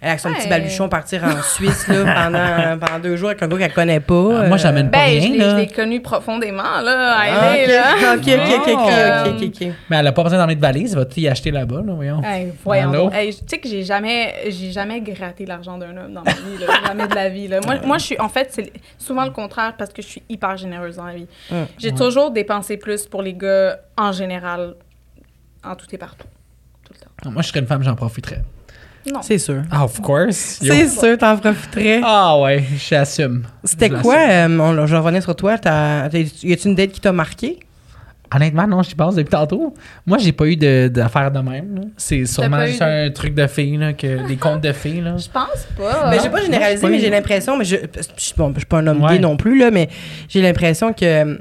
[0.04, 0.36] avec son Ouais.
[0.36, 4.00] petit baluchon, partir en Suisse là, pendant, pendant deux jours avec un gars qu'elle connaît
[4.00, 4.42] pas.
[4.42, 5.50] Ah, moi, j'amène pas Ben, je rien, là.
[5.50, 8.14] je l'ai connue profondément, là, à Ah, LA, là.
[8.14, 9.72] ok, ok, ok, ok, ok, ok, ok.
[9.90, 10.94] Mais elle a pas besoin d'emmener de valise.
[10.94, 12.22] Va-tu y acheter là-bas, là, voyons?
[12.22, 13.10] Hey, voyons.
[13.12, 16.58] Hey, tu sais que j'ai jamais, j'ai jamais gratté l'argent d'un homme dans ma vie,
[16.60, 16.66] là.
[16.86, 17.48] jamais de la vie.
[17.48, 17.60] Là.
[17.64, 20.56] Moi, moi, je suis, en fait, c'est souvent le contraire parce que je suis hyper
[20.56, 21.26] généreuse dans la vie.
[21.50, 21.54] Mm.
[21.78, 24.74] J'ai toujours dépensé plus pour les gars en général,
[25.64, 26.26] en tout et partout,
[26.84, 27.30] tout le temps.
[27.30, 28.42] Moi, je serais une femme, j'en profiterais.
[29.12, 29.20] Non.
[29.22, 29.62] C'est sûr.
[29.70, 30.58] Ah, of course.
[30.62, 32.00] C'est sûr, t'en profiterais.
[32.02, 33.42] Ah, ouais, j'assume.
[33.62, 34.60] C'était Je quoi, l'assume.
[34.60, 37.58] euh, on, je revenais sur toi, t'as, t'as- y a-tu une date qui t'a marqué?
[38.34, 39.74] Honnêtement, non, j'y pense depuis tantôt.
[40.06, 41.90] Moi, j'ai pas eu de- d'affaires de, même.
[41.96, 45.02] C'est sûrement juste de- un truc de filles, là, que, des contes de filles.
[45.02, 45.16] Là.
[45.18, 46.10] Je pense pas.
[46.10, 48.86] Mais j'ai pas généralisé, mais j'ai l'impression, mais je, je, bon, je suis pas un
[48.88, 49.12] homme Ouais.
[49.12, 49.88] gay non plus, là, mais
[50.28, 51.36] j'ai l'impression que euh,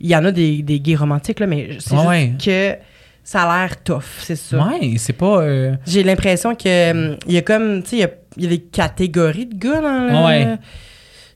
[0.00, 2.32] il y en a des, des gays romantiques, là, mais c'est Ouais.
[2.38, 2.76] juste que
[3.28, 4.56] ça a l'air tough, c'est ça.
[4.68, 5.40] Ouais, c'est pas.
[5.40, 8.44] euh, J'ai l'impression que euh, il y a comme, tu sais, il y a- il
[8.44, 10.56] y, a des catégories de gars dans le, Ouais.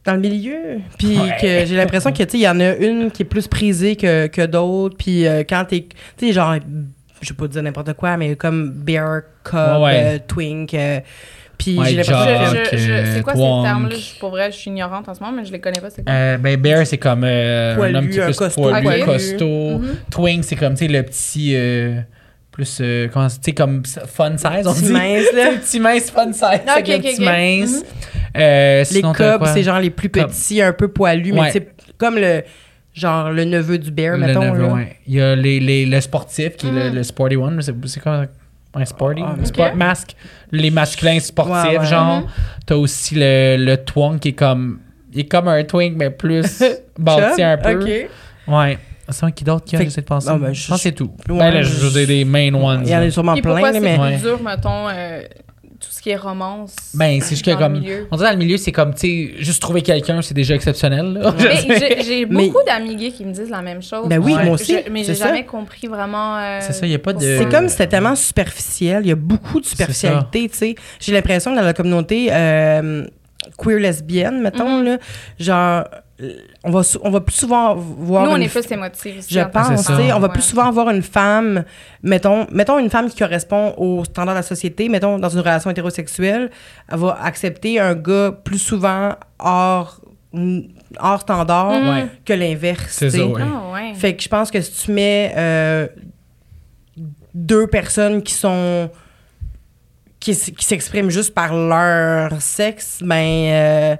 [0.04, 0.78] dans le milieu.
[0.98, 1.36] Puis Ouais.
[1.40, 3.96] que j'ai l'impression que, tu sais, il y en a une qui est plus prisée
[3.96, 4.96] que, que d'autres.
[4.96, 6.54] Puis euh, quand t'es, tu sais, genre,
[7.22, 10.14] je vais pas dire n'importe quoi, mais comme bear, cub, ouais.
[10.16, 10.74] euh, twink.
[11.62, 12.76] Puis Ouais, j'ai l'impression que...
[12.76, 13.94] C'est quoi ces termes-là?
[13.96, 15.90] Je- Pour vrai, je suis ignorante en ce moment, mais je les connais pas.
[15.90, 16.12] C'est quoi?
[16.12, 19.04] euh, ben, bear, c'est comme euh, Poilu, un homme qui est plus costaud, poilu, poilu.
[19.04, 19.78] costaud.
[19.78, 19.96] Mhm.
[20.10, 21.52] Twink, c'est comme, tu sais, le petit.
[21.54, 22.00] euh,
[22.50, 22.78] plus.
[22.80, 24.92] euh, comment tu sais, comme fun size, on Petit dit.
[24.92, 25.42] mince, là.
[25.44, 26.42] C'est le petit mince fun size.
[26.44, 27.26] Ok, c'est le ok, petit ok.
[27.26, 27.84] mince.
[28.36, 29.46] Euh, Les sinon, cubs, quoi?
[29.52, 31.50] c'est genre les plus petits, un peu poilus, mais Ouais.
[31.52, 32.42] sais, comme le
[32.94, 34.52] genre le neveu du bear, Le mettons.
[34.52, 34.74] neveu, là.
[34.74, 34.96] ouais.
[35.06, 36.94] Il y a les, les, le sportif, qui est le, Mm.
[36.94, 37.60] le sporty one.
[37.62, 38.26] C'est c'est quoi?
[38.74, 39.22] Un sporty?
[39.24, 40.14] Ah, Le sport masque.
[40.52, 41.86] Les masculins sportifs, Ouais, ouais.
[41.86, 42.20] genre.
[42.22, 42.26] Mhm.
[42.66, 44.80] T'as aussi le, le twink qui est comme.
[45.12, 46.62] Il est comme un twink, mais plus
[46.98, 47.82] bâti un peu.
[47.82, 48.08] OK.
[48.46, 48.78] Ouais.
[49.08, 50.28] C'est qui d'autre qui a, j'essaie de penser.
[50.30, 51.10] Ah, ben, je je- pense que c'est tout.
[51.28, 52.82] Ouais, ben là, je je- dire des main ones.
[52.84, 53.98] Il y en a sûrement plein, pourquoi c'est mais...
[53.98, 54.12] Ouais.
[54.12, 55.22] plus dur, mettons, euh,
[55.80, 56.74] tout ce qui est romance?
[56.94, 57.82] Ben, c'est juste que comme.
[58.10, 61.20] On dirait dans le milieu, c'est comme, tu sais, juste trouver quelqu'un, c'est déjà exceptionnel.
[61.38, 64.06] Mais j'ai- beaucoup d'amis gays qui me disent la même chose.
[64.08, 66.36] Ben oui, moi aussi, Je- mais j'ai jamais compris vraiment.
[66.38, 69.02] euh, C'est ça, il y a pas de- C'est comme si c'était tellement superficiel.
[69.04, 70.74] Il y a beaucoup de superficialité, tu sais.
[71.00, 73.06] J'ai l'impression que dans la communauté euh,
[73.58, 74.84] queer lesbienne, mettons, Mhm.
[74.84, 74.98] là,
[75.38, 75.84] genre,
[76.64, 78.24] on va, on va plus souvent voir.
[78.24, 79.26] Nous, on une est f- plus émotifs.
[79.30, 79.96] Je pense, ça.
[79.96, 80.32] tu sais, on va Ouais.
[80.32, 81.64] plus souvent voir une femme,
[82.02, 85.70] mettons, mettons une femme qui correspond aux standards de la société, mettons dans une relation
[85.70, 86.50] hétérosexuelle,
[86.90, 90.00] elle va accepter un gars plus souvent hors
[90.32, 90.60] mm,
[90.98, 92.06] hors standard Ouais.
[92.24, 92.86] que l'inverse.
[92.90, 93.18] C'est tu sais.
[93.18, 93.42] ça, ouais.
[93.42, 93.94] Ah, ouais.
[93.94, 95.86] Fait que je pense que si tu mets euh,
[97.34, 98.90] deux personnes qui sont
[100.18, 103.96] qui, qui s'expriment juste par leur sexe, ben euh,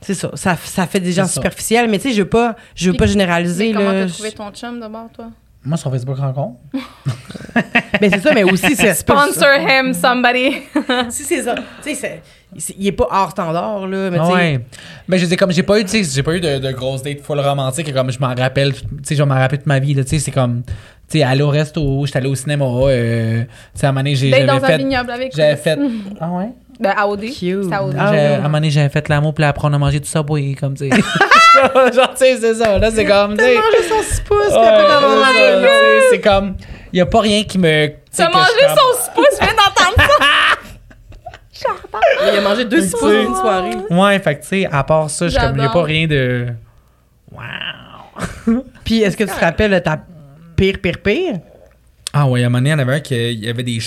[0.00, 0.56] c'est ça, ça.
[0.62, 1.32] Ça fait des gens ça.
[1.34, 3.72] superficiels, mais tu sais, je veux pas, je veux Puis- pas Mais généraliser.
[3.72, 4.04] comment là.
[4.06, 5.26] t'as trouvé ton chum d'abord, toi?
[5.64, 6.56] Moi, sur Facebook rencontre.
[8.00, 10.58] Ben, c'est ça, mais aussi, c'est Sponsor him, somebody.
[11.10, 11.56] Si c'est ça.
[11.82, 12.22] Tu sais,
[12.78, 14.10] il est pas hors standard, là.
[14.10, 14.60] Mais tu sais, ouais.
[15.08, 17.02] Mais je dis comme j'ai pas eu, tu sais, j'ai pas eu de, de grosses
[17.02, 19.80] dates full romantiques, et comme je m'en rappelle, tu sais, je m'en rappelle toute ma
[19.80, 20.62] vie, là, tu sais, c'est comme,
[21.08, 24.00] tu sais, aller au resto, j'étais allé au cinéma, euh, tu sais, à un moment
[24.04, 25.78] donné, j'avais dans un fait, vignoble avec j'avais fait,
[26.20, 26.50] ah ouais?
[26.80, 27.24] Ben, à OD.
[27.32, 27.72] Cute.
[27.72, 27.96] À OD.
[27.98, 28.18] Ah ouais.
[28.18, 30.74] À un moment donné, j'avais fait l'amour, puis après, on a mangé du Subway, comme,
[30.74, 30.96] tu sais.
[31.94, 33.54] Genre, tu sais, c'est ça, là, c'est comme, tu sais.
[33.54, 36.56] manger son 6 pouces, puis après ça, tu sais, C'est comme,
[36.92, 37.88] il y a pas rien qui me.
[37.88, 40.08] tu T'as je mangé son six pouces, viens d'entendre
[41.52, 41.68] ça!
[42.32, 43.76] Il a mangé deux 6 pouces une soirée.
[43.90, 45.82] Ouais, fait que, tu sais, à part ça, je suis comme, il y a pas
[45.82, 46.46] rien de.
[47.32, 48.62] Wow!
[48.84, 49.98] Puis est-ce que tu te rappelles de ta
[50.56, 51.40] pire, pire, pire?
[52.12, 53.62] Ah ouais, à un moment donné, il y en avait un qui il y avait
[53.64, 53.80] des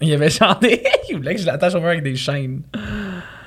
[0.00, 0.82] Il y avait chanté.
[1.10, 2.62] il voulait que je l'attache au mur avec des chaînes.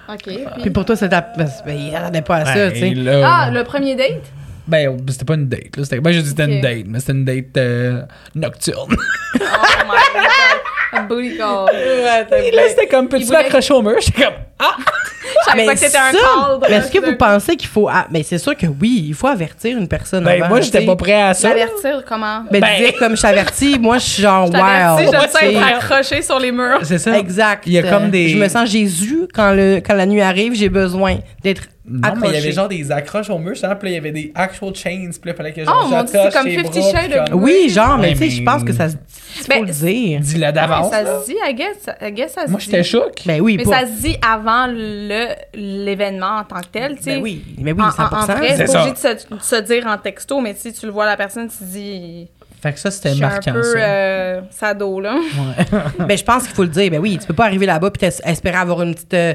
[0.07, 0.17] OK.
[0.23, 0.69] Puis Puis...
[0.71, 1.21] pour toi, ta.
[1.37, 2.93] Ben, ben, il attendait pas à ça, Ouais, tu sais.
[2.95, 4.23] là, Ah, le premier date?
[4.67, 5.77] Ben, c'était pas une date.
[5.77, 5.83] Là.
[5.83, 8.01] C'était- Ben, je dis c'était une date, mais c'était une date euh,
[8.35, 8.95] nocturne.
[8.95, 10.29] Oh my god.
[10.91, 11.67] A booty call.
[11.73, 13.95] Et là, c'était comme, peux-tu voulait- l'accrocher au mur?
[13.99, 14.75] J'étais comme, ah!
[15.21, 16.59] Je savais pas que c'était un ça, cadre.
[16.69, 17.87] mais est-ce que vous pensez qu'il faut.
[17.87, 20.23] Ah, mais c'est sûr que oui, il faut avertir une personne.
[20.23, 21.49] Ben, avant, moi, j'étais pas prêt à ça.
[21.49, 22.43] L'avertir, comment?
[22.51, 25.53] Ben, Ben- dire comme je t'avertis, moi, je suis genre Je ça tu sais.
[25.53, 26.79] être accroché sur les murs.
[26.83, 27.17] C'est ça.
[27.17, 27.63] Exact.
[27.67, 30.55] Il y a comme des- Je me sens Jésus quand, le, quand la nuit arrive,
[30.55, 32.21] j'ai besoin d'être Non, accroché.
[32.21, 34.11] mais il y avait genre des accroches au mur, justement, puis là, il y avait
[34.11, 36.47] des actual chains, puis là, il fallait que genre, Oh, mon Dieu, j'attache c'est comme
[36.51, 38.89] ses Fifty bras, Shades comme- Oui, genre, mais Ouais, tu sais, je pense que ça
[38.89, 40.19] se faut Ben, le dire.
[40.19, 40.91] Dis-le Ouais, d'avance.
[40.91, 42.65] ça se dit, I guess, I guess ça se Moi, dit.
[42.65, 43.13] j'étais choc.
[43.25, 47.03] Ben oui, Mais pas- ça se dit avant le l'événement en tant que tel, tu
[47.03, 47.15] sais.
[47.15, 48.15] Ben oui, mais oui, En, en, 100%.
[48.15, 50.91] en vrai, C'est obligé de se, de se dire en texto, mais si tu le
[50.91, 52.27] vois la personne, tu te dis,
[52.61, 53.77] Fait que ça, c'était suis un marquant, peu ça.
[53.79, 55.15] euh, sado, là.
[55.15, 55.65] Ouais.
[56.05, 56.91] Ben, je pense qu'il faut le dire.
[56.91, 59.13] Ben oui, tu peux pas arriver là-bas puis espérer avoir une petite.
[59.13, 59.33] euh,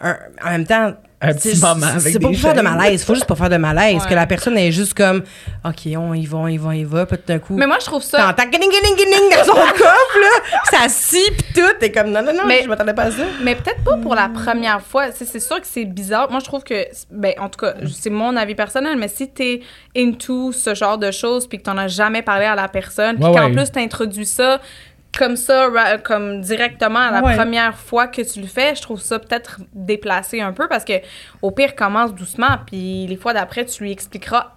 [0.00, 0.92] un- en même temps.
[1.18, 3.02] Un c'est- petit moment avec C'est pas pour faire de malaise.
[3.04, 4.02] Faut juste pas faire de malaise.
[4.02, 4.08] Ouais.
[4.08, 5.22] Que la personne est juste comme,
[5.64, 7.06] OK, on y va, on y va, on y va.
[7.06, 7.54] Puis tout d'un coup.
[7.56, 8.18] Mais moi, je trouve ça.
[8.18, 10.58] T'entends guining, guining, guining dans son coffre, là.
[10.70, 11.72] Ça scie, pis tout.
[11.80, 13.22] T'es comme, non, non, non, Mais- je m'attendais pas à ça.
[13.42, 15.10] Mais peut-être pas pour la première fois.
[15.12, 16.30] C'est c'est sûr que c'est bizarre.
[16.30, 19.60] Moi, je trouve que, ben, en tout cas, c'est mon avis personnel, mais si t'es
[19.96, 23.24] into ce genre de choses puis que t'en as jamais parlé à la personne, puis
[23.24, 23.52] Ouais, qu'en ouais.
[23.52, 24.60] plus t'introduis ça
[25.16, 25.68] comme ça,
[26.04, 27.36] comme directement à la Ouais.
[27.36, 30.94] première fois que tu le fais, je trouve ça peut-être déplacé un peu parce que
[31.42, 34.52] au pire, commence doucement, puis les fois d'après, tu lui expliqueras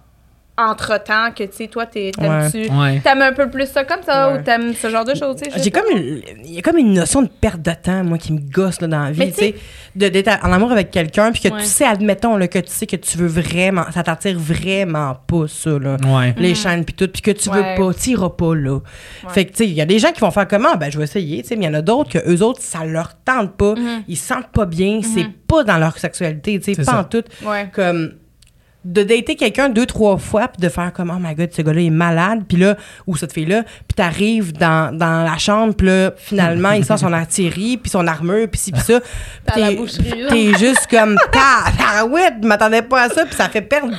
[0.68, 2.68] entre-temps que, tu sais, toi, t'es- t'aimes-tu...
[2.70, 3.00] Ouais.
[3.02, 4.38] T'aimes un peu plus ça comme ça Ouais.
[4.38, 5.58] ou t'aimes ce genre de choses, tu sais?
[5.58, 8.18] je J'ai comme une, il y a comme une notion de perte de temps, moi,
[8.18, 9.54] qui me gosse là, dans la vie, tu sais,
[9.96, 11.60] de- d'être en amour avec quelqu'un, puis que Ouais.
[11.60, 15.46] tu sais, admettons, là, que tu sais que tu veux vraiment, ça t'attire vraiment pas,
[15.48, 15.96] ça, là.
[16.06, 16.34] Ouais.
[16.38, 17.48] Les chaînes, puis tout, puis que tu.
[17.48, 17.76] Ouais.
[17.76, 18.78] veux pas, t'iras pas, là.
[19.28, 20.76] Fait que, tu sais, il y a des gens qui vont faire comment?
[20.76, 22.60] Ben, je vais essayer, tu sais, mais il y en a d'autres que eux autres,
[22.62, 24.02] ça leur tente pas, Mhm.
[24.08, 27.00] ils se sentent pas bien, c'est pas dans leur sexualité, tu sais, pas ça.
[27.00, 27.24] en tout.
[27.44, 27.68] Ouais.
[27.72, 28.12] Comme
[28.84, 31.82] de dater quelqu'un deux, trois fois, puis de faire comme, oh my god, ce gars-là
[31.82, 32.76] est malade, puis là,
[33.06, 37.12] ou cette fille-là, puis t'arrives dans, dans la chambre, puis là, finalement, il sort son
[37.12, 39.00] artillerie, puis son armure, puis ci, puis ça.
[39.54, 39.76] T'es-
[40.58, 43.92] juste comme, ta, ouais, je m'attendais pas à ça, puis ça fait perdre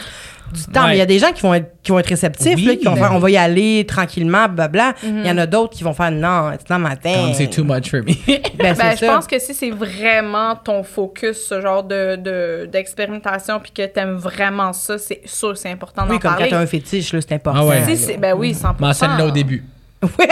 [0.52, 0.82] du temps.
[0.84, 0.88] Ouais.
[0.90, 2.76] Mais il y a des gens qui vont être, qui vont être réceptifs, Oui, là,
[2.76, 3.16] qui vont ben faire, oui.
[3.18, 4.94] on va y aller tranquillement, blablabla.
[5.04, 5.26] Il Mhm.
[5.26, 7.16] y en a d'autres qui vont faire, non, c'est dans ma tête.
[7.16, 8.14] Comme c'est too much for me.
[8.58, 9.08] Ben, Ben, je ça.
[9.08, 14.16] pense que si c'est vraiment ton focus, ce genre de, de- d'expérimentation, puis que t'aimes
[14.16, 16.50] vraiment ça, c'est sûr, c'est important d'en Oui, comme quand parler.
[16.52, 17.62] t'as un fétiche, là, c'est important.
[17.64, 17.84] Ah ouais.
[17.86, 17.96] Si là.
[18.14, 18.76] c'est, ben oui, 100%.
[18.80, 19.64] Mentionne-le au début.
[20.04, 20.28] Ouais.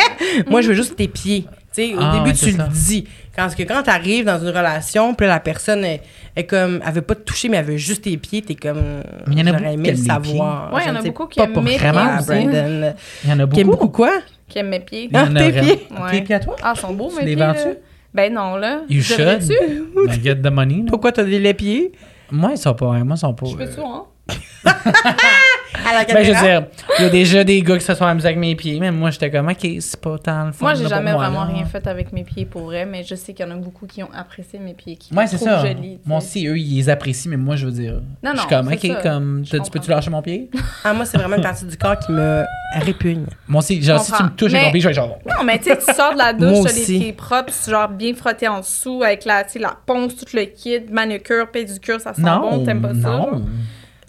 [0.50, 1.46] Moi, je veux juste tes pieds.
[1.76, 3.08] Tu sais, au Ah, début, ouais, tu le dis.
[3.36, 6.02] Parce que quand tu arrives dans une relation, puis la personne est,
[6.36, 9.04] est comme, elle veut pas te toucher, mais elle veut juste tes pieds, t'es comme,
[9.28, 10.72] Mais il y en a j'aurais beaucoup aimé qui le aiment les savoir.
[10.82, 11.92] Il y en a beaucoup qui aiment mes pieds.
[11.92, 12.94] Brandon.
[13.24, 13.56] Il y en a beaucoup.
[13.56, 14.12] Qui aime beaucoup quoi?
[14.48, 15.10] Qui aime mes pieds.
[15.12, 15.88] Il y en a tes pieds?
[15.92, 16.12] Ouais.
[16.12, 16.56] Tes pieds à toi?
[16.62, 17.46] Ah, ils sont beaux, mes Tu les pieds.
[17.46, 17.78] vends-tu?
[18.14, 18.82] Ben non, là.
[18.90, 19.20] You should.
[19.20, 20.86] Ben, get the money.
[20.88, 21.92] Pourquoi t'as des les pieds?
[22.32, 22.86] Moi, ils sont pas.
[23.04, 23.46] Moi, ils sont pas.
[23.46, 24.04] Je euh, peux-tu, hein?
[26.14, 26.64] Ben, je veux dire,
[27.00, 29.12] il y a déjà des gars qui se sont amusés avec mes pieds, mais moi,
[29.12, 30.66] j'étais comme, OK, c'est pas tant le fun.
[30.66, 31.52] Moi, j'ai jamais moi, vraiment là.
[31.54, 33.86] rien fait avec mes pieds pour vrai, mais je sais qu'il y en a beaucoup
[33.88, 35.60] qui ont apprécié mes pieds, qui Ouais, c'est ça.
[35.66, 36.00] jolis.
[36.06, 38.02] Moi aussi, eux, ils les apprécient, mais moi, je veux dire.
[38.24, 38.96] Non, je suis non, comme, OK, ça.
[39.02, 40.50] comme, Je tu peux-tu lâcher mon pied?
[40.84, 42.44] Ah, moi, c'est vraiment une partie du corps qui me
[42.82, 43.26] répugne.
[43.48, 45.20] Moi aussi, genre, si tu me touches avec Mais- mon pied, je vais être genre.
[45.28, 48.14] Non, mais tu sais, tu sors de la douche, t'as les pieds propres, genre bien
[48.16, 52.14] frotté en dessous avec la, tu sais, la ponce, tout le kit, manucure, pédicure, ça
[52.14, 53.26] sent Non, bon, t'aimes pas ça?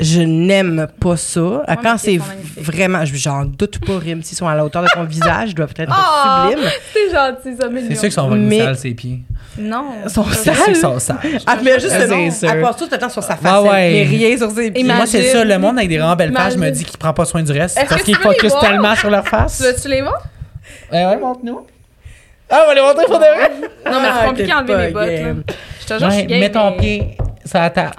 [0.01, 1.63] Je n'aime pas ça.
[1.83, 2.19] Quand c'est
[2.55, 5.51] c'est vraiment, je- j'en doute pas, Rim, s'ils sont à la hauteur de ton visage,
[5.51, 6.49] ils doivent être Oh!
[6.51, 6.69] sublimes.
[6.93, 7.87] C'est gentil, ça, mignon.
[7.89, 9.21] C'est sûr qu'ils sont venus Mais- sales, ses pieds.
[9.59, 9.85] Non.
[10.05, 10.65] Ils sont C'est sûr sales.
[10.67, 11.19] qu'ils sont sales.
[11.47, 12.31] Ah, mais juste C'est le nom.
[12.31, 12.51] sûr.
[12.51, 13.91] Elle passe tout le temps sur sa face, Ouais, ouais.
[13.93, 14.81] mais rien sur ses pieds.
[14.83, 14.97] Imagine.
[14.97, 17.13] Moi, c'est ça, le monde avec des vraiment belles faces, je me dis qu'ils prennent
[17.15, 17.79] pas soin du reste.
[17.89, 18.63] Parce focusent voir?
[18.63, 19.59] tellement sur leur face.
[19.59, 20.23] Tu veux-tu les voir?
[20.93, 21.67] Ouais, ouais, montre-nous.
[22.49, 23.51] Ah, on va les montrer pour de vrai.
[23.61, 25.47] Non, mais Ah, c'est compliqué t'es d'enlever mes bottes.
[25.81, 27.93] Je te jure, je suis mets ton pied sur la table.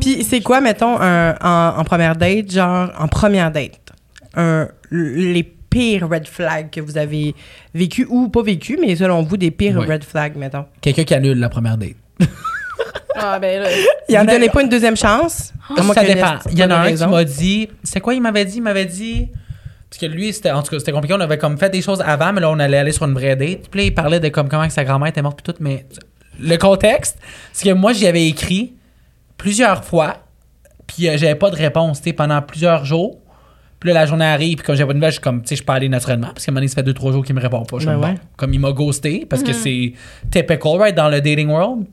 [0.00, 3.80] Puis c'est quoi, mettons, un- en, en première date, genre en première date,
[4.36, 7.34] un- les pires red flags que vous avez
[7.74, 9.86] vécu ou pas vécu, mais selon vous, des pires Ouais.
[9.86, 10.66] red flags, mettons.
[10.80, 11.94] Quelqu'un qui annule la première date.
[13.16, 13.68] Ah, ben là.
[14.08, 15.52] Il en avez- pas une deuxième chance?
[15.70, 16.34] Moins ça dépend.
[16.50, 17.68] Il y en a un qui m'a dit.
[17.84, 19.28] C'est quoi il m'avait dit Il m'avait dit.
[19.88, 21.14] Parce que lui, c'était, en tout cas, c'était compliqué.
[21.14, 23.36] On avait comme fait des choses avant, mais là, on allait aller sur une vraie
[23.36, 23.68] date.
[23.70, 25.56] Puis là, il parlait de comme comment que sa grand-mère était morte, puis tout.
[25.62, 25.86] Mais
[26.40, 27.16] le contexte,
[27.52, 28.74] c'est que moi, j'y avais écrit
[29.36, 30.14] plusieurs fois,
[30.86, 33.18] puis euh, j'avais pas de réponse, tu pendant plusieurs jours.
[33.80, 35.48] Puis là, la journée arrive, puis comme j'avais pas de nouvelles, je suis comme, tu
[35.48, 37.24] sais, je peux aller naturellement, parce qu'à un moment donné, ça fait deux, trois jours
[37.24, 37.76] qu'il me répond pas.
[37.76, 38.14] Je suis Ben comme, ouais.
[38.14, 38.20] bon.
[38.36, 39.92] Comme il m'a ghosté, parce que c'est
[40.30, 41.84] typical, right, dans le dating world.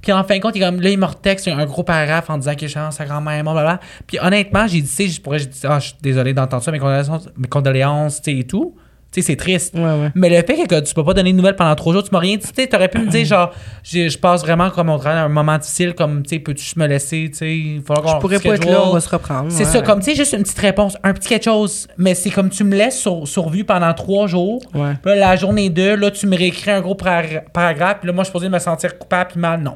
[0.00, 2.28] Puis en fin de compte, il, est comme, là, il me retexte un gros paragraphe
[2.28, 3.80] en disant que je sa grand-mère blablabla.
[4.06, 6.62] Puis honnêtement, j'ai dit, tu sais, je pourrais, j'ai dit, ah, je suis désolé d'entendre
[6.62, 8.74] ça, mes condoléances, mes condoléances, tu sais, et tout.
[9.14, 9.74] Tu sais, c'est triste.
[9.76, 10.10] Ouais, ouais.
[10.16, 12.18] Mais le fait que tu peux pas donner de nouvelles pendant trois jours, tu m'as
[12.18, 12.46] rien dit.
[12.48, 13.52] Tu sais, t'aurais pu me dire, genre,
[13.84, 17.28] je passe vraiment comme on travaille un moment difficile, comme, tu sais, peux-tu me laisser,
[17.30, 19.52] tu sais, il va falloir Je qu'on pourrais pas être là, on va se reprendre.
[19.52, 21.86] C'est ouais, ça, comme, tu sais, juste une petite réponse, un petit quelque chose.
[21.96, 24.60] Mais c'est comme tu me laisses sur, sur vue pendant trois jours.
[24.74, 27.98] Là, la journée 2, là, tu me réécris un gros paragra- paragraphe.
[28.00, 29.60] Puis là, moi, je suis supposé me sentir coupable puis mal.
[29.60, 29.74] Non.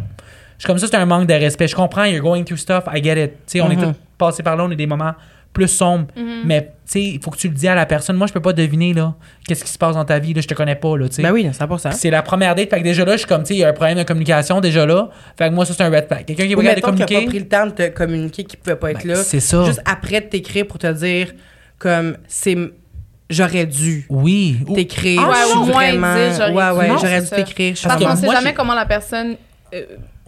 [0.59, 1.69] Je suis comme ça, c'est un manque de respect.
[1.69, 3.31] Je comprends, you're going through stuff, I get it.
[3.47, 3.93] Tu sais, on est Mhm.
[3.93, 5.13] tous passés par là, on a des moments
[5.53, 6.07] plus sombres.
[6.45, 8.17] Mais, tu sais, il faut que tu le dis à la personne.
[8.17, 9.15] Moi, je peux pas deviner, là,
[9.47, 11.23] qu'est-ce qui se passe dans ta vie, là, je te connais pas, là, tu sais.
[11.23, 11.89] Ben oui, 100%.
[11.91, 13.59] Puis C'est la première date, fait que déjà là, je suis comme, tu sais, il
[13.59, 15.09] y a un problème de communication déjà là.
[15.37, 16.25] Fait que moi, ça, c'est un red flag.
[16.27, 17.25] Quelqu'un qui capable de mettons qu'il a communiquer.
[17.25, 19.23] pas pris le temps de te communiquer, qu'il pouvait pas être Ben, là.
[19.23, 19.65] c'est ça.
[19.65, 21.33] Juste après de t'écrire pour te dire,
[21.79, 22.57] comme, c'est...
[23.31, 24.57] J'aurais dû Oui.
[24.67, 25.21] Ou- t'écrire.
[25.23, 26.15] Ah, ouais, au moins vraiment...
[26.15, 26.79] dire, j'aurais ouais, dû.
[26.79, 27.37] ouais, Non, j'aurais dû ça.
[27.37, 27.75] t'écrire.
[27.85, 29.37] Parce qu'on sait jamais j'ai- comment la personne
[29.75, 29.83] euh,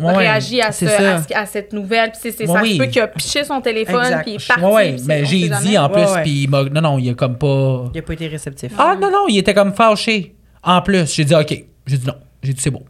[0.07, 2.11] Ouais, réagit à, ce, à, ce- à cette nouvelle.
[2.13, 2.75] Puis c'est, ça oui.
[2.75, 4.65] se peut qu'il a piché son téléphone puis il est parti.
[4.65, 6.65] Ouais, mais j'ai dit en plus, puis il m'a.
[6.65, 7.85] Non, non, il a comme pas.
[7.95, 8.73] Il a pas été réceptif.
[8.79, 10.35] Ah, non, non, il était comme fâché.
[10.63, 11.65] En plus, j'ai dit, OK.
[11.87, 12.15] J'ai dit non.
[12.43, 12.71] J'ai dit, c'est.
[12.73, 12.83] Ouais.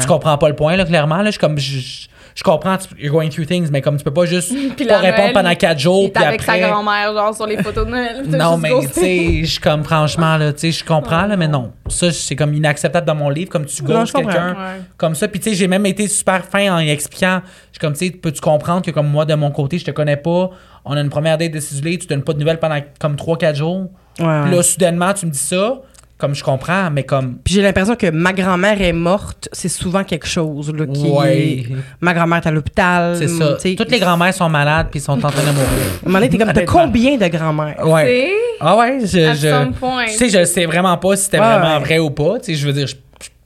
[0.00, 1.16] Tu comprends pas le point, là, clairement.
[1.16, 1.58] Là, je suis comme.
[1.58, 4.86] Je, je- comprends, tu- you're going through things, mais comme tu peux pas juste Puis
[4.86, 6.60] pas répondre Noël, pendant quatre jours, puis avec après.
[6.60, 8.22] sa grand-mère, genre, sur les photos de Noël.
[8.28, 11.48] Non, mais tu sais, je suis comme, franchement, là, tu sais, je comprends, là, mais
[11.48, 11.72] non.
[11.88, 14.04] Ça, c'est comme inacceptable dans mon livre, comme tu comprends.
[14.04, 14.50] quelqu'un.
[14.52, 14.80] Ouais.
[14.96, 17.40] Comme ça, puis tu sais, j'ai même été super fin en y expliquant.
[17.44, 19.90] Je suis comme, tu sais, peux-tu comprendre que comme moi, de mon côté, je te
[19.90, 20.50] connais pas,
[20.84, 23.90] on a une première date décidée, tu donnes pas de nouvelles pendant comme 3-4 jours?
[24.18, 24.42] Ouais, ouais.
[24.42, 25.80] Puis là, soudainement, tu me dis ça,
[26.16, 27.38] comme je comprends, mais comme.
[27.44, 31.66] Puis j'ai l'impression que ma grand-mère est morte, c'est souvent quelque chose là, qui Ouais.
[32.00, 33.16] Ma grand-mère est à l'hôpital.
[33.18, 33.56] C'est ça.
[33.76, 35.68] Toutes les grand-mères sont malades puis sont en train de mourir.
[35.68, 37.86] À un moment donné, t'es comme, t'as combien de grand-mères?
[37.86, 38.30] Ouais.
[38.60, 39.18] Ah ouais, je.
[39.18, 40.06] at je some point.
[40.06, 41.84] tu sais, je sais vraiment pas si c'était Ouais, vraiment ouais.
[41.84, 42.38] vrai ou pas.
[42.38, 42.94] Tu sais, je veux dire, je-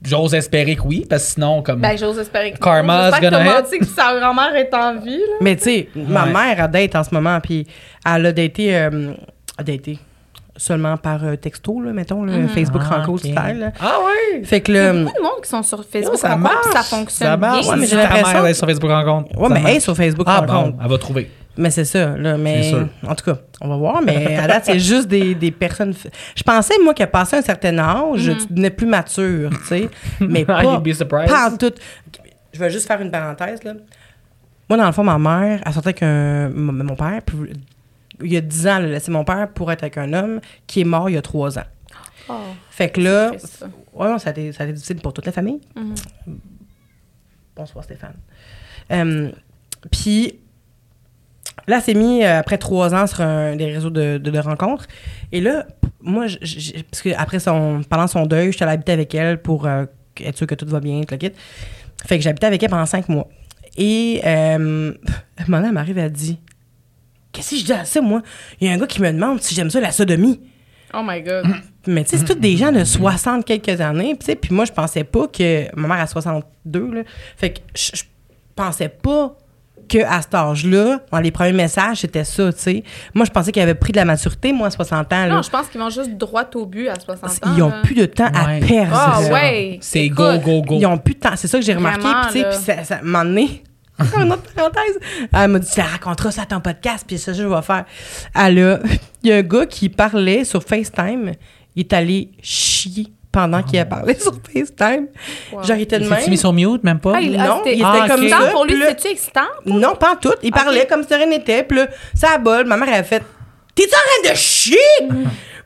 [0.05, 1.81] j'ose espérer que oui, parce que sinon, comme.
[1.81, 3.79] Ben, j'ose espérer que Karma's que gonna t'as hit.
[3.79, 5.35] que sa grand-mère est en vie, là.
[5.41, 7.65] Mais tu sais, ma mère a date en ce moment, puis
[8.05, 9.13] elle a daté, euh,
[9.57, 9.97] a daté
[10.59, 13.31] seulement par euh, texto, là, mettons, là, Facebook Ah, rencontre ok.
[13.31, 13.59] style.
[13.59, 13.71] là.
[13.79, 14.43] Ah ouais!
[14.43, 16.17] Fait que Il y a beaucoup de monde qui sont sur Facebook.
[16.17, 16.73] Ça rencontre, marche!
[16.73, 17.61] ça fonctionne Ça marche.
[17.61, 17.69] bien.
[17.71, 19.37] Ouais, mais Si j'ai ta l'impression- mère est sur Facebook rencontre.
[19.39, 20.71] ouais, ça mais elle est sur Facebook Ah rencontre.
[20.73, 21.31] bon, elle va trouver.
[21.57, 22.37] Mais c'est ça, là.
[22.37, 22.87] Mais C'est sûr.
[23.07, 24.01] en tout cas, on va voir.
[24.01, 25.93] Mais à date, c'est juste des, des personnes.
[26.35, 28.37] Je pensais, moi, qu'à passé un certain âge, Mhm.
[28.37, 29.89] tu devenais plus mature, tu sais.
[30.21, 31.29] Mais pas, You'd be surprised.
[31.29, 31.73] pas en tout.
[32.53, 33.73] Je vais juste faire une parenthèse, là.
[34.69, 37.21] Moi, dans le fond, ma mère, elle sortait avec un, mon mon père.
[37.25, 37.35] puis
[38.23, 40.39] il y a 10 ans, elle a laissé mon père pour être avec un homme
[40.67, 41.63] qui est mort il y a 3 ans.
[42.29, 42.33] Oh,
[42.69, 43.65] Fait que là, c'est ça.
[43.93, 45.59] ouais, non, ça a été, ça a été difficile pour toute la famille.
[45.75, 45.95] Mhm.
[47.55, 48.15] Bonsoir Stéphane.
[48.91, 49.31] Euh,
[49.91, 50.39] Puis
[51.67, 54.87] là, s'est mis euh, après trois ans sur un, des réseaux de, de, de rencontres.
[55.31, 55.65] Et là,
[56.01, 59.41] moi, j- j- parce que après son, pendant son deuil, j'étais allée habiter avec elle
[59.41, 59.85] pour euh,
[60.21, 61.31] être sûre que tout va bien, tout le kit.
[62.05, 63.27] Fait que j'habitais avec elle pendant cinq mois.
[63.77, 64.93] Et euh,
[65.37, 66.39] un moment donné, elle m'arrive, elle dit
[67.31, 68.21] Qu'est-ce que je dis à ça, moi?
[68.59, 70.39] Il y a un gars qui me demande si j'aime ça la sodomie.
[70.93, 71.45] Oh my God.
[71.87, 74.15] Mais tu sais, c'est tous des gens de 60 quelques années.
[74.15, 75.73] Puis tu sais, puis moi, je pensais pas que.
[75.75, 77.01] Ma mère a 62, là.
[77.37, 78.03] Fait que je,
[78.55, 79.37] pensais pas
[79.87, 82.83] que à cet âge-là, dans les premiers messages, c'était ça, tu sais.
[83.13, 85.35] Moi, je pensais qu'il avait pris de la maturité, moi, à 60 ans, là.
[85.35, 87.51] Non, je pense qu'ils vont juste droit au but à 60 ans.
[87.55, 87.81] Ils ont là.
[87.81, 88.93] plus de temps à perdre.
[88.93, 89.33] Ah là.
[89.33, 89.79] ouais.
[89.81, 90.77] C'est go, go, go.
[90.79, 91.35] Ils ont plus de temps.
[91.35, 92.03] C'est ça que j'ai remarqué.
[92.03, 93.63] Puis, tu sais, puis ça, ça m'a donné.
[94.03, 94.99] Encore une autre parenthèse.
[95.33, 97.85] Elle m'a dit, tu la raconteras ça à ton podcast, puis ça, je vais faire.
[98.35, 98.79] Elle a,
[99.23, 101.33] il y a un gars qui parlait sur FaceTime.
[101.75, 105.07] Il est allé chier pendant qu'il a parlé sur FaceTime.
[105.51, 105.63] Wow.
[105.63, 106.19] Genre, il était de Il même.
[106.19, 107.13] s'est mis sur mute, même pas?
[107.15, 108.29] Ah, il, Non, ah, c'était- il était Ah, comme ok.
[108.29, 108.37] ça.
[108.51, 109.41] Pour lui, c'est-tu excitant?
[109.65, 110.33] Non, pas en tout.
[110.41, 111.63] Il parlait comme si rien n'était.
[111.63, 112.65] Puis là, ça a bol.
[112.65, 113.23] Ma mère, elle a fait
[113.75, 114.77] T'es-tu en train de chier?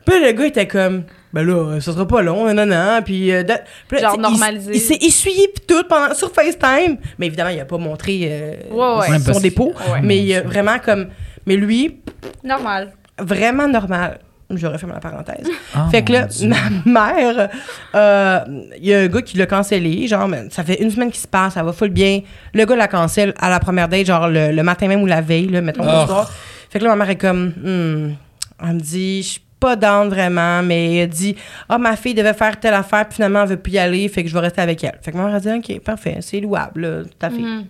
[0.04, 1.04] puis là, le gars était comme
[1.34, 3.00] Ben là, ça sera pas long, non, non.
[3.04, 3.54] Puis, euh, de-
[3.88, 4.70] puis là, Genre sais, il- normalisé.
[4.74, 6.96] Il, s'est essuyé pis tout pendant, sur FaceTime.
[7.18, 9.18] Mais évidemment, il a pas montré euh, Ouais, ouais.
[9.18, 9.72] Son dépôt.
[9.92, 10.00] Ouais.
[10.02, 11.08] Mais il a vraiment comme.
[11.46, 11.96] Mais lui,
[12.44, 12.92] Normal.
[13.18, 14.20] vraiment normal.
[14.50, 15.48] J'aurais fermé la parenthèse.
[15.74, 16.48] Ah, fait que là, Dieu.
[16.84, 17.48] ma mère,
[17.94, 18.40] euh,
[18.78, 20.06] il y a un gars qui l'a cancellé.
[20.06, 22.20] Genre, ça fait une semaine qu'il se passe, ça va full bien.
[22.52, 25.20] Le gars la cancelle à la première date, genre le, le matin même ou la
[25.22, 26.00] veille, là, mettons, Oh.
[26.02, 26.30] le soir.
[26.70, 28.14] Fait que là, ma mère est comme, Hmm.
[28.62, 31.34] elle me dit, je suis pas down vraiment, mais elle dit,
[31.70, 34.22] ah, ma fille devait faire telle affaire, puis finalement, elle veut plus y aller, fait
[34.22, 34.98] que je vais rester avec elle.
[35.00, 37.44] Fait que ma mère a dit, OK, parfait, c'est louable, là, ta fille.
[37.44, 37.64] Mhm.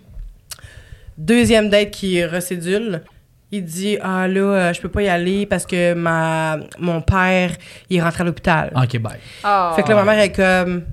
[1.17, 3.01] Deuxième date qui recédule.
[3.51, 7.51] Il dit Ah là, euh, je peux pas y aller parce que ma, mon père,
[7.89, 8.73] il est rentré à l'hôpital.
[8.75, 9.19] OK, bye.
[9.43, 9.71] Ah.
[9.77, 10.83] Fait que là, ma mère est comme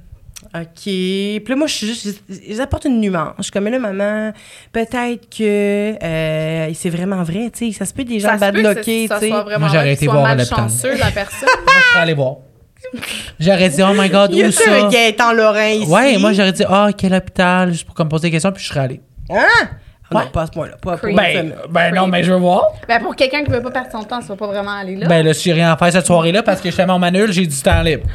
[0.54, 0.82] OK.
[0.84, 2.22] Puis là, moi, je suis juste.
[2.46, 3.34] Ils apportent une nuance.
[3.38, 4.32] Je suis comme Mais là, maman,
[4.72, 7.78] peut-être que euh, c'est vraiment vrai, tu sais.
[7.78, 9.28] Ça se peut des gens badlockés, ça tu sais.
[9.30, 10.60] soit vraiment Moi, j'aurais été voir à l'hôpital.
[10.60, 11.48] malchanceux, la personne.
[11.64, 12.36] Moi, je serais allé voir.
[13.40, 14.88] J'aurais dit, oh my god, Il y a où ça, un?
[14.90, 15.90] Gaëtan Lorrain ici.
[15.90, 17.70] Ouais, moi, j'aurais dit, ah, quel hôpital?
[17.72, 19.00] Juste pour comme poser des questions, puis je serais allé.
[19.30, 19.46] Hein?
[20.14, 20.24] Ah Ouais.
[20.24, 20.76] Non, pas à ce point-là.
[20.80, 21.16] Pas Creep.
[21.16, 22.64] Ben, ben non, mais je veux voir.
[22.89, 25.06] ben, pour quelqu'un qui veut pas perdre son temps, ça va pas vraiment aller là.
[25.09, 27.32] Ben là, si j'ai rien à faire cette soirée-là, parce que je fais mon manul,
[27.32, 28.06] j'ai du temps libre.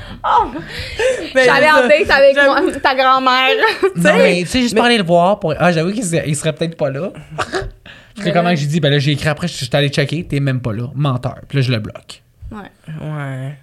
[1.34, 3.50] Ben, J'allais en date avec moi, ta grand-mère.
[3.96, 5.40] Non, mais tu sais, juste mais- pour aller le voir.
[5.40, 5.54] Pour...
[5.58, 7.10] Ah, j'avoue qu'il serait, serait peut-être pas là.
[8.18, 10.24] Je sais comment que j'ai dit, ben là, j'ai écrit après, je suis allé checker,
[10.26, 10.86] t'es même pas là.
[10.96, 11.36] Menteur.
[11.48, 12.24] Puis là, je le bloque.
[12.52, 12.58] Ouais.
[13.00, 13.56] Ouais.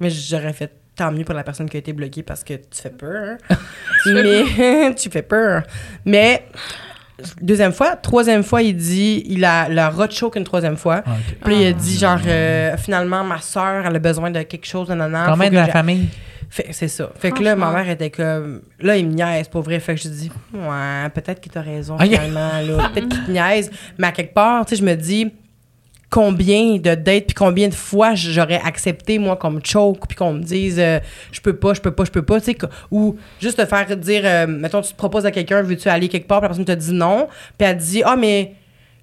[0.00, 2.82] Mais j'aurais fait tant mieux pour la personne qui a été bloquée parce que tu
[2.82, 3.36] fais peur.
[4.06, 5.62] Mais tu fais peur.
[6.04, 6.44] Mais
[7.40, 11.02] deuxième fois, troisième fois, il dit, il a la choke une troisième fois.
[11.06, 11.10] Ah.
[11.44, 14.88] Puis il a dit genre euh, finalement ma soeur elle a besoin de quelque chose
[14.88, 15.26] de nanan.
[15.26, 16.08] Quand même de la famille.
[16.48, 17.10] Fait- c'est ça.
[17.16, 19.78] Fait que là ma mère était comme là il me niaise pour vrai.
[19.78, 22.02] Fait que je dis ouais, peut-être qu'il t'a raison Ok.
[22.02, 25.32] finalement là, peut-être qu'il te niaise, mais à quelque part, tu sais je me dis
[26.10, 30.34] combien de dates puis combien de fois j'aurais accepté moi qu'on me choke puis qu'on
[30.34, 30.98] me dise euh,
[31.30, 32.58] je peux pas je peux pas je peux pas tu sais
[32.90, 36.26] ou juste te faire dire euh, mettons tu te proposes à quelqu'un veux-tu aller quelque
[36.26, 38.54] part puis la personne te dit non puis elle dit ah mais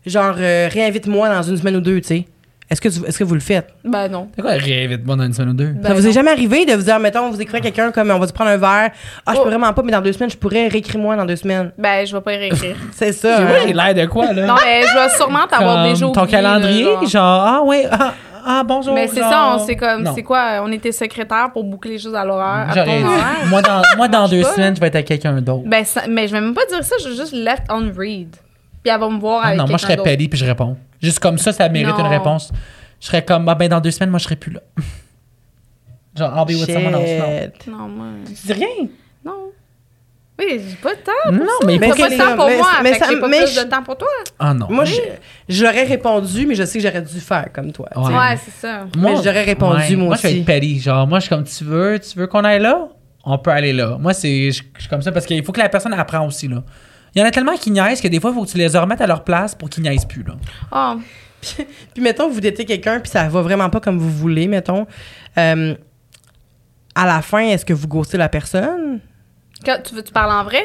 [0.05, 2.25] genre euh, réinvite-moi dans une semaine ou deux tu sais
[2.69, 3.69] est-ce que tu- est-ce que vous le faites?
[3.85, 4.27] Ben non.
[4.35, 5.68] C'est quoi, réinvite-moi dans une semaine ou deux?
[5.69, 6.10] Ben ça vous non.
[6.10, 8.34] est jamais arrivé de vous dire mettons vous écrivez à quelqu'un comme on va se
[8.34, 8.91] prendre un verre
[9.26, 9.44] ah je Oh.
[9.44, 12.15] peux vraiment pas mais dans deux semaines je pourrais réécris-moi dans deux semaines Ben, je
[12.15, 12.76] vais pas y réécrire.
[12.91, 13.60] c'est ça Oui, hein?
[13.68, 14.45] j'ai l'air de quoi, là?
[14.48, 17.07] non, mais je vais sûrement t'avoir Comme déjà ton calendrier, là, genre.
[17.07, 18.14] genre, ah ouais, ah,
[18.45, 18.94] ah, bonjour.
[18.94, 21.99] Mais c'est genre- ça, on c'est comme, c'est quoi, on était secrétaire pour boucler les
[21.99, 22.68] choses à l'horaire.
[22.69, 25.64] à moi, dans, moi, dans deux pas, semaines, je vais être avec quelqu'un d'autre.
[25.65, 28.35] Ben, ça- mais je vais même pas dire ça, je vais juste left on read.
[28.84, 30.77] Puis elle va me voir Ah avec non, moi, je serais peli puis je réponds.
[31.01, 31.99] Juste comme ça, ça mérite Non.
[32.05, 32.51] une réponse.
[32.99, 34.61] Je serais comme, ah ben, dans deux semaines, moi, je serais plus là.
[36.17, 37.19] Genre, I'll be with someone else.
[37.19, 37.41] Non.
[37.41, 37.67] Shit.
[37.67, 38.87] Non, moi, Tu dis rien?
[39.23, 39.51] non.
[40.39, 41.11] Oui, j'ai pas de temps.
[41.25, 41.65] pour Non, ça.
[41.67, 43.27] mais faut pas que de temps pour mais- moi, mais fait que ça- j'ai pas
[43.27, 44.07] mais plus je- de temps pour toi.
[44.37, 44.67] Ah non.
[44.69, 44.83] moi
[45.49, 47.87] l'aurais répondu mais je sais que j'aurais dû faire comme toi.
[47.95, 48.13] Ouais.
[48.15, 48.85] Ouais, c'est ça.
[48.97, 50.39] Mais j'aurais répondu, moi Moi, je vais aussi.
[50.39, 50.79] être petty.
[50.79, 52.87] Genre, moi, je suis comme, tu veux, tu veux qu'on aille là?
[53.25, 53.97] On peut aller là.
[53.99, 56.47] Moi, c'est, je, je suis comme ça parce qu'il faut que la personne apprend aussi,
[56.47, 56.63] là.
[57.18, 58.68] Il y en a tellement qui niaisent que des fois, il faut que tu les
[58.68, 60.35] remettes à leur place pour qu'ils niaisent plus, là.
[60.72, 61.02] Oh,
[61.95, 64.85] Puis mettons, vous datez quelqu'un, puis ça va vraiment pas comme vous voulez, mettons.
[65.35, 65.73] Euh,
[66.94, 68.99] à la fin, est-ce que vous ghostez la personne?
[69.65, 70.61] que- tu, veux, tu parles en vrai?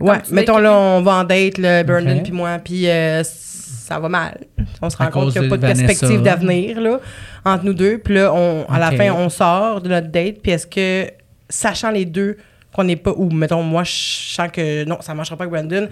[0.00, 4.08] Ouais, mettons là, on va en date, là, Brandon puis moi, puis euh, ça va
[4.08, 4.40] mal.
[4.80, 6.98] On se À rend compte qu'il n'y a pas de perspective d'avenir, là,
[7.44, 7.98] entre nous deux.
[7.98, 11.12] Puis là, on, à la fin, on sort de notre date, puis est-ce que,
[11.48, 12.38] sachant les deux
[12.74, 15.88] qu'on n'est pas, ou mettons, moi, je sens que non, ça marchera pas avec Brandon,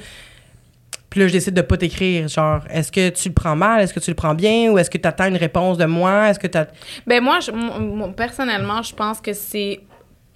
[1.08, 3.92] puis là, je décide de pas t'écrire, genre, est-ce que tu le prends mal, est-ce
[3.92, 6.38] que tu le prends bien, ou est-ce que tu attends une réponse de moi, est-ce
[6.38, 6.58] que tu
[7.06, 9.80] Ben moi, je- mon- personnellement, je pense que c'est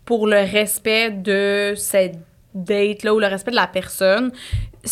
[0.04, 2.18] pour le respect de cette
[2.54, 4.30] date-là ou le respect de la personne.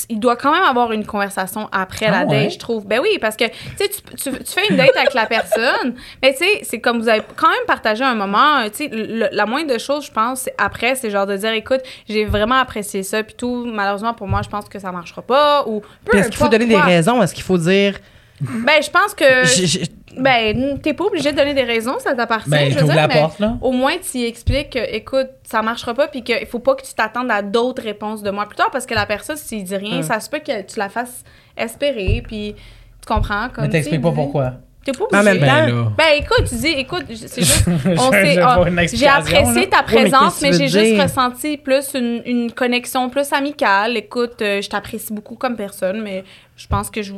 [0.09, 2.45] Il doit quand même avoir une conversation après Ah la ouais?
[2.45, 2.87] date, je trouve.
[2.87, 6.39] Ben oui, parce que tu, tu, tu, fais une date avec la personne, mais tu
[6.39, 8.63] sais, c'est comme vous avez quand même partagé un moment.
[8.71, 12.57] Tu sais, la moindre chose, je pense, après, c'est genre de dire, écoute, j'ai vraiment
[12.57, 13.65] apprécié ça, puis tout.
[13.67, 15.65] Malheureusement pour moi, je pense que ça marchera pas.
[15.67, 15.83] Ou
[16.13, 17.23] est-ce qu'il faut donner des raisons?
[17.23, 17.99] Est-ce qu'il faut dire.
[18.43, 19.83] Ben je pense que J- j-
[20.17, 22.51] ben, t'es pas obligé de donner des raisons, ça t'appartient.
[22.51, 23.57] Ben, je veux dire, la mais porte, là.
[23.63, 26.83] Au moins, tu y expliques que, écoute, ça marchera pas, puis qu'il faut pas que
[26.83, 29.77] tu t'attendes à d'autres réponses de moi plus tard, parce que la personne, s'il dit
[29.77, 30.03] rien, Hum.
[30.03, 31.25] ça se peut que tu la fasses
[31.57, 32.55] espérer, puis
[33.01, 33.49] tu comprends.
[33.55, 34.53] Comme, Mais t'expliques pas pourquoi.
[34.85, 35.39] T'es pas obligé.
[35.39, 35.93] Ben, là.
[35.97, 37.67] Ben écoute, tu dis, écoute, c'est juste,
[37.97, 41.03] on s'est- ah, j'ai apprécié ta présence, mais, j'ai juste dire?
[41.05, 43.97] ressenti plus une, une connexion plus amicale.
[43.97, 46.25] Écoute, euh, je t'apprécie beaucoup comme personne, mais
[46.57, 47.13] je pense que je,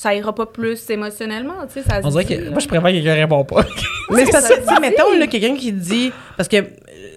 [0.00, 2.44] ça ira pas plus émotionnellement, tu sais, ça On dirait dit, que.
[2.44, 2.50] là.
[2.50, 3.64] Moi, je préfère que quelqu'un répond pas.
[4.10, 6.12] Mais c'est parce ça que, tu mettons, là, quelqu'un qui dit.
[6.36, 6.62] Parce que euh,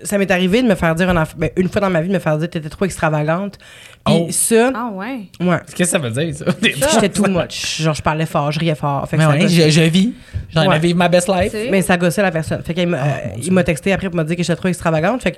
[0.03, 2.13] ça m'est arrivé de me faire dire une, ben, une fois dans ma vie de
[2.13, 3.59] me faire dire t'étais trop extravagante.
[4.03, 4.27] Puis Oh.
[4.31, 5.27] ça, Ah ouais.
[5.41, 6.45] ouais, Qu'est-ce que ça veut dire, ça?
[6.61, 7.81] j'étais too much.
[7.83, 9.07] Genre, je parlais fort, je riais fort.
[9.07, 10.13] Fait que Mais ça ouais, je, je vis.
[10.49, 10.75] J'en Ouais.
[10.77, 11.53] ai vivre ma best life.
[11.69, 12.63] Mais ça gossait la personne.
[12.63, 15.21] Fait qu'il m'a, Ah, euh, texté après pour me dire que j'étais trop extravagante.
[15.21, 15.37] Fait que,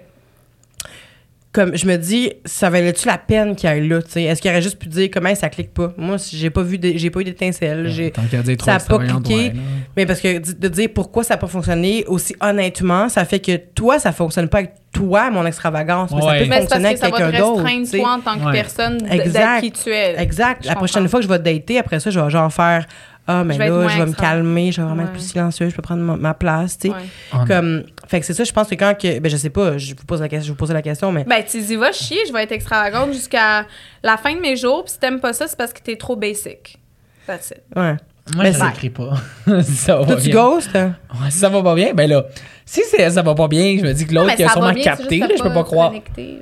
[1.53, 4.23] comme je me dis, ça valait-tu la peine qu'il aille là, tu sais?
[4.23, 5.93] Est-ce qu'il aurait juste pu dire comment ça clique pas?
[5.97, 8.11] Moi, si j'ai pas vu, de- j'ai pas eu d'étincelle.
[8.57, 9.35] trop ça a pas cliqué.
[9.35, 9.53] ouais,
[9.95, 13.55] mais parce que de dire pourquoi ça a pas fonctionné aussi honnêtement, ça fait que
[13.55, 16.39] toi, ça fonctionne pas avec toi, mon extravagance, mais ça Ouais.
[16.43, 17.97] peut Mais fonctionner que avec ça va te quelqu'un d'autre.
[17.97, 18.51] toi en tant que Ouais.
[18.51, 19.61] personne Exact.
[19.61, 20.15] d'être qui tu es.
[20.21, 20.63] Exact.
[20.63, 22.85] Je La prochaine fois que je vais te dater, après ça, je vais genre faire
[23.25, 25.07] Ah, mais Je vais être là, je vais me calmer, je vais vraiment Ouais.
[25.07, 26.93] être plus silencieuse, je peux prendre ma, ma place, tu sais.
[26.93, 26.99] Ouais.
[27.33, 27.45] Non.
[27.45, 29.95] Comme, fait que c'est ça, je pense que quand que, ben je sais pas, je
[29.95, 32.17] vous pose la question, je vous posais la question, mais Ben, tu y vas chier,
[32.27, 33.65] je vais être extravagante jusqu'à
[34.03, 34.83] la fin de mes jours.
[34.83, 36.77] Puis si t'aimes pas ça, c'est parce que t'es trop basic.
[37.25, 37.61] That's it.
[37.77, 37.95] ouais.
[38.35, 39.13] Moi, Mais je l'écris pas.
[39.63, 40.41] si ça va Toi, pas tu bien.
[40.41, 40.75] ghostes?
[40.75, 40.95] hein?
[41.21, 42.23] Ouais, si ça va pas bien, ben là,
[42.65, 44.73] si c'est- ça va pas bien, je me dis que l'autre qui a sûrement va
[44.75, 45.91] capté, là, je peux pas croire.
[46.15, 46.39] Puis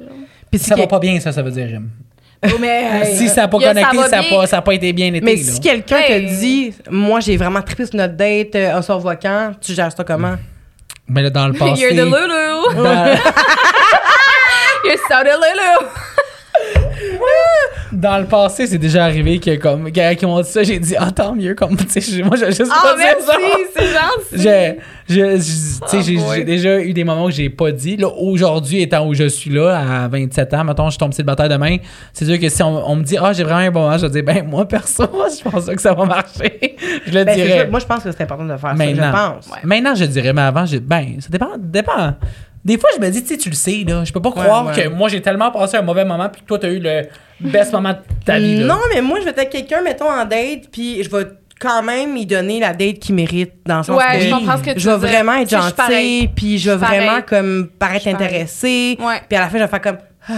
[0.60, 1.90] Si ça va pas bien, ça, ça veut dire rime.
[2.43, 4.45] Oh, mais, Si ça n'a pas a- connecté, ça n'a bien.
[4.47, 5.22] pas, pas été bien été.
[5.22, 5.41] Mais là.
[5.43, 6.26] si quelqu'un Hey.
[6.26, 9.73] te dit, moi, j'ai vraiment trippé sur notre date, euh, on se revoit quand, tu
[9.73, 10.35] gères ça comment?
[11.07, 11.81] Mais là, dans le passé.
[11.81, 12.76] You're the Lulu.
[12.84, 13.05] dans,
[14.85, 15.88] You're so the Lulu.
[17.91, 20.95] Dans le passé, c'est déjà arrivé que, comme, quand ils m'ont dit ça, j'ai dit,
[20.98, 22.95] ah, tant mieux, comme, tu sais, j'ai- moi, j'ai juste Ah, pas ça.
[22.98, 24.43] merci, c'est gentil.
[24.43, 24.77] J'ai,
[25.10, 27.98] je, je- Oh j'ai, déjà eu des moments où j'ai pas dit.
[27.98, 31.77] Là, aujourd'hui, étant où je suis là, à 27 ans, mettons, je tombe célibataire demain,
[32.14, 34.06] c'est sûr que si on, on me dit, ah, j'ai vraiment un bon moment, je
[34.06, 35.03] vais dire, ben, moi, perso,
[35.38, 36.77] je pense pas que ça va marcher.
[37.07, 37.60] je le Ben, dirais.
[37.60, 37.68] ça.
[37.68, 39.11] Moi, je pense que c'est important de faire ça, Maintenant.
[39.11, 39.48] je pense.
[39.48, 39.60] Ouais.
[39.64, 42.15] Maintenant, je dirais, mais avant, j'ai, ben, ça dépend, dépend.
[42.64, 44.04] Des fois, je me dis, tu sais, tu le sais, là.
[44.04, 44.84] Je peux pas croire ouais.
[44.84, 47.04] que moi, j'ai tellement passé un mauvais moment, puis que toi, t'as eu le
[47.40, 48.66] best moment de ta vie, là.
[48.66, 51.26] Non, mais moi, je vais être quelqu'un, mettons, en date, puis je vais
[51.60, 54.58] quand même lui donner la date qu'il mérite, dans le sens Ouais, que je comprends
[54.58, 58.98] ce que tu je vais vraiment être gentille, puis je vais vraiment comme paraître intéressée,
[59.00, 59.22] Ouais.
[59.28, 59.98] puis à la fin, je vais faire comme
[60.30, 60.34] ah,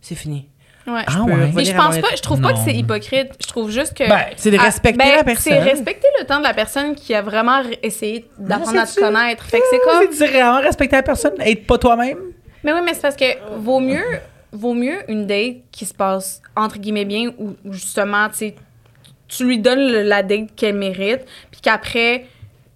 [0.00, 0.48] c'est fini.
[0.86, 1.02] Ouais.
[1.06, 1.50] Ah, ouais.
[1.54, 3.28] Mais je pense pas, je trouve pas que c'est hypocrite.
[3.40, 4.06] Je trouve juste que.
[4.08, 5.52] Ben, C'est de Ah, respecter ben, la personne.
[5.54, 9.44] C'est respecter le temps de la personne qui a vraiment essayé d'apprendre à te connaître.
[9.44, 10.12] Fait que c'est comme.
[10.12, 12.18] C'est vraiment respecter la personne, être pas toi-même?
[12.62, 13.24] Mais oui, mais c'est parce que
[13.58, 14.04] vaut mieux,
[14.52, 18.54] vaut mieux une date qui se passe entre guillemets bien ou ou justement, tu sais,
[19.28, 22.26] tu lui donnes le- la date qu'elle mérite, puis qu'après,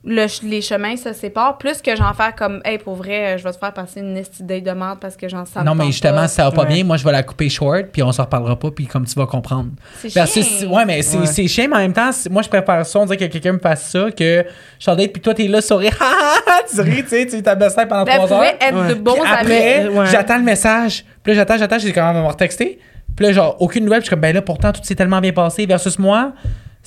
[0.04, 3.38] le ch- les chemins se séparent, plus que j'en faire comme, hey, pour vrai, euh,
[3.38, 5.86] je vais te faire passer une date de merde parce que j'en sais non, mais
[5.86, 6.68] justement, si ça va pas Ouais.
[6.68, 9.14] bien, moi, je vais la couper short, puis on s'en reparlera pas, puis comme tu
[9.18, 9.70] vas comprendre.
[10.00, 10.70] C'est Parce que chiant.
[10.72, 11.26] ouais, mais c'est Ouais.
[11.26, 12.98] c'est chiant, mais en même temps, moi, je préfère ça.
[13.00, 14.44] On dirait que quelqu'un me fasse ça, que
[14.78, 17.08] je suis en date, puis toi, t'es là, sourire, Ha, ha, ha, tu ris, tu
[17.08, 18.54] sais, tu ta best pendant Ben, trois pouvait heures.
[18.60, 18.88] être Ouais.
[18.90, 19.32] de bons Puis amis.
[19.40, 20.06] après, Ouais.
[20.06, 21.04] j'attends le message.
[21.24, 22.78] Puis là, j'attends, j'attends, j'ai quand même me retexter?
[23.16, 23.98] Puis là, genre, aucune nouvelle.
[23.98, 25.66] Puis je suis comme, ben là, pourtant, tout s'est tellement bien passé.
[25.66, 26.32] Versus moi,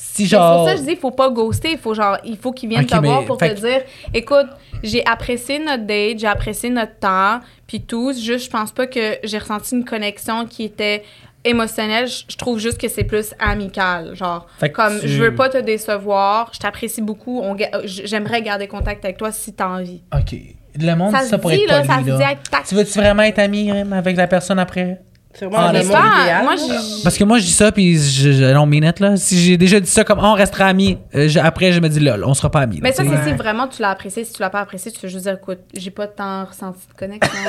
[0.03, 0.57] si C'est genre.
[0.57, 1.69] pour ça que je dis, il faut pas ghoster.
[1.71, 3.81] Il faut, genre, il faut qu'ils viennent te voir pour te dire
[4.13, 4.47] écoute,
[4.83, 8.11] j'ai apprécié notre date, j'ai apprécié notre temps, puis tout.
[8.13, 11.03] Juste, je pense pas que j'ai ressenti une connexion qui était
[11.45, 12.07] émotionnelle.
[12.07, 14.15] Je trouve juste que c'est plus amical.
[14.15, 18.41] Genre, Fait comme tu- je veux pas te décevoir, je t'apprécie beaucoup, on j- j'aimerais
[18.41, 20.01] garder contact avec toi si t'as envie.
[20.13, 20.35] Ok.
[20.79, 22.15] Le monde, Ça dit se ça pour dit, être là, poli, ça se là.
[22.17, 22.67] dit avec tact.
[22.69, 25.01] Tu veux-tu vraiment être ami avec la personne après?
[25.33, 26.55] C'est vraiment Ah, pas- moi,
[27.03, 29.15] Parce que moi, je dis ça, puis je, je mean it, là.
[29.17, 31.87] Si j'ai déjà dit ça comme, oh, on restera amis, euh, je- après, je me
[31.87, 32.75] dis, lol, on sera pas amis.
[32.77, 34.23] là, Mais ça, c'est si vraiment tu l'as apprécié.
[34.25, 36.97] Si tu l'as pas apprécié, tu veux juste dire écoute, j'ai pas tant ressenti de
[36.97, 37.31] connexion.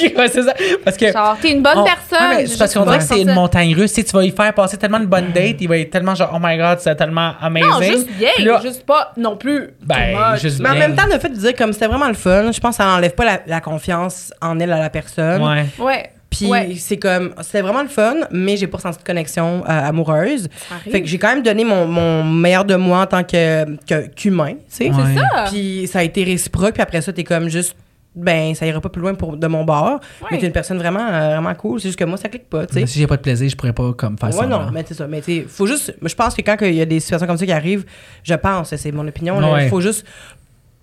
[0.00, 0.54] Ok, ouais, c'est ça.
[0.84, 1.12] Parce que.
[1.12, 2.36] Genre, t'es une bonne on- personne.
[2.36, 3.92] Ouais, c'est parce qu'on dirait que c'est une montagne russe.
[3.92, 6.14] Tu sais, tu vas y faire passer tellement une bonne date, il va être tellement
[6.14, 7.68] genre, oh my god, c'est tellement amazing.
[7.70, 9.70] Non, juste bien, là, juste pas non plus.
[9.84, 12.52] Ben, juste Mais en même temps, le fait de dire comme c'était vraiment le fun,
[12.52, 15.42] je pense que ça n'enlève pas la, la confiance en elle à la personne.
[15.42, 15.66] Ouais.
[15.78, 16.10] Ouais.
[16.30, 16.74] Puis Ouais.
[16.76, 20.48] c'est comme, c'était vraiment le fun, mais j'ai pas ressenti de connexion euh, amoureuse.
[20.68, 20.92] Ça arrive.
[20.92, 24.08] Fait que j'ai quand même donné mon, mon meilleur de moi en tant que, que-
[24.08, 24.90] qu'humain, tu sais.
[24.90, 24.96] Ouais.
[25.14, 25.44] C'est ça.
[25.50, 27.74] Puis ça a été réciproque, puis après ça, t'es comme juste,
[28.14, 30.00] ben, ça ira pas plus loin pour, de mon bord.
[30.20, 30.28] Ouais.
[30.32, 31.80] Mais t'es une personne vraiment, euh, vraiment cool.
[31.80, 32.86] C'est juste que moi, ça clique pas, tu sais.
[32.86, 34.46] Si j'ai pas de plaisir, je pourrais pas comme faire Ouais, ça.
[34.46, 35.06] non, mais c'est ça.
[35.06, 35.96] Mais tu sais, faut juste.
[36.02, 37.86] Je pense que quand il y a des situations comme ça qui arrivent,
[38.22, 39.68] je pense, c'est mon opinion, il Ouais.
[39.68, 40.04] faut juste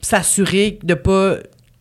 [0.02, 1.36] s'assurer de pas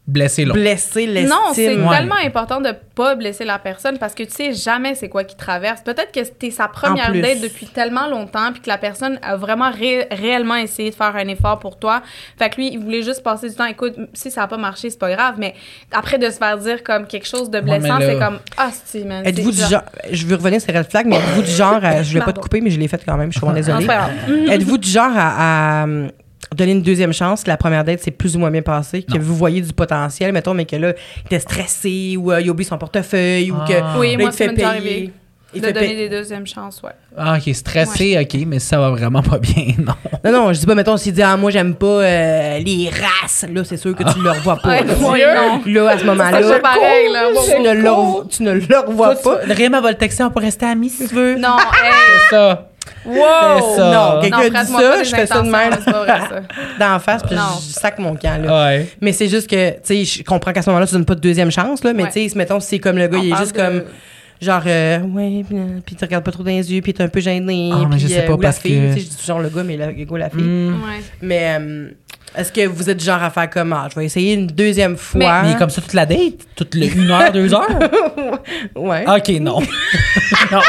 [0.07, 0.61] Blesser l'autre.
[0.61, 1.31] blesser l'estime.
[1.31, 1.97] Non, c'est Ouais.
[1.97, 5.35] tellement important de pas blesser la personne parce que tu sais jamais c'est quoi qui
[5.35, 5.81] traverse.
[5.81, 9.71] Peut-être que c'était sa première date depuis tellement longtemps puis que la personne a vraiment
[9.71, 12.03] ré- réellement essayé de faire un effort pour toi.
[12.39, 13.65] Fait que lui, il voulait juste passer du temps.
[13.65, 15.55] Écoute, si ça a pas marché, c'est pas grave, mais
[15.91, 19.25] après de se faire dire comme quelque chose de blessant, c'est comme ah, si, man.
[19.27, 19.83] Êtes-vous c'est du genre.
[20.13, 21.83] Je veux revenir sur red flags, mais êtes-vous du genre.
[21.83, 23.33] à- je voulais pas te couper, mais je l'ai fait quand même.
[23.33, 24.47] Je suis vraiment Non, désolée.
[24.49, 24.55] c'est.
[24.55, 25.87] Êtes-vous du genre à, à,
[26.55, 29.21] donner une deuxième chance, la première date c'est plus ou moins bien passé, que Non.
[29.21, 30.93] vous voyez du potentiel, mettons, mais que là,
[31.23, 33.65] il était stressé ou euh, il oublie son portefeuille ou Ah.
[33.67, 34.65] que Oui, là, moi, il te fait payer.
[34.65, 35.13] arrivé.
[35.57, 36.91] Il de donner pa- des deuxièmes chances, ouais.
[37.17, 39.95] Ah, ok, stressé, ok, mais ça va vraiment pas bien, non.
[40.25, 43.47] Non, non, je dis pas, mettons, s'il dit, ah, moi, j'aime pas euh, les races,
[43.49, 44.79] là, c'est sûr que tu le revois pas.
[44.81, 45.61] Ouais, là.
[45.65, 47.27] Là, à ce moment-là, C'est pas pareil, là.
[47.55, 49.39] tu ne le revo- tu ne le revois pas.
[49.49, 51.37] Rima va le texter, on peut rester amis si tu veux.
[51.37, 51.93] Non, hey,
[52.31, 52.71] C'est ça.
[53.07, 53.15] Wow!
[53.79, 55.73] Non, non, quelqu'un dit ça, je fais ça de même
[56.79, 58.65] d'en face, puis je sac mon camp, là.
[58.67, 58.89] Ouais.
[59.01, 61.21] Mais c'est juste que, tu sais, je comprends qu'à ce moment-là, tu donnes pas de
[61.21, 62.11] deuxième chance, là, mais Ouais.
[62.13, 63.83] tu sais, mettons, si c'est comme le gars, On il est juste de- comme,
[64.41, 65.45] genre, euh, ouais,
[65.85, 67.97] puis, tu regardes pas trop dans les yeux, puis t'es un peu gêné, Ah, mais
[67.97, 69.41] puis, je sais euh, pas, ou la parce fille, que- tu sais, je dis genre
[69.41, 70.43] le gars, mais le gars la fille.
[70.43, 70.73] Hmm.
[70.85, 71.01] Ouais.
[71.23, 71.89] Mais euh,
[72.37, 75.43] est-ce que vous êtes genre à faire comme, ah, je vais essayer une deuxième fois?
[75.43, 76.35] Mais comme ça toute la date?
[76.57, 77.67] Toute le une heure, deux heures?
[78.77, 79.05] Ouais.
[79.09, 79.61] Ok, non.
[80.53, 80.61] non.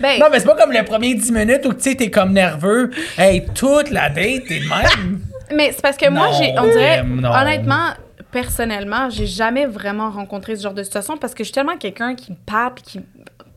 [0.00, 2.32] Ben, Non, mais c'est pas comme les premiers 10 minutes où tu sais, t'es comme
[2.32, 2.90] nerveux.
[3.18, 5.20] Hey, toute la date, t'es de même.
[5.54, 7.30] mais c'est parce que moi, Non, j'ai, on dirait, non.
[7.32, 7.90] honnêtement,
[8.30, 12.14] personnellement, j'ai jamais vraiment rencontré ce genre de situation parce que je suis tellement quelqu'un
[12.14, 13.00] qui me parle puis qui,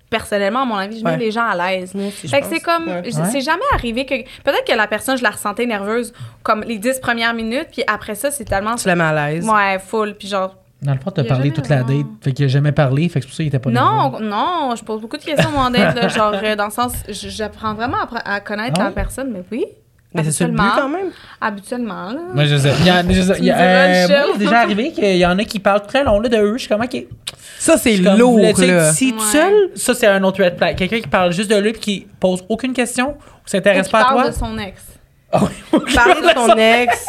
[0.10, 1.18] personnellement, à mon avis, je mets Ouais.
[1.18, 1.94] les gens à l'aise.
[1.94, 3.04] Moi aussi, je Fait que c'est comme, Ouais.
[3.06, 3.30] j- Ouais.
[3.32, 6.14] c'est jamais arrivé que, peut-être que la personne, je la ressentais nerveuse
[6.44, 9.46] comme les 10 premières minutes, puis après ça, c'est tellement, Tu la mets à l'aise.
[9.48, 12.06] ouais, full, puis genre, Dans le fond, t'as parlé toute la date.
[12.22, 13.10] Fait qu'il a jamais parlé.
[13.10, 14.20] Fait que c'est pour ça qu'il était pas nerveux.
[14.26, 16.72] non, non, je pose beaucoup de questions à mon date, là, genre, euh, dans le
[16.72, 18.94] sens, j'apprends vraiment à, à connaître Ah la ouais?
[18.96, 19.66] personne, mais oui.
[20.16, 20.82] Mais c'est ça le but habituellement.
[20.82, 21.12] quand même.
[21.42, 22.20] Habituellement, là.
[22.34, 22.72] Moi, je sais.
[22.80, 24.60] Il y a, je sais- il y a- Tu me diras, euh, moi, c'est déjà
[24.62, 26.54] arrivé qu'il y en a qui parlent très long là, de eux.
[26.54, 27.04] Je suis comme, OK.
[27.60, 28.90] Ça, c'est Je suis comme, lourd, voulais-tu être là.
[28.90, 29.26] ici tout Ouais.
[29.26, 30.76] seul, ça, c'est un autre red flag.
[30.78, 33.16] Quelqu'un qui parle juste de lui puis qui pose aucune question ou
[33.46, 34.30] s'intéresse qui pas à parle toi?
[34.32, 34.82] de son ex.
[35.32, 35.80] Ah oui.
[35.94, 37.06] Parler de ton ex.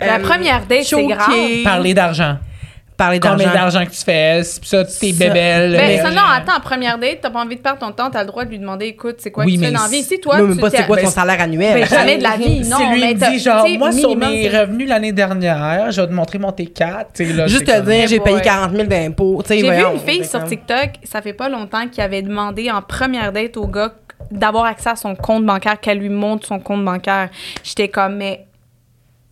[0.00, 1.30] La euh, première date, c'est grave.
[1.62, 2.38] Parler d'argent.
[3.00, 3.78] Parler Combien d'argent.
[3.78, 5.72] d'argent que tu fais, pis ça, tes bébelles.
[5.72, 8.20] Ben, mais- ça, non, attends, première date, t'as pas envie de perdre ton temps, t'as
[8.20, 10.02] le droit de lui demander, écoute, c'est quoi Oui, que tu fais dans la vie?
[10.02, 11.80] c'est- Si toi, Non, même tu pas c'est quoi ben, ton salaire annuel?
[11.80, 12.76] ben, jamais de la vie, non.
[12.76, 16.06] si lui mais dit genre tu sais, moi sur mes revenus l'année dernière je vais
[16.08, 18.42] te montrer mon T4 tu sais, là, Juste te comme- dire, j'ai payé boy.
[18.44, 19.42] 40 000 d'impôts.
[19.48, 23.32] J'ai vu une fille sur TikTok, ça fait pas longtemps, qui avait demandé en première
[23.32, 23.92] date au gars
[24.30, 27.30] d'avoir accès à son compte bancaire, qu'elle lui montre son compte bancaire.
[27.64, 28.44] J'étais comme, mais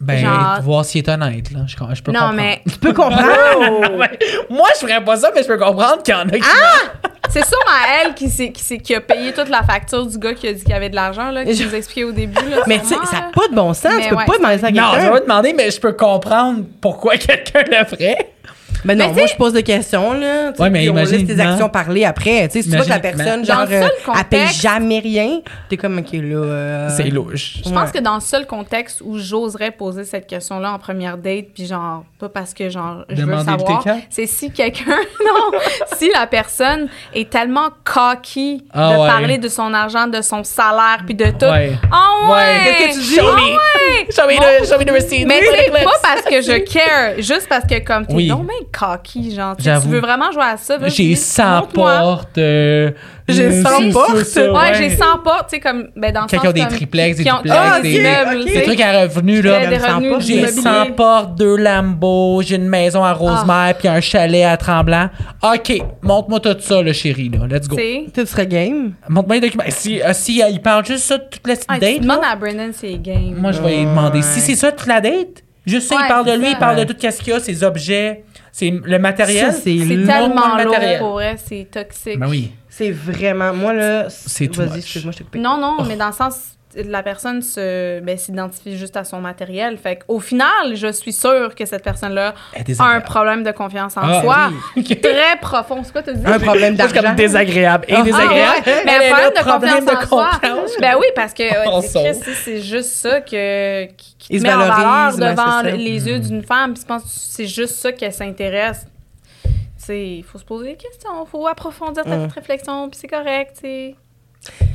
[0.01, 2.93] ben genre- voir s'il est honnête là je, je peux non, comprendre mais Tu peux
[2.93, 3.27] comprendre?
[4.51, 7.09] Moi je ferais pas ça mais je peux comprendre qu'il y en a qui Ah!
[7.31, 7.65] c'est sûrement
[8.05, 10.71] elle qui, qui, qui a payé toute la facture du gars qui a dit qu'il
[10.71, 12.49] y avait de l'argent, là, qui Je- nous expliquait au début.
[12.49, 13.93] Là, Mais tu sais, ça n'a pas de bon sens.
[13.97, 15.13] Mais tu peux ouais, pas demander ça à non je vais quelqu'un.
[15.13, 18.31] pas demander mais je peux comprendre pourquoi quelqu'un le ferait
[18.85, 20.53] Mais non, Mais moi, je pose des questions, là.
[20.59, 22.49] Ouais, mais puis on laisse tes imagine- actions parler après.
[22.49, 24.99] Tu sais, si tu vois que la Imagine- personne, Dans genre, euh, elle paye jamais
[25.01, 26.21] rien, t'es comme, OK, là...
[26.37, 27.93] euh, c'est louche Je pense Ouais.
[27.95, 32.05] que dans le seul contexte où j'oserais poser cette question-là en première date, puis genre,
[32.19, 33.97] pas parce que genre, je veux Demander le savoir, T4?
[34.11, 34.85] c'est si quelqu'un,
[35.27, 35.59] non,
[35.97, 39.07] si la personne est tellement cocky Ah de ouais.
[39.09, 41.47] parler de son argent, de son salaire, puis de tout.
[41.47, 41.73] Ouais.
[41.91, 42.33] Ah ouais!
[42.33, 42.77] Ouais.
[42.79, 43.15] Qu'est-ce que tu dis?
[43.17, 44.13] Show Ah me.
[44.13, 47.49] show me the, show me the receipt Mais c'est pas parce que je care, juste
[47.49, 48.29] parce que comme t'es Oui.
[48.29, 51.99] non mais cocky, genre, tu veux vraiment jouer à ça, j'ai 100 montre-moi.
[51.99, 52.91] portes euh,
[53.29, 54.17] J'ai euh, 100 c'est portes?
[54.25, 56.53] ça, Ouais, j'ai 100 portes, tu sais, comme, ben dans le Quand sens ils ont
[56.53, 58.47] des triplex, des qui duplex, Ah, des, ok.
[58.47, 59.61] tu des trucs à revenus, là.
[59.71, 60.47] J'ai immobiliers.
[60.49, 65.09] 100 portes, deux Lambeaux, j'ai une maison à Rosemère, puis un chalet à Tremblant.
[65.43, 67.47] OK, montre-moi tout ça, là, chérie, là.
[67.49, 67.77] Let's go.
[67.77, 68.93] Tu serais game?
[69.09, 69.65] Montre-moi les documents.
[69.69, 72.37] Si, euh, si euh, il parle juste ça toute la Ah, date, demandes là, à
[72.37, 73.35] Brendan ses games.
[73.37, 74.23] moi, je vais lui demander.
[74.23, 76.51] Si c'est ça toute la date, juste ça, il Ouais, parle de lui, ça.
[76.53, 79.53] il parle de tout ce qu'il y a, ses objets, c'est le matériel.
[79.53, 82.19] Ça, c'est tellement le lourd pour vrai, c'est toxique.
[82.19, 82.53] Ben oui.
[82.69, 83.53] C'est vraiment...
[83.53, 84.07] Moi, là...
[84.09, 84.79] C'est too Vas-y, much.
[84.79, 85.39] excuse-moi, je t'ai coupé.
[85.41, 85.83] Non, non, Oh.
[85.89, 86.35] mais dans le sens,
[86.87, 89.79] la personne se, ben, s'identifie juste à son matériel.
[89.79, 92.35] Fait qu'au final, je suis sûre que cette personne-là
[92.79, 94.37] a un problème de confiance en Ah, soi.
[94.77, 94.85] oui.
[95.03, 95.83] Très profond.
[95.85, 96.23] C'est quoi tu dis?
[96.27, 97.03] Un problème C'est d'argent.
[97.09, 98.63] comme désagréable et Ah, désagréable.
[98.67, 98.83] Ah ouais.
[98.85, 100.31] Mais Elle un problème de confiance problème en de soi.
[100.41, 100.71] confiance.
[100.81, 103.87] Ben oui, parce que ouais, On c'est- juste ça que,
[104.19, 106.75] qui, te met en valeur ouais, devant les yeux d'une femme.
[106.75, 108.87] Puis je pense que c'est juste ça qu'elle s'intéresse.
[109.91, 112.23] Il faut se poser des questions, il faut approfondir ta Mm.
[112.25, 113.95] petite réflexion, puis c'est correct, tu sais.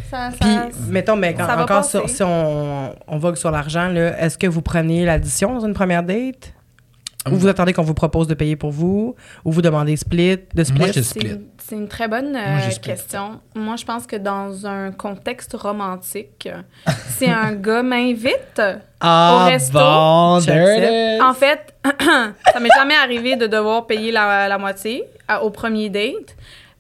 [0.10, 0.50] Ça, ça, Puis,
[0.90, 4.38] mettons, mais quand- ça va encore sur- si on, on vogue sur l'argent, là, est-ce
[4.38, 6.54] que vous prenez l'addition dans une première date?
[7.32, 9.16] Ou vous attendez qu'on vous propose de payer pour vous?
[9.46, 10.78] Ou vous demandez split, de split?
[10.80, 11.30] Moi, je C'est split.
[11.32, 12.92] une, c'est une très bonne euh, Moi, je split.
[12.92, 13.40] question.
[13.56, 16.50] Moi, je pense que dans un contexte romantique,
[17.18, 18.62] si un gars m'invite,
[19.00, 20.84] Ah, Au resto, bon, there j'accepte.
[20.84, 21.22] it is.
[21.24, 21.74] en fait,
[22.54, 26.36] ça m'est jamais arrivé de devoir payer la, la moitié à- au premier date.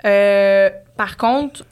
[0.06, 1.64] Euh, par contre,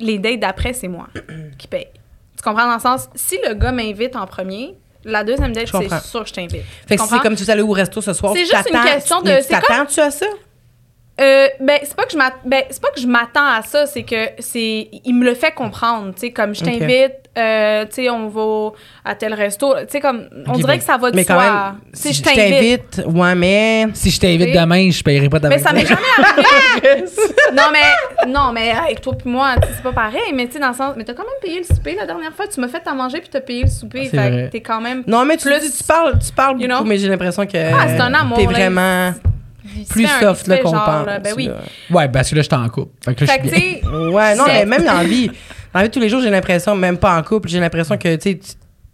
[0.00, 1.08] les dates d'après, c'est moi
[1.58, 1.88] qui paye.
[2.36, 4.74] Tu comprends dans le sens, si le gars m'invite en premier,
[5.04, 6.62] la deuxième date, c'est sûr que je t'invite.
[6.86, 9.22] Fait que si c'est comme tu allé au resto ce soir, C'est juste une question
[9.22, 10.26] de- t'attends-tu à ça?
[11.18, 14.02] Euh, ben c'est pas que je ben, c'est pas que je m'attends à ça, c'est
[14.02, 18.10] que c'est il me le fait comprendre, tu sais comme je t'invite euh, tu sais,
[18.10, 18.70] on va
[19.04, 19.74] à tel resto.
[19.80, 21.44] Tu sais, comme, on dirait que ça va de Mais quand soi.
[21.44, 23.02] même, si je t'invite.
[23.06, 23.86] ouais, mais.
[23.94, 27.04] Si je t'invite demain, je paierai pas ta Mais ça m'est jamais arrivé.
[27.54, 30.32] non, mais, non, mais, hey, toi puis moi, c'est pas pareil.
[30.34, 32.32] Mais, tu sais, dans le sens, mais t'as quand même payé le souper la dernière
[32.32, 32.46] fois.
[32.48, 34.04] Tu m'as fait à manger puis t'as payé le souper.
[34.10, 34.46] C'est fait vrai.
[34.46, 35.02] que t'es quand même.
[35.06, 36.88] Non, mais tu, Plus- dis- tu parles, tu parles You beaucoup, know?
[36.88, 37.56] mais j'ai l'impression que.
[37.56, 39.12] Ah, c'est un amour, T'es vraiment
[39.90, 41.06] plus soft là, qu'on pense.
[41.06, 41.46] là, Ben oui.
[41.48, 41.54] là.
[41.90, 42.92] Ouais, parce que là, je t'en couple.
[43.04, 43.90] Fait que là, Fait je suis tu bien.
[43.90, 45.30] sais, Ouais, non, mais même dans la vie.
[45.82, 48.32] Vie de tous les jours, j'ai l'impression, même pas en couple, j'ai l'impression que, tu
[48.32, 48.38] sais,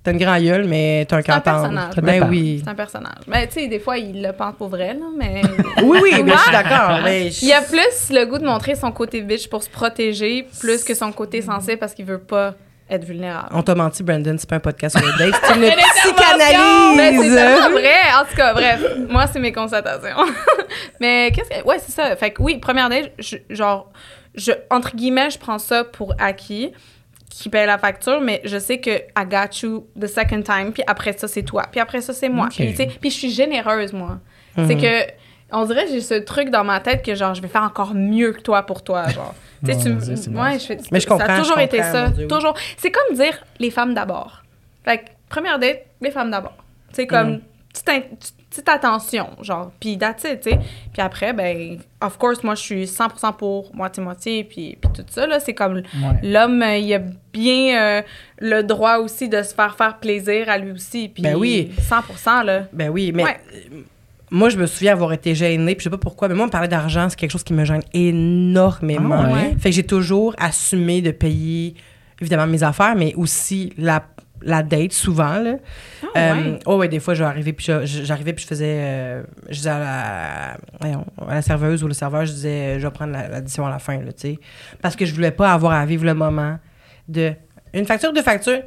[0.03, 1.95] t'as une grande gueule, mais t'as un personnage.
[2.03, 2.61] Ben oui.
[2.65, 3.23] c'est un personnage.
[3.27, 5.43] Mais, tu sais, des fois, il le pense pour vrai, là, mais.
[5.83, 7.01] Oui, oui, mais je suis d'accord.
[7.05, 10.47] mais Il y a plus le goût de montrer son côté bitch pour se protéger,
[10.61, 12.55] plus que son côté sensible parce qu'il veut pas
[12.91, 13.49] être vulnérable.
[13.53, 16.13] On t'a menti, Brandon, c'est pas un podcast sur le date, c'est une Mais c'est
[16.13, 17.35] psychanalyse.
[17.35, 17.95] tellement vrai.
[18.21, 20.17] En tout cas, bref, moi, c'est mes constatations.
[21.01, 21.67] Mais qu'est-ce que.
[21.67, 22.15] Ouais, c'est ça.
[22.17, 23.91] Fait que oui, première date, je- genre,
[24.35, 26.73] je, entre guillemets, je prends ça pour acquis
[27.31, 30.83] qui paye la facture, mais je sais que I got you the second time, puis
[30.87, 32.47] après ça, c'est toi, puis après ça, c'est moi.
[32.47, 32.57] Ok.
[32.57, 34.19] Puis, tu sais, puis je suis généreuse, moi.
[34.55, 35.11] C'est que,
[35.51, 38.33] on dirait, j'ai ce truc dans ma tête que, genre, je vais faire encore mieux
[38.33, 39.35] que toi pour toi, genre.
[39.65, 42.07] Tu sais, tu Ouais, je fais, Mais je ça comprends, a toujours été ça.
[42.09, 42.29] mon Dieu, oui.
[42.29, 42.55] Toujours.
[42.77, 44.43] C'est comme dire les femmes d'abord.
[44.85, 46.57] Fait que, première date, les femmes d'abord.
[46.93, 47.41] C'est comme, Mm.
[47.73, 49.73] Petite, attention, genre.
[49.81, 50.59] Puis that's it, tu sais.
[50.93, 55.27] Puis après, ben, of course, moi, je suis 100% pour moitié-moitié, puis, puis tout ça,
[55.27, 55.41] là.
[55.41, 55.83] C'est comme Ouais.
[56.23, 56.99] l'homme, il a
[57.33, 58.03] bien euh,
[58.39, 61.09] le droit aussi de se faire faire plaisir à lui aussi.
[61.09, 61.71] Puis Ben oui.
[61.79, 62.65] 100%, là.
[62.73, 63.37] Ben oui, mais Ouais.
[63.55, 63.81] euh,
[64.31, 66.51] moi, je me souviens avoir été gênée, puis je sais pas pourquoi, mais moi, me
[66.51, 69.15] parler d'argent, c'est quelque chose qui me gêne énormément.
[69.29, 69.57] Ah ouais?
[69.59, 71.75] Fait que j'ai toujours assumé de payer,
[72.21, 74.05] évidemment, mes affaires, mais aussi la,
[74.45, 75.57] la date, souvent, là.
[76.03, 76.59] Ah, Euh, ouais.
[76.67, 79.79] oh ouais, des fois, j'arrivais puis je- j'arrivais puis je faisais, euh, je disais à
[79.79, 83.29] la, voyons, à la serveuse ou le serveur, je disais, euh, je vais prendre la-
[83.29, 84.39] l'addition à la fin, là, tu sais,
[84.81, 86.59] parce que je voulais pas avoir à vivre le moment
[87.09, 87.33] de
[87.75, 88.63] une facture, deux factures.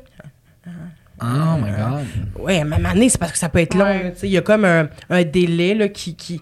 [1.22, 2.06] Oh my god.
[2.40, 3.86] Ouais, à un moment donné, c'est parce que ça peut être long.
[3.86, 4.04] Ouais.
[4.04, 4.28] là, tu sais.
[4.28, 6.42] Il y a comme un, un délai là, qui, qui,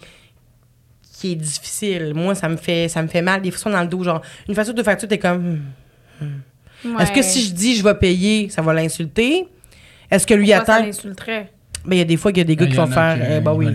[1.12, 2.14] qui est difficile.
[2.16, 3.42] Moi, ça me fait ça me fait mal.
[3.42, 5.60] Des fois, dans le dos, genre, une facture, deux factures, t'es comme.
[6.22, 6.26] hmm.
[7.00, 9.46] Est-ce que si je dis je vais payer, ça va l'insulter?
[10.12, 10.86] Est-ce que lui Pourquoi ça attend?
[10.86, 11.50] l'insulterait?
[11.86, 13.16] Ben, il y a des fois qu'il y a des gars Il qui vont faire.
[13.18, 13.68] qui euh, ben oui.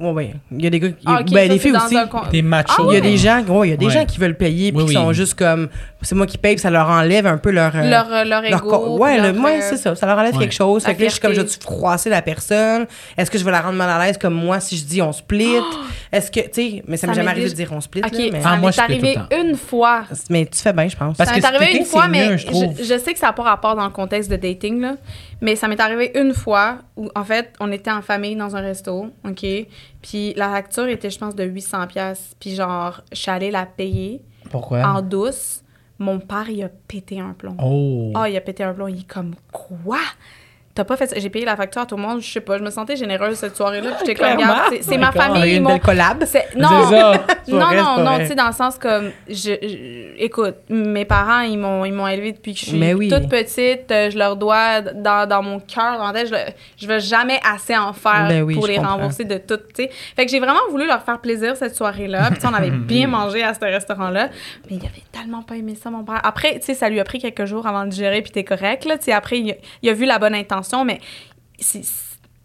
[0.00, 0.34] Ouais, ouais.
[0.52, 1.04] Il y a des gars qui.
[1.06, 1.96] Ah, ok, ben, ça, des c'est filles aussi.
[1.96, 2.90] un Des machos.
[2.90, 3.92] Il y a des gens, ouais, il y a des Ouais.
[3.92, 5.14] gens qui veulent payer puis Oui, qui sont oui.
[5.14, 5.68] juste comme
[6.02, 8.42] c'est moi qui paye, puis ça leur enlève un peu leur euh, Leur, euh, leur
[8.42, 8.96] leur ego.
[8.98, 9.94] ouais, leur, ouais, euh, c'est ça.
[9.96, 10.40] Ça leur enlève Ouais.
[10.44, 10.84] quelque chose.
[10.84, 12.86] Fait que là, je suis comme, je vais-tu froisser la personne?
[13.16, 15.12] Est-ce que je vais la rendre mal à l'aise comme moi si je dis on
[15.12, 15.56] split?
[16.12, 18.02] Est-ce que, tu sais, mais ça m'est Ça jamais m'est arrivé de dire on split,
[18.04, 20.02] OK, là, mais, ça Ah, moi, m'est je split tout arrivé une fois.
[20.30, 21.16] mais tu fais bien, je pense.
[21.16, 22.74] Parce ça que m'est arrivé une fois, c'est mais mieux, je trouve.
[22.78, 24.94] je, je sais que ça n'a pas rapport dans le contexte de dating, là.
[25.40, 28.60] Mais ça m'est arrivé une fois où, en fait, on était en famille dans un
[28.60, 29.46] resto, OK?
[30.02, 33.66] Puis la facture était, je pense, de 800 pièces Puis genre, je suis allée la
[33.66, 34.20] payer
[34.50, 34.82] Pourquoi?
[34.84, 35.62] en douce.
[36.00, 37.56] Mon père, il a pété un plomb.
[37.60, 38.12] Oh.
[38.14, 38.86] Ah, il a pété un plomb.
[38.88, 39.98] Il est comme, quoi?
[40.78, 41.16] T'as pas fait ça?
[41.18, 42.20] J'ai payé la facture à tout le monde.
[42.20, 43.90] Je sais pas, je me sentais généreuse cette soirée-là.
[43.98, 45.56] J'étais comme, regarde, c'est- c'est ma famille.
[45.56, 46.20] une mon- belle collab.
[46.54, 47.12] Non, ça.
[47.48, 51.58] Non, non, non, tu sais, dans le sens comme, je, je- écoute, mes parents, ils
[51.58, 53.08] m'ont, ils m'ont élevée depuis que je suis oui.
[53.08, 53.90] toute petite.
[53.90, 57.00] euh, Je leur dois, dans, dans mon cœur, dans ma tête, je, le- je vais
[57.00, 58.92] jamais assez en faire Ben oui, pour les comprends.
[58.98, 59.90] rembourser de tout, tu sais.
[60.14, 62.26] Fait que j'ai vraiment voulu leur faire plaisir cette soirée-là.
[62.26, 64.28] Puis tu sais, on avait bien mangé à ce restaurant-là.
[64.70, 66.20] Mais il avait tellement pas aimé ça, mon père.
[66.22, 68.84] Après, tu sais, ça lui a pris quelques jours avant de digérer, puis t'es correct,
[68.84, 68.98] là.
[68.98, 71.00] Tu sais, après, il a, il a vu la bonne intention, mais
[71.58, 71.82] c'est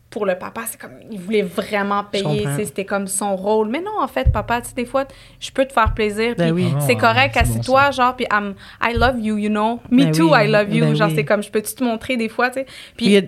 [0.10, 3.68] pour le papa, c'est comme il voulait vraiment payer, c'était comme son rôle.
[3.70, 5.06] Mais non, en fait, papa, tu sais, des fois,
[5.40, 6.68] je peux te faire plaisir, Ben oui.
[6.82, 9.80] c'est Ah, correct, bon, assis-toi, genre, puis I love you, you know.
[9.90, 10.86] Me Ben too, oui, I love you.
[10.86, 11.16] ben genre, oui.
[11.16, 12.66] c'est comme, je peux-tu te montrer des fois, tu sais?
[12.96, 13.22] Puis a-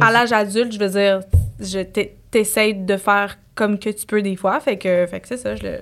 [0.00, 1.20] à l'âge adulte, je veux dire,
[1.60, 5.28] je t'e- t'essayes de faire comme que tu peux des fois, fait que, fait que
[5.28, 5.78] c'est ça, je le...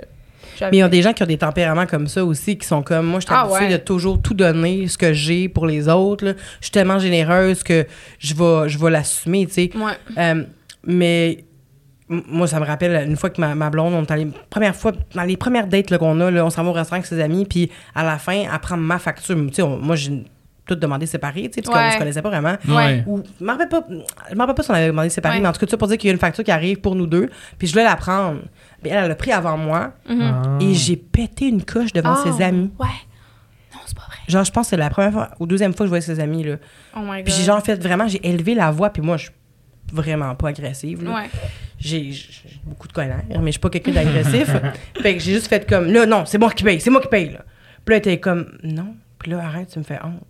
[0.71, 2.83] Mais il y a des gens qui ont des tempéraments comme ça aussi, qui sont
[2.83, 3.73] comme moi, je suis Ah habituée ouais.
[3.73, 6.25] de toujours tout donner, ce que j'ai pour les autres.
[6.25, 6.33] là.
[6.61, 7.87] Je suis tellement généreuse que
[8.19, 9.71] je vais, je vais l'assumer, tu sais.
[9.77, 9.93] Ouais.
[10.19, 10.45] Euh,
[10.87, 11.45] mais
[12.09, 14.93] moi, ça me rappelle une fois que ma, ma blonde, on est allé, première fois,
[15.15, 17.45] dans les premières dates qu'on a, là, on s'en va au restaurant avec ses amis,
[17.45, 19.37] puis à la fin, elle prend ma facture.
[19.37, 20.25] Tu sais, moi, j'ai
[20.75, 22.55] tout demandé séparé, tu sais, parce qu'on se connaissait pas vraiment.
[22.69, 23.03] Ouais.
[23.07, 23.87] Ou, je m'en rappelle pas,
[24.31, 25.43] je m'en rappelle pas si on avait demandé séparé, Ouais.
[25.43, 26.95] mais en tout cas, ça pour dire qu'il y a une facture qui arrive pour
[26.95, 27.29] nous deux,
[27.59, 28.41] puis je voulais la prendre.
[28.83, 30.21] Mais elle, elle l'a pris avant moi, Mhm.
[30.23, 30.59] Ah.
[30.61, 32.71] et j'ai pété une coche devant Ah, ses amis.
[32.79, 32.87] Ouais.
[33.75, 34.17] Non, c'est pas vrai.
[34.29, 36.19] Genre, je pense que c'est la première fois ou deuxième fois que je voyais ses
[36.21, 36.57] amis, là.
[36.97, 37.25] Oh my God.
[37.25, 39.33] Puis j'ai genre fait vraiment, j'ai élevé la voix, puis moi, je suis
[39.93, 41.15] vraiment pas agressive, là.
[41.15, 41.31] Ouais.
[41.79, 42.31] J'ai j'ai
[42.65, 44.49] beaucoup de colère, mais je suis pas quelqu'un d'agressif.
[45.03, 47.09] fait que j'ai juste fait comme, là, non, c'est moi qui paye, c'est moi qui
[47.09, 47.41] paye, là.
[47.85, 48.95] Puis là, elle était comme, non.
[49.19, 50.23] Puis là, arrête, tu me fais honte.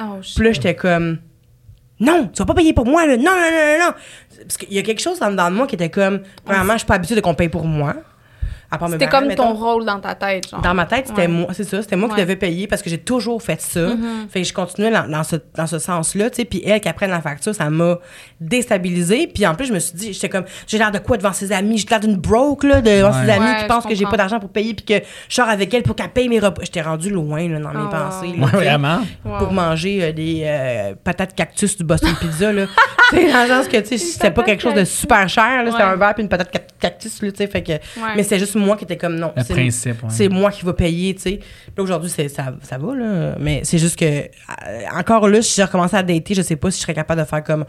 [0.00, 0.20] Oh.
[0.34, 1.18] Puis là, j'étais comme,
[1.98, 3.16] non, tu vas pas payer pour moi, là.
[3.16, 3.92] Non, non, non, non, non.
[4.42, 6.78] Parce qu'il y a quelque chose en dedans de moi qui était comme, premièrement, je
[6.78, 7.94] suis pas habituée de qu'on paye pour moi.
[8.70, 9.44] À part mes C'était comme mettons.
[9.48, 10.60] ton rôle dans ta tête, genre.
[10.60, 11.28] Dans ma tête, c'était Ouais.
[11.28, 13.80] moi, c'est ça, c'était moi qui devais payer parce que j'ai toujours fait ça.
[13.80, 14.28] Mm-hmm.
[14.28, 16.44] Fait que je continuais dans, dans ce, dans ce sens-là, tu sais.
[16.44, 17.98] Puis elle, qui prenne la facture, ça m'a
[18.40, 19.26] déstabilisée.
[19.32, 21.52] Puis en plus, je me suis dit, j'étais comme, j'ai l'air de quoi devant ses
[21.52, 21.78] amis?
[21.78, 24.40] J'ai l'air d'une broke, là, devant ses amis Ouais, qui pensent que j'ai pas d'argent
[24.40, 26.62] pour payer puis que je sors avec elle pour qu'elle paye mes repas.
[26.64, 28.34] J'étais rendue loin, là, dans mes Ah, pensées.
[28.36, 28.98] là, vraiment.
[29.24, 29.38] Wow.
[29.38, 32.66] Pour manger euh, des euh, patates cactus du Boston Pizza, là.
[33.10, 35.62] tu sais, dans le sens que, tu sais, c'était pas quelque chose de super cher,
[35.62, 35.70] là.
[35.70, 37.46] C'était un verre puis une patate cac- cactus, là, tu sais.
[37.46, 37.72] Fait que,
[38.16, 39.32] mais c'est juste moi qui était comme, non.
[39.36, 40.08] Le c'est- principe, ouais.
[40.10, 41.40] c'est moi qui va payer, tu sais.
[41.76, 43.36] Là, aujourd'hui, c'est- ça, ça va, là.
[43.40, 44.28] Mais c'est juste que, euh,
[44.94, 47.26] encore là, si j'ai recommencé à dater, je sais pas si je serais capable de
[47.26, 47.64] faire comme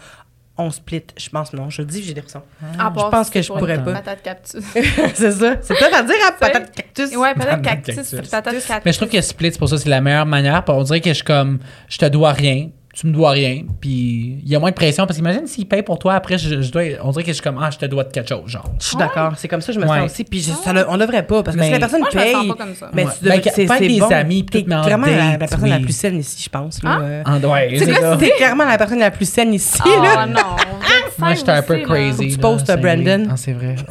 [0.59, 1.03] on split.
[1.15, 1.69] Je pense non.
[1.69, 2.41] Je le dis, j'ai des raisons.
[2.77, 3.93] Part je pense que c'est je pour pourrais pas.
[3.93, 4.63] Patate cactus.
[5.13, 5.53] c'est ça.
[5.61, 7.15] C'est peut-être à dire à C'est- patate cactus.
[7.15, 8.71] ouais, patate cactus, patate cactus.
[8.85, 10.63] Mais je trouve que split, c'est pour ça, c'est la meilleure manière.
[10.69, 13.61] On dirait que je suis comme, je te dois rien, tu me dois rien.
[13.79, 15.05] Puis il y a moins de pression.
[15.05, 17.43] Parce qu'imagine s'il paye pour toi, après, je, je dois, on dirait que je suis
[17.43, 18.65] comme, ah, je te dois de quelque chose, genre.
[18.79, 19.33] Je suis d'accord.
[19.37, 19.99] C'est comme ça que je me Ouais.
[19.99, 20.23] sens aussi.
[20.23, 21.43] Puis je- ça, le- on devrait pas.
[21.43, 22.33] Parce que Mais- si la personne Moi, je me paye.
[22.33, 22.89] sens pas comme ça.
[22.93, 23.11] Mais Ouais.
[23.17, 24.07] tu devrais- Ben, c'est bon.
[24.07, 26.81] amis, T'es clairement la, personne la plus saine ici, je pense.
[26.83, 26.89] là.
[27.25, 27.39] Hein?
[27.43, 27.77] Euh, ouais,
[28.17, 30.25] C'est clairement la personne la plus saine ici, Oh là.
[30.25, 30.41] non.
[31.19, 32.29] Moi, j'étais un peu crazy.
[32.29, 32.95] Tu postes, c'est vrai.
[32.97, 33.27] Brandon.
[33.31, 33.75] Ah, c'est vrai.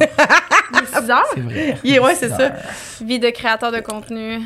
[1.01, 1.23] 6 heures.
[1.33, 1.77] C'est vrai.
[1.83, 2.51] Yeah, ouais, c'est ça.
[3.05, 4.39] Vie de créateur de contenu.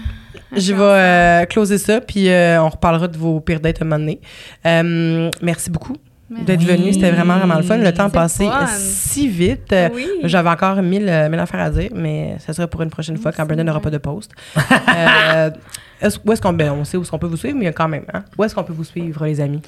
[0.56, 4.00] Je vais euh, closer ça, puis euh, on reparlera de vos pires dates un moment
[4.00, 4.20] donné.
[4.66, 5.96] Euh, merci beaucoup
[6.30, 6.66] d'être Oui.
[6.66, 6.94] venu.
[6.94, 7.78] C'était vraiment, vraiment le fun.
[7.78, 8.66] Le temps passé fun.
[8.68, 9.74] si vite.
[9.94, 10.08] Oui.
[10.24, 13.46] J'avais encore mille, mille affaires à dire, mais ça sera pour une prochaine fois quand
[13.46, 14.32] Brandon n'aura pas de post.
[14.58, 15.50] euh,
[16.02, 17.88] est-ce- où est-ce qu'on ben, on sait où est-ce qu'on peut vous suivre, mais quand
[17.90, 18.24] même, hein?
[18.38, 19.62] Où est-ce qu'on peut vous suivre, les amis?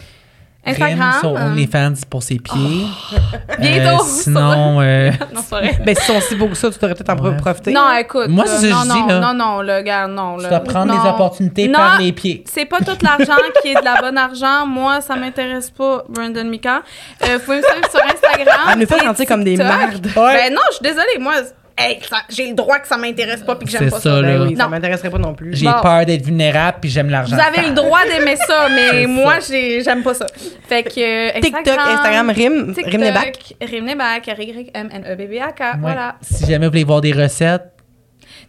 [0.65, 1.13] Instagram.
[1.19, 2.85] Sur euh, OnlyFans pour ses pieds.
[3.59, 5.79] Bientôt, Euh, sinon, euh, Non, c'est vrai.
[5.85, 7.35] Ben, si sont si beaux que ça, tu devrais peut-être en Ouais.
[7.37, 7.71] profiter.
[7.73, 8.27] Non, écoute.
[8.29, 9.19] Moi, c'est ce que non, je non, dis, là.
[9.19, 10.37] Non, non, le gars, non.
[10.37, 11.03] tu dois prendre Non.
[11.03, 11.79] les opportunités Non.
[11.79, 12.43] par les pieds.
[12.51, 14.65] C'est pas tout l'argent qui est de la bonne argent.
[14.65, 16.81] Moi, ça m'intéresse pas, Brandon Mika.
[17.23, 18.69] Euh, vous pouvez me suivre sur Instagram.
[18.73, 20.07] Elle nous fait sentir comme des merdes.
[20.15, 21.19] Ben non, je suis désolée.
[21.19, 21.33] Moi,
[21.77, 24.21] hey, j'ai le droit que ça m'intéresse pas puis que j'aime pas ça, ça.
[24.21, 24.37] là.
[24.39, 25.55] Ben oui, ça m'intéresserait pas non plus.
[25.55, 25.81] J'ai Bon.
[25.81, 27.35] peur d'être vulnérable puis j'aime l'argent.
[27.35, 30.25] Vous avez le droit d'aimer ça, mais moi, j'aime pas ça.
[30.67, 33.53] Fait que euh, TikTok, Instagram, Rim, TikTok, Rim Nebac.
[33.61, 35.59] Rim Nebac, R-Y-M-N-E-B-B-A-K.
[35.59, 35.79] Ouais.
[35.81, 36.15] Voilà.
[36.21, 37.69] Si jamais vous voulez voir des recettes,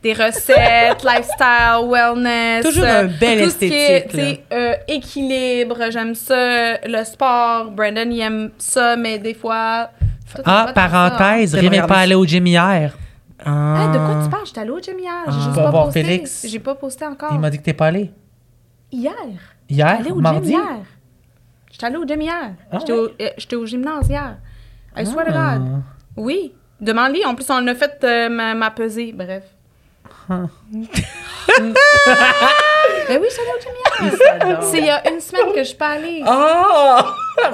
[0.02, 2.64] Des recettes, lifestyle, wellness.
[2.64, 6.74] Toujours euh, un bel tout ce qui est, esthétique, tu sais, euh, équilibre, j'aime ça.
[6.86, 9.88] Le sport, Brandon, il aime ça, mais des fois.
[10.44, 12.92] Ah, parenthèse, Rim n'est pas allé au gym hier.
[13.44, 13.90] Ah.
[13.92, 14.46] De quoi tu parles?
[14.46, 15.12] J'étais allée au gym hier.
[15.26, 15.44] J'ai Ah.
[15.44, 16.02] juste pas voir posté.
[16.04, 16.46] Félix?
[16.48, 17.30] J'ai pas posté encore.
[17.32, 18.10] Il m'a dit que t'es pas allé.
[18.92, 19.12] Hier?
[19.68, 20.50] Hier, Allée au mardi?
[20.52, 20.76] gym hier.
[21.72, 22.52] J'étais allée au gym hier.
[22.70, 24.36] Ah J'étais au, euh, j'étais au gymnase hier.
[24.96, 25.58] I swear to Ah.
[25.58, 25.82] God.
[26.16, 26.52] Oui.
[26.80, 27.24] Demande-lui.
[27.24, 29.12] En plus, on a fait euh, ma, ma pesée.
[29.12, 29.44] Bref.
[30.28, 30.42] Ah.
[33.08, 33.72] Ben oui, j'étais allée au gym
[34.48, 34.62] hier.
[34.62, 36.22] C'est il y a une semaine que je suis pas allée.
[36.26, 36.98] Oh!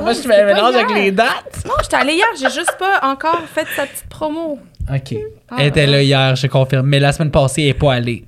[0.00, 1.64] Moi, je me pas mélange avec les dates.
[1.66, 2.26] Non, j'étais allée hier.
[2.38, 4.58] J'ai juste pas encore fait sa petite promo.
[4.88, 5.14] OK.
[5.50, 6.86] Ah, Elle était là hier, je confirme.
[6.86, 8.24] Mais la semaine passée, elle n'est pas allée.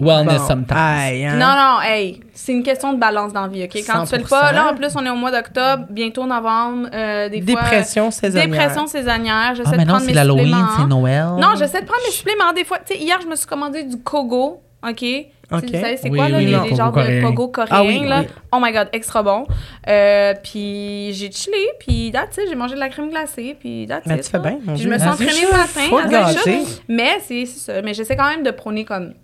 [0.00, 0.46] Wellness Bon.
[0.48, 0.76] sometimes.
[0.76, 1.36] Aïe, hein.
[1.36, 3.76] Non, non, hey, c'est une question de balance dans la vie, OK?
[3.86, 4.54] Quand tu fais le pas, 100%.
[4.54, 7.60] là, en plus, on est au mois d'octobre, bientôt novembre, euh, des fois...
[7.60, 8.48] Dépression saisonnière.
[8.48, 9.54] Dépression saisonnière.
[9.54, 10.66] J'essaie Ah, de mais non, prendre c'est mes l'Halloween, suppléments.
[10.78, 11.26] c'est Noël.
[11.38, 12.52] Non, j'essaie de prendre mes suppléments.
[12.52, 15.04] Des fois, tu sais, hier, je me suis commandé du Kogo, OK?
[15.52, 15.64] OK.
[15.64, 17.20] Vous savez, c'est Oui, quoi, là, oui, les, les genres coréen.
[17.22, 18.20] de Pogo coréens, Ah oui, là?
[18.20, 18.26] oui.
[18.52, 19.46] Oh my God, extra bon.
[19.88, 24.06] Euh, puis j'ai chillé, puis that's it, j'ai mangé de la crème glacée, puis that's
[24.06, 26.08] Mais it, tu fais bien, Puis je me suis entraînée le matin.
[26.10, 26.58] Gâter.
[26.88, 27.82] Mais c'est c'est ça.
[27.82, 29.14] Mais j'essaie quand même de prôner comme...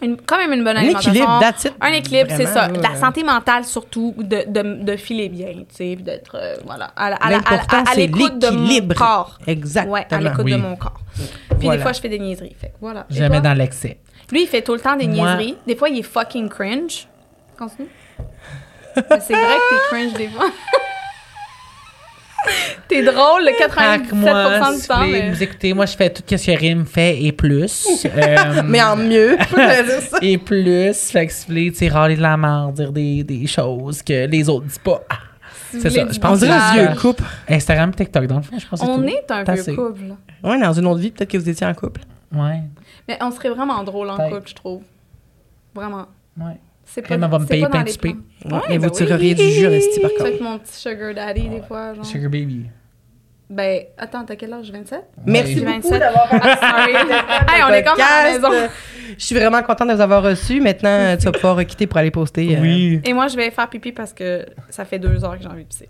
[0.00, 1.10] Une, quand même une bonne Un alimentation.
[1.10, 1.72] équilibre, that's it.
[1.80, 2.68] Un équilibre, c'est ça.
[2.68, 6.92] La santé mentale surtout, de, de, de filer bien, tu sais, puis d'être, euh, voilà,
[6.96, 9.38] à, à, à, à l'écoute de mon corps.
[9.44, 9.94] Exactement.
[9.94, 10.52] Ouais, à l'écoute Oui.
[10.52, 11.00] de mon corps.
[11.16, 11.26] Puis
[11.62, 11.78] Voilà.
[11.78, 12.54] des fois, je fais des niaiseries.
[12.60, 13.06] Fait que voilà.
[13.10, 13.98] Jamais dans l'excès.
[14.30, 15.56] Lui, il fait tout le temps des Moi- niaiseries.
[15.66, 17.06] Des fois, il est fucking cringe.
[17.58, 17.88] Continue.
[18.94, 20.46] C'est vrai que t'es cringe des fois.
[22.88, 25.04] t'es drôle le 97% moi, du si temps.
[25.04, 27.86] vous mais- écouter, moi, je fais tout ce que Rim fait et plus.
[28.06, 29.36] Euh, Mais en mieux.
[30.22, 30.94] Et plus.
[31.10, 34.02] Fait que si vous voulez, tu sais, râler de la merde, dire des, des choses
[34.02, 35.02] que les autres disent pas.
[35.10, 35.16] Ah,
[35.72, 36.06] Si c'est ça.
[36.10, 37.22] Je pense que c'est un couple.
[37.48, 39.08] Instagram, TikTok, dans le fond, je pense que c'est On tout.
[39.08, 40.00] est un vieux couple.
[40.42, 42.00] Ouais, dans une autre vie, peut-être que vous étiez en couple.
[42.32, 42.62] Ouais,
[43.08, 44.82] Mais on serait vraiment drôle en couple, je trouve.
[45.74, 46.06] Vraiment.
[46.38, 46.58] ouais.
[46.84, 48.10] C'est elle va me c'est payer pas plein de plans.
[48.46, 48.96] Ouais, Mais ben vous oui.
[49.04, 49.68] tireriez du jus,
[50.00, 50.26] par contre.
[50.26, 52.04] être mon petit sugar daddy des fois, genre.
[52.06, 52.64] Sugar Baby.
[53.50, 54.70] Ben, attends, t'as quel âge?
[54.70, 55.04] 27?
[55.26, 56.00] Merci J'ai beaucoup 27.
[56.00, 58.68] d'avoir hey, on est comme à la maison.
[59.18, 60.60] Je suis vraiment contente de vous avoir reçus.
[60.62, 62.56] Maintenant, tu vas pouvoir quitter pour aller poster.
[62.56, 63.00] euh, Oui.
[63.04, 65.64] Et moi, je vais faire pipi parce que ça fait deux heures que j'ai envie
[65.64, 65.88] de pisser.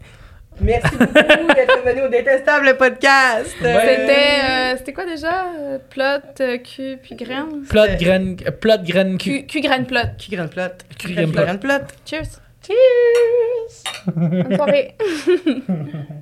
[0.61, 3.55] Merci beaucoup d'être venu au Détestable podcast.
[3.59, 5.47] C'était, euh, c'était quoi déjà?
[5.57, 6.05] Euh, Plot,
[6.41, 7.63] euh, cul, puis graine?
[7.69, 9.43] Plot graine, euh, plot graine cul.
[9.43, 10.01] Cul, cul, graine, plot.
[10.19, 10.63] Qui grande plot?
[10.99, 11.33] Plot.
[11.33, 11.87] grande plot?
[12.05, 12.41] Cheers.
[12.67, 14.05] Cheers!
[14.15, 14.95] Bonne soirée.